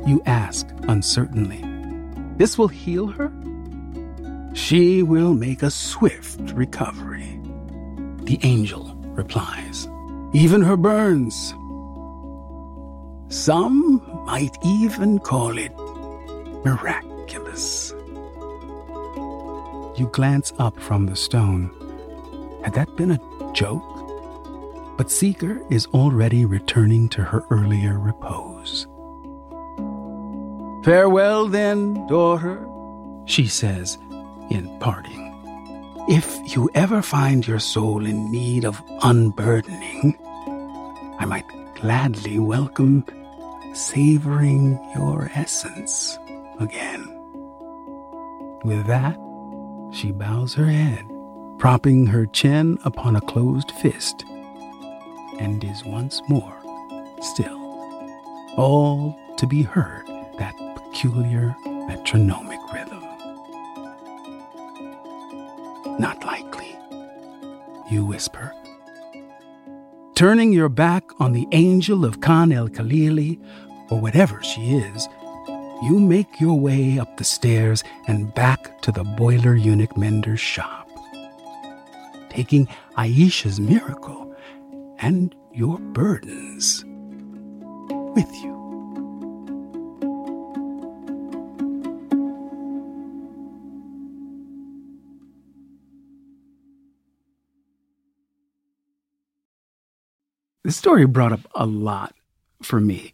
You 0.07 0.21
ask 0.27 0.67
uncertainly. 0.83 1.63
This 2.37 2.55
will 2.55 2.67
heal 2.67 3.07
her? 3.07 3.31
She 4.53 5.01
will 5.01 5.33
make 5.33 5.63
a 5.63 5.71
swift 5.71 6.51
recovery. 6.53 7.39
The 8.21 8.39
angel 8.43 8.95
replies. 9.15 9.87
Even 10.33 10.61
her 10.61 10.77
burns 10.77 11.55
some 13.29 14.01
might 14.25 14.55
even 14.63 15.19
call 15.19 15.57
it 15.57 15.75
miraculous. 16.63 17.86
You 19.97 20.07
glance 20.13 20.53
up 20.59 20.79
from 20.79 21.07
the 21.07 21.15
stone. 21.15 21.71
Had 22.63 22.75
that 22.75 22.95
been 22.95 23.09
a 23.09 23.53
joke? 23.53 23.83
But 24.95 25.09
Seeker 25.09 25.59
is 25.71 25.87
already 25.87 26.45
returning 26.45 27.09
to 27.09 27.23
her 27.23 27.43
earlier 27.49 27.97
repose. 27.97 28.85
Farewell, 30.85 31.47
then, 31.47 32.05
daughter, 32.05 32.67
she 33.25 33.47
says 33.47 33.97
in 34.51 34.69
parting. 34.79 35.33
If 36.07 36.55
you 36.55 36.69
ever 36.75 37.01
find 37.01 37.45
your 37.47 37.59
soul 37.59 38.05
in 38.05 38.31
need 38.31 38.65
of 38.65 38.79
unburdening, 39.01 40.15
I 41.19 41.25
might 41.25 41.47
gladly 41.73 42.37
welcome 42.37 43.03
savoring 43.73 44.79
your 44.95 45.31
essence 45.33 46.19
again. 46.59 47.03
With 48.63 48.85
that, 48.85 49.17
she 49.91 50.11
bows 50.11 50.53
her 50.53 50.65
head, 50.65 51.05
propping 51.57 52.05
her 52.07 52.25
chin 52.25 52.77
upon 52.83 53.15
a 53.15 53.21
closed 53.21 53.71
fist, 53.71 54.23
and 55.39 55.63
is 55.63 55.83
once 55.85 56.21
more 56.27 56.55
still. 57.21 57.57
All 58.57 59.15
to 59.37 59.47
be 59.47 59.61
heard 59.63 60.05
that 60.37 60.55
peculiar 60.75 61.55
metronomic 61.65 62.59
rhythm. 62.73 63.03
Not 65.99 66.23
likely, 66.23 66.77
you 67.89 68.05
whisper. 68.05 68.53
Turning 70.15 70.51
your 70.51 70.69
back 70.69 71.03
on 71.19 71.31
the 71.31 71.47
angel 71.51 72.03
of 72.03 72.21
Khan 72.21 72.51
el 72.51 72.69
Khalili, 72.69 73.39
or 73.89 73.99
whatever 73.99 74.41
she 74.43 74.75
is, 74.75 75.07
you 75.81 75.99
make 75.99 76.39
your 76.41 76.59
way 76.59 76.99
up 76.99 77.17
the 77.17 77.23
stairs 77.23 77.83
and 78.07 78.33
back 78.33 78.81
to 78.81 78.91
the 78.91 79.03
boiler 79.03 79.55
eunuch 79.55 79.95
mender's 79.95 80.39
shop, 80.39 80.89
taking 82.29 82.67
Aisha's 82.97 83.59
miracle 83.59 84.35
and 84.99 85.35
your 85.53 85.77
burdens 85.77 86.83
with 88.15 88.31
you. 88.43 88.57
The 100.63 100.73
story 100.73 101.05
brought 101.05 101.31
up 101.31 101.47
a 101.55 101.65
lot 101.65 102.13
for 102.61 102.81
me. 102.81 103.13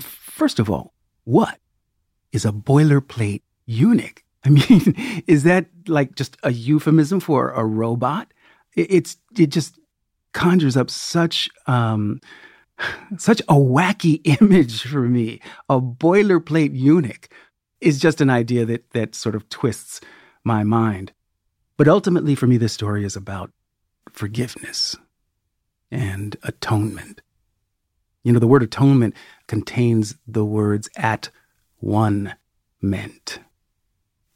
First 0.00 0.58
of 0.58 0.68
all, 0.68 0.92
what 1.24 1.60
is 2.32 2.44
a 2.44 2.52
boilerplate 2.52 3.42
eunuch? 3.66 4.22
I 4.44 4.48
mean, 4.50 4.94
is 5.26 5.44
that 5.44 5.66
like 5.86 6.14
just 6.14 6.36
a 6.42 6.52
euphemism 6.52 7.20
for 7.20 7.50
a 7.50 7.64
robot? 7.64 8.32
It's 8.74 9.16
it 9.38 9.48
just 9.48 9.78
conjures 10.32 10.76
up 10.76 10.90
such 10.90 11.48
um, 11.66 12.20
such 13.18 13.40
a 13.42 13.54
wacky 13.54 14.20
image 14.40 14.82
for 14.82 15.02
me. 15.02 15.40
A 15.68 15.80
boilerplate 15.80 16.70
eunuch 16.72 17.28
is 17.80 17.98
just 17.98 18.20
an 18.20 18.30
idea 18.30 18.64
that 18.64 18.90
that 18.90 19.14
sort 19.14 19.34
of 19.34 19.48
twists 19.48 20.00
my 20.44 20.62
mind. 20.62 21.12
But 21.76 21.88
ultimately, 21.88 22.34
for 22.34 22.46
me, 22.46 22.56
this 22.56 22.72
story 22.72 23.04
is 23.04 23.16
about 23.16 23.50
forgiveness 24.12 24.96
and 25.90 26.36
atonement. 26.42 27.22
You 28.22 28.32
know, 28.32 28.38
the 28.38 28.46
word 28.46 28.62
atonement 28.62 29.16
contains 29.48 30.14
the 30.26 30.44
words 30.44 30.88
at 30.96 31.30
one 31.82 32.34
meant. 32.80 33.40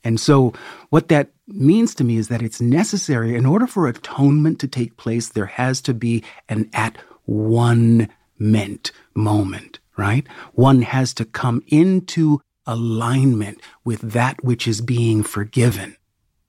And 0.05 0.21
so, 0.21 0.53
what 0.91 1.09
that 1.09 1.31
means 1.49 1.95
to 1.97 2.05
me 2.05 2.17
is 2.17 2.29
that 2.29 2.43
it's 2.43 2.61
necessary 2.61 3.35
in 3.35 3.47
order 3.47 3.67
for 3.67 3.87
atonement 3.87 4.61
to 4.61 4.69
take 4.69 4.97
place, 4.97 5.29
there 5.29 5.47
has 5.47 5.81
to 5.83 5.95
be 5.95 6.23
an 6.49 6.69
at 6.73 6.99
one 7.25 8.09
meant 8.39 8.93
moment, 9.15 9.79
right? 9.97 10.27
One 10.53 10.83
has 10.83 11.15
to 11.15 11.25
come 11.25 11.63
into 11.69 12.41
alignment 12.67 13.61
with 13.85 14.01
that 14.13 14.43
which 14.45 14.69
is 14.69 14.81
being 14.81 15.23
forgiven. 15.23 15.97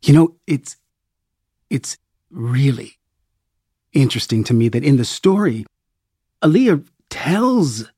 You 0.04 0.14
know, 0.14 0.36
it's, 0.46 0.78
it's 1.70 1.98
really 2.30 2.98
interesting 3.94 4.44
to 4.46 4.54
me 4.54 4.70
that 4.70 4.84
in 4.84 4.98
the 4.98 5.06
story, 5.06 5.66
Aaliyah 6.44 6.86
tells 7.10 7.90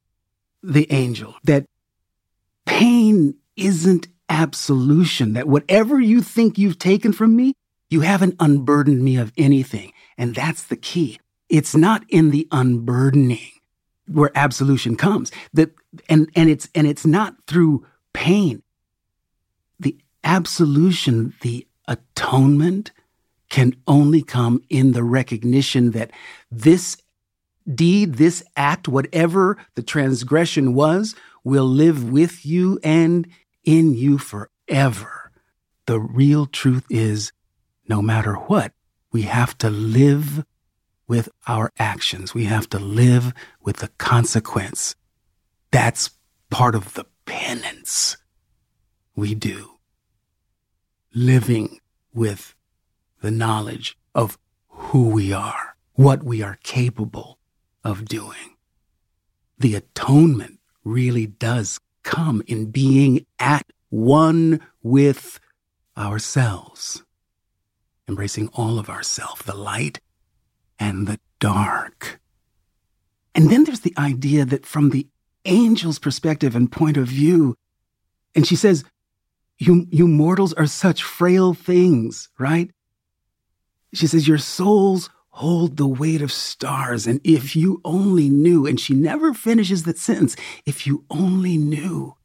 the 0.61 0.91
angel 0.91 1.35
that 1.43 1.65
pain 2.69 3.33
isn't 3.57 4.07
absolution, 4.29 5.33
that 5.33 5.47
whatever 5.47 5.99
you 5.99 6.21
think 6.21 6.59
you've 6.59 6.77
taken 6.77 7.11
from 7.11 7.35
me, 7.35 7.53
you 7.89 8.01
haven't 8.01 8.35
unburdened 8.39 9.03
me 9.03 9.17
of 9.17 9.33
anything. 9.37 9.91
And 10.19 10.35
that's 10.35 10.63
the 10.63 10.75
key. 10.75 11.19
It's 11.49 11.75
not 11.75 12.03
in 12.09 12.29
the 12.29 12.47
unburdening 12.51 13.51
where 14.07 14.31
absolution 14.35 14.95
comes. 14.95 15.31
That 15.51 15.71
and 16.07 16.29
and 16.35 16.47
it's 16.47 16.69
and 16.75 16.85
it's 16.85 17.07
not 17.07 17.35
through 17.47 17.87
pain. 18.13 18.61
The 19.79 19.97
absolution, 20.23 21.33
the 21.41 21.67
atonement 21.87 22.91
can 23.49 23.75
only 23.87 24.21
come 24.21 24.61
in 24.69 24.91
the 24.91 25.03
recognition 25.03 25.89
that 25.91 26.11
this 26.51 26.97
deed, 27.73 28.15
this 28.15 28.43
act, 28.55 28.87
whatever 28.87 29.57
the 29.73 29.81
transgression 29.81 30.75
was, 30.75 31.15
will 31.43 31.65
live 31.65 32.09
with 32.09 32.45
you 32.45 32.79
and 32.83 33.27
in 33.63 33.93
you 33.93 34.17
forever. 34.17 35.31
The 35.85 35.99
real 35.99 36.45
truth 36.45 36.85
is, 36.89 37.31
no 37.87 38.01
matter 38.01 38.35
what, 38.35 38.73
we 39.11 39.23
have 39.23 39.57
to 39.59 39.69
live 39.69 40.45
with 41.07 41.29
our 41.47 41.71
actions. 41.79 42.33
We 42.33 42.45
have 42.45 42.69
to 42.69 42.79
live 42.79 43.33
with 43.61 43.77
the 43.77 43.87
consequence. 43.97 44.95
That's 45.71 46.11
part 46.49 46.75
of 46.75 46.93
the 46.93 47.05
penance 47.25 48.17
we 49.15 49.33
do. 49.33 49.79
Living 51.13 51.79
with 52.13 52.53
the 53.21 53.31
knowledge 53.31 53.97
of 54.13 54.37
who 54.67 55.09
we 55.09 55.33
are, 55.33 55.75
what 55.93 56.23
we 56.23 56.41
are 56.41 56.59
capable 56.63 57.39
of 57.83 58.05
doing. 58.05 58.55
The 59.57 59.75
atonement 59.75 60.58
really 60.83 61.25
does 61.25 61.79
come 62.03 62.41
in 62.47 62.71
being 62.71 63.25
at 63.39 63.65
one 63.89 64.61
with 64.81 65.39
ourselves, 65.97 67.03
embracing 68.07 68.49
all 68.53 68.79
of 68.79 68.89
ourself, 68.89 69.43
the 69.43 69.55
light 69.55 69.99
and 70.79 71.07
the 71.07 71.19
dark. 71.39 72.19
And 73.35 73.49
then 73.49 73.63
there's 73.63 73.81
the 73.81 73.95
idea 73.97 74.45
that 74.45 74.65
from 74.65 74.89
the 74.89 75.07
angel's 75.45 75.99
perspective 75.99 76.55
and 76.55 76.71
point 76.71 76.97
of 76.97 77.07
view, 77.07 77.55
and 78.35 78.45
she 78.45 78.55
says, 78.55 78.83
you, 79.57 79.87
you 79.91 80.07
mortals 80.07 80.53
are 80.53 80.65
such 80.65 81.03
frail 81.03 81.53
things, 81.53 82.29
right? 82.39 82.71
She 83.93 84.07
says, 84.07 84.27
Your 84.27 84.37
souls 84.37 85.09
hold 85.39 85.77
the 85.77 85.87
weight 85.87 86.21
of 86.21 86.33
stars. 86.33 87.07
And 87.07 87.21
if 87.23 87.55
you 87.55 87.79
only 87.85 88.27
knew, 88.27 88.65
and 88.65 88.77
she 88.77 88.93
never 88.93 89.33
finishes 89.33 89.83
that 89.83 89.97
sentence, 89.97 90.35
if 90.65 90.85
you 90.85 91.05
only 91.09 91.55
knew, 91.55 92.15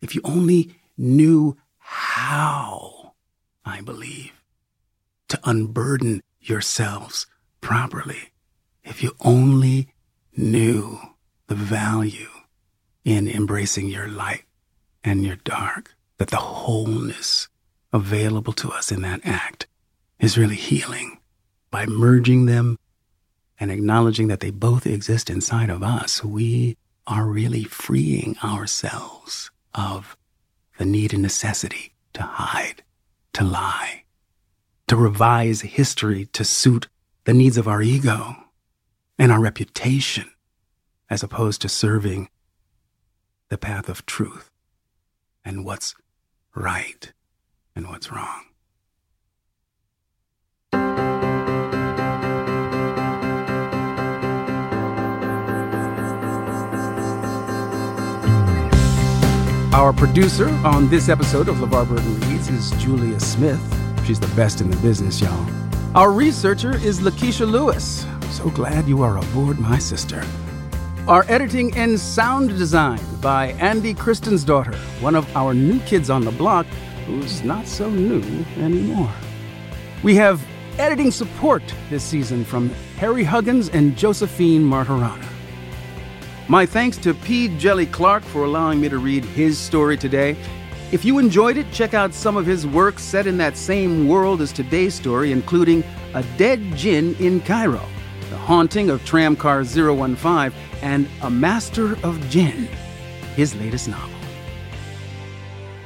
if 0.00 0.14
you 0.14 0.22
only 0.24 0.74
knew 0.96 1.54
how, 1.76 3.12
I 3.62 3.82
believe, 3.82 4.32
to 5.28 5.38
unburden 5.44 6.22
yourselves 6.40 7.26
properly, 7.60 8.32
if 8.84 9.02
you 9.02 9.14
only 9.20 9.88
knew 10.34 10.98
the 11.48 11.54
value 11.54 12.30
in 13.04 13.28
embracing 13.28 13.88
your 13.88 14.08
light 14.08 14.44
and 15.02 15.26
your 15.26 15.36
dark, 15.36 15.94
that 16.16 16.30
the 16.30 16.36
wholeness 16.36 17.48
available 17.92 18.54
to 18.54 18.70
us 18.70 18.90
in 18.90 19.02
that 19.02 19.20
act 19.24 19.66
is 20.18 20.38
really 20.38 20.56
healing 20.56 21.18
by 21.74 21.86
merging 21.86 22.46
them 22.46 22.78
and 23.58 23.68
acknowledging 23.68 24.28
that 24.28 24.38
they 24.38 24.52
both 24.52 24.86
exist 24.86 25.28
inside 25.28 25.68
of 25.68 25.82
us. 25.82 26.22
We 26.22 26.76
are 27.04 27.26
really 27.26 27.64
freeing 27.64 28.36
ourselves 28.44 29.50
of 29.74 30.16
the 30.78 30.84
need 30.84 31.12
and 31.12 31.20
necessity 31.20 31.92
to 32.12 32.22
hide, 32.22 32.84
to 33.32 33.42
lie, 33.42 34.04
to 34.86 34.94
revise 34.94 35.62
history 35.62 36.26
to 36.26 36.44
suit 36.44 36.86
the 37.24 37.34
needs 37.34 37.58
of 37.58 37.66
our 37.66 37.82
ego 37.82 38.36
and 39.18 39.32
our 39.32 39.40
reputation, 39.40 40.30
as 41.10 41.24
opposed 41.24 41.60
to 41.62 41.68
serving 41.68 42.28
the 43.48 43.58
path 43.58 43.88
of 43.88 44.06
truth 44.06 44.48
and 45.44 45.64
what's 45.64 45.96
right 46.54 47.12
and 47.74 47.88
what's 47.88 48.12
wrong. 48.12 48.44
Our 59.74 59.92
producer 59.92 60.48
on 60.64 60.88
this 60.88 61.08
episode 61.08 61.48
of 61.48 61.56
LeVar 61.56 61.88
Burton 61.88 62.20
Reads 62.20 62.48
is 62.48 62.70
Julia 62.80 63.18
Smith. 63.18 63.60
She's 64.06 64.20
the 64.20 64.32
best 64.36 64.60
in 64.60 64.70
the 64.70 64.76
business, 64.76 65.20
y'all. 65.20 65.50
Our 65.96 66.12
researcher 66.12 66.76
is 66.76 67.00
Lakeisha 67.00 67.44
Lewis. 67.44 68.06
So 68.30 68.50
glad 68.50 68.86
you 68.86 69.02
are 69.02 69.18
aboard, 69.18 69.58
my 69.58 69.78
sister. 69.78 70.22
Our 71.08 71.24
editing 71.28 71.76
and 71.76 71.98
sound 71.98 72.50
design 72.50 73.00
by 73.20 73.46
Andy 73.58 73.94
Christensdaughter, 73.94 74.76
one 75.02 75.16
of 75.16 75.36
our 75.36 75.52
new 75.52 75.80
kids 75.80 76.08
on 76.08 76.24
the 76.24 76.30
block 76.30 76.66
who's 77.04 77.42
not 77.42 77.66
so 77.66 77.90
new 77.90 78.22
anymore. 78.56 79.12
We 80.04 80.14
have 80.14 80.40
editing 80.78 81.10
support 81.10 81.64
this 81.90 82.04
season 82.04 82.44
from 82.44 82.68
Harry 82.98 83.24
Huggins 83.24 83.70
and 83.70 83.96
Josephine 83.96 84.62
Martirana. 84.62 85.33
My 86.46 86.66
thanks 86.66 86.98
to 86.98 87.14
P. 87.14 87.48
Djèlí 87.48 87.90
Clark 87.90 88.22
for 88.22 88.44
allowing 88.44 88.78
me 88.78 88.90
to 88.90 88.98
read 88.98 89.24
his 89.24 89.58
story 89.58 89.96
today. 89.96 90.36
If 90.92 91.02
you 91.02 91.18
enjoyed 91.18 91.56
it, 91.56 91.72
check 91.72 91.94
out 91.94 92.12
some 92.12 92.36
of 92.36 92.44
his 92.44 92.66
work 92.66 92.98
set 92.98 93.26
in 93.26 93.38
that 93.38 93.56
same 93.56 94.06
world 94.08 94.42
as 94.42 94.52
today's 94.52 94.94
story, 94.94 95.32
including 95.32 95.82
A 96.12 96.22
Dead 96.36 96.60
Djinn 96.76 97.16
in 97.18 97.40
Cairo, 97.40 97.80
The 98.28 98.36
Haunting 98.36 98.90
of 98.90 99.00
Tramcar 99.06 99.64
015, 99.64 100.52
and 100.82 101.08
A 101.22 101.30
Master 101.30 101.94
of 102.04 102.20
Djinn, 102.28 102.68
his 103.36 103.54
latest 103.54 103.88
novel. 103.88 104.10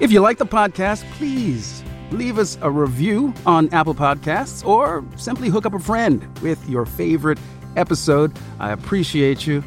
If 0.01 0.11
you 0.11 0.21
like 0.21 0.39
the 0.39 0.47
podcast, 0.47 1.09
please 1.13 1.85
leave 2.11 2.37
us 2.37 2.59
a 2.63 2.71
review 2.71 3.33
on 3.47 3.73
Apple 3.73 3.95
Podcasts 3.95 4.67
or 4.67 5.05
simply 5.17 5.51
hook 5.51 5.67
up 5.67 5.75
a 5.75 5.79
friend 5.79 6.27
with 6.41 6.69
your 6.69 6.85
favorite 6.85 7.39
episode. 7.77 8.37
I 8.59 8.73
appreciate 8.73 9.47
you. 9.47 9.63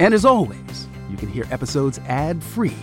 And 0.00 0.14
as 0.14 0.24
always, 0.24 0.88
you 1.10 1.18
can 1.18 1.28
hear 1.28 1.44
episodes 1.50 1.98
ad 2.06 2.42
free 2.42 2.74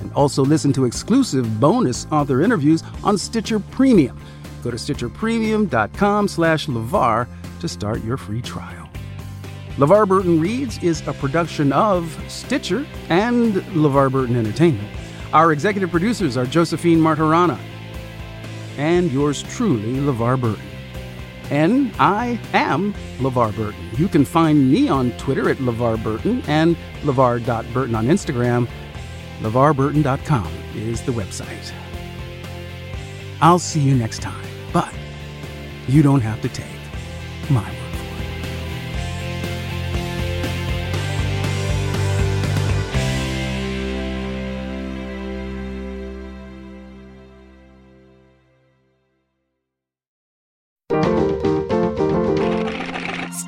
and 0.00 0.12
also 0.12 0.44
listen 0.44 0.74
to 0.74 0.84
exclusive 0.84 1.58
bonus 1.58 2.06
author 2.12 2.42
interviews 2.42 2.82
on 3.02 3.16
Stitcher 3.16 3.58
Premium. 3.58 4.20
Go 4.62 4.70
to 4.70 4.76
stitcherpremium.com 4.76 6.28
slash 6.28 6.66
LeVar 6.66 7.26
to 7.60 7.68
start 7.68 8.04
your 8.04 8.18
free 8.18 8.42
trial. 8.42 8.90
LeVar 9.78 10.06
Burton 10.06 10.38
Reads 10.38 10.82
is 10.82 11.00
a 11.08 11.14
production 11.14 11.72
of 11.72 12.22
Stitcher 12.28 12.86
and 13.08 13.54
LeVar 13.54 14.12
Burton 14.12 14.36
Entertainment. 14.36 14.88
Our 15.32 15.52
executive 15.52 15.90
producers 15.90 16.36
are 16.36 16.44
Josephine 16.44 16.98
Martirana 16.98 17.58
and 18.76 19.10
yours 19.10 19.42
truly, 19.44 19.94
LeVar 19.94 20.38
Burton. 20.38 20.75
And 21.50 21.92
I 21.98 22.40
am 22.52 22.92
LeVar 23.18 23.54
Burton. 23.54 23.88
You 23.96 24.08
can 24.08 24.24
find 24.24 24.70
me 24.70 24.88
on 24.88 25.12
Twitter 25.12 25.48
at 25.48 25.58
LeVar 25.58 26.02
Burton 26.02 26.42
and 26.46 26.76
LeVar.Burton 27.02 27.94
on 27.94 28.06
Instagram. 28.06 28.68
LeVarBurton.com 29.40 30.50
is 30.74 31.02
the 31.02 31.12
website. 31.12 31.72
I'll 33.40 33.58
see 33.58 33.80
you 33.80 33.94
next 33.94 34.22
time, 34.22 34.46
but 34.72 34.92
you 35.86 36.02
don't 36.02 36.22
have 36.22 36.40
to 36.42 36.48
take 36.48 36.66
my 37.50 37.70
word 37.70 37.85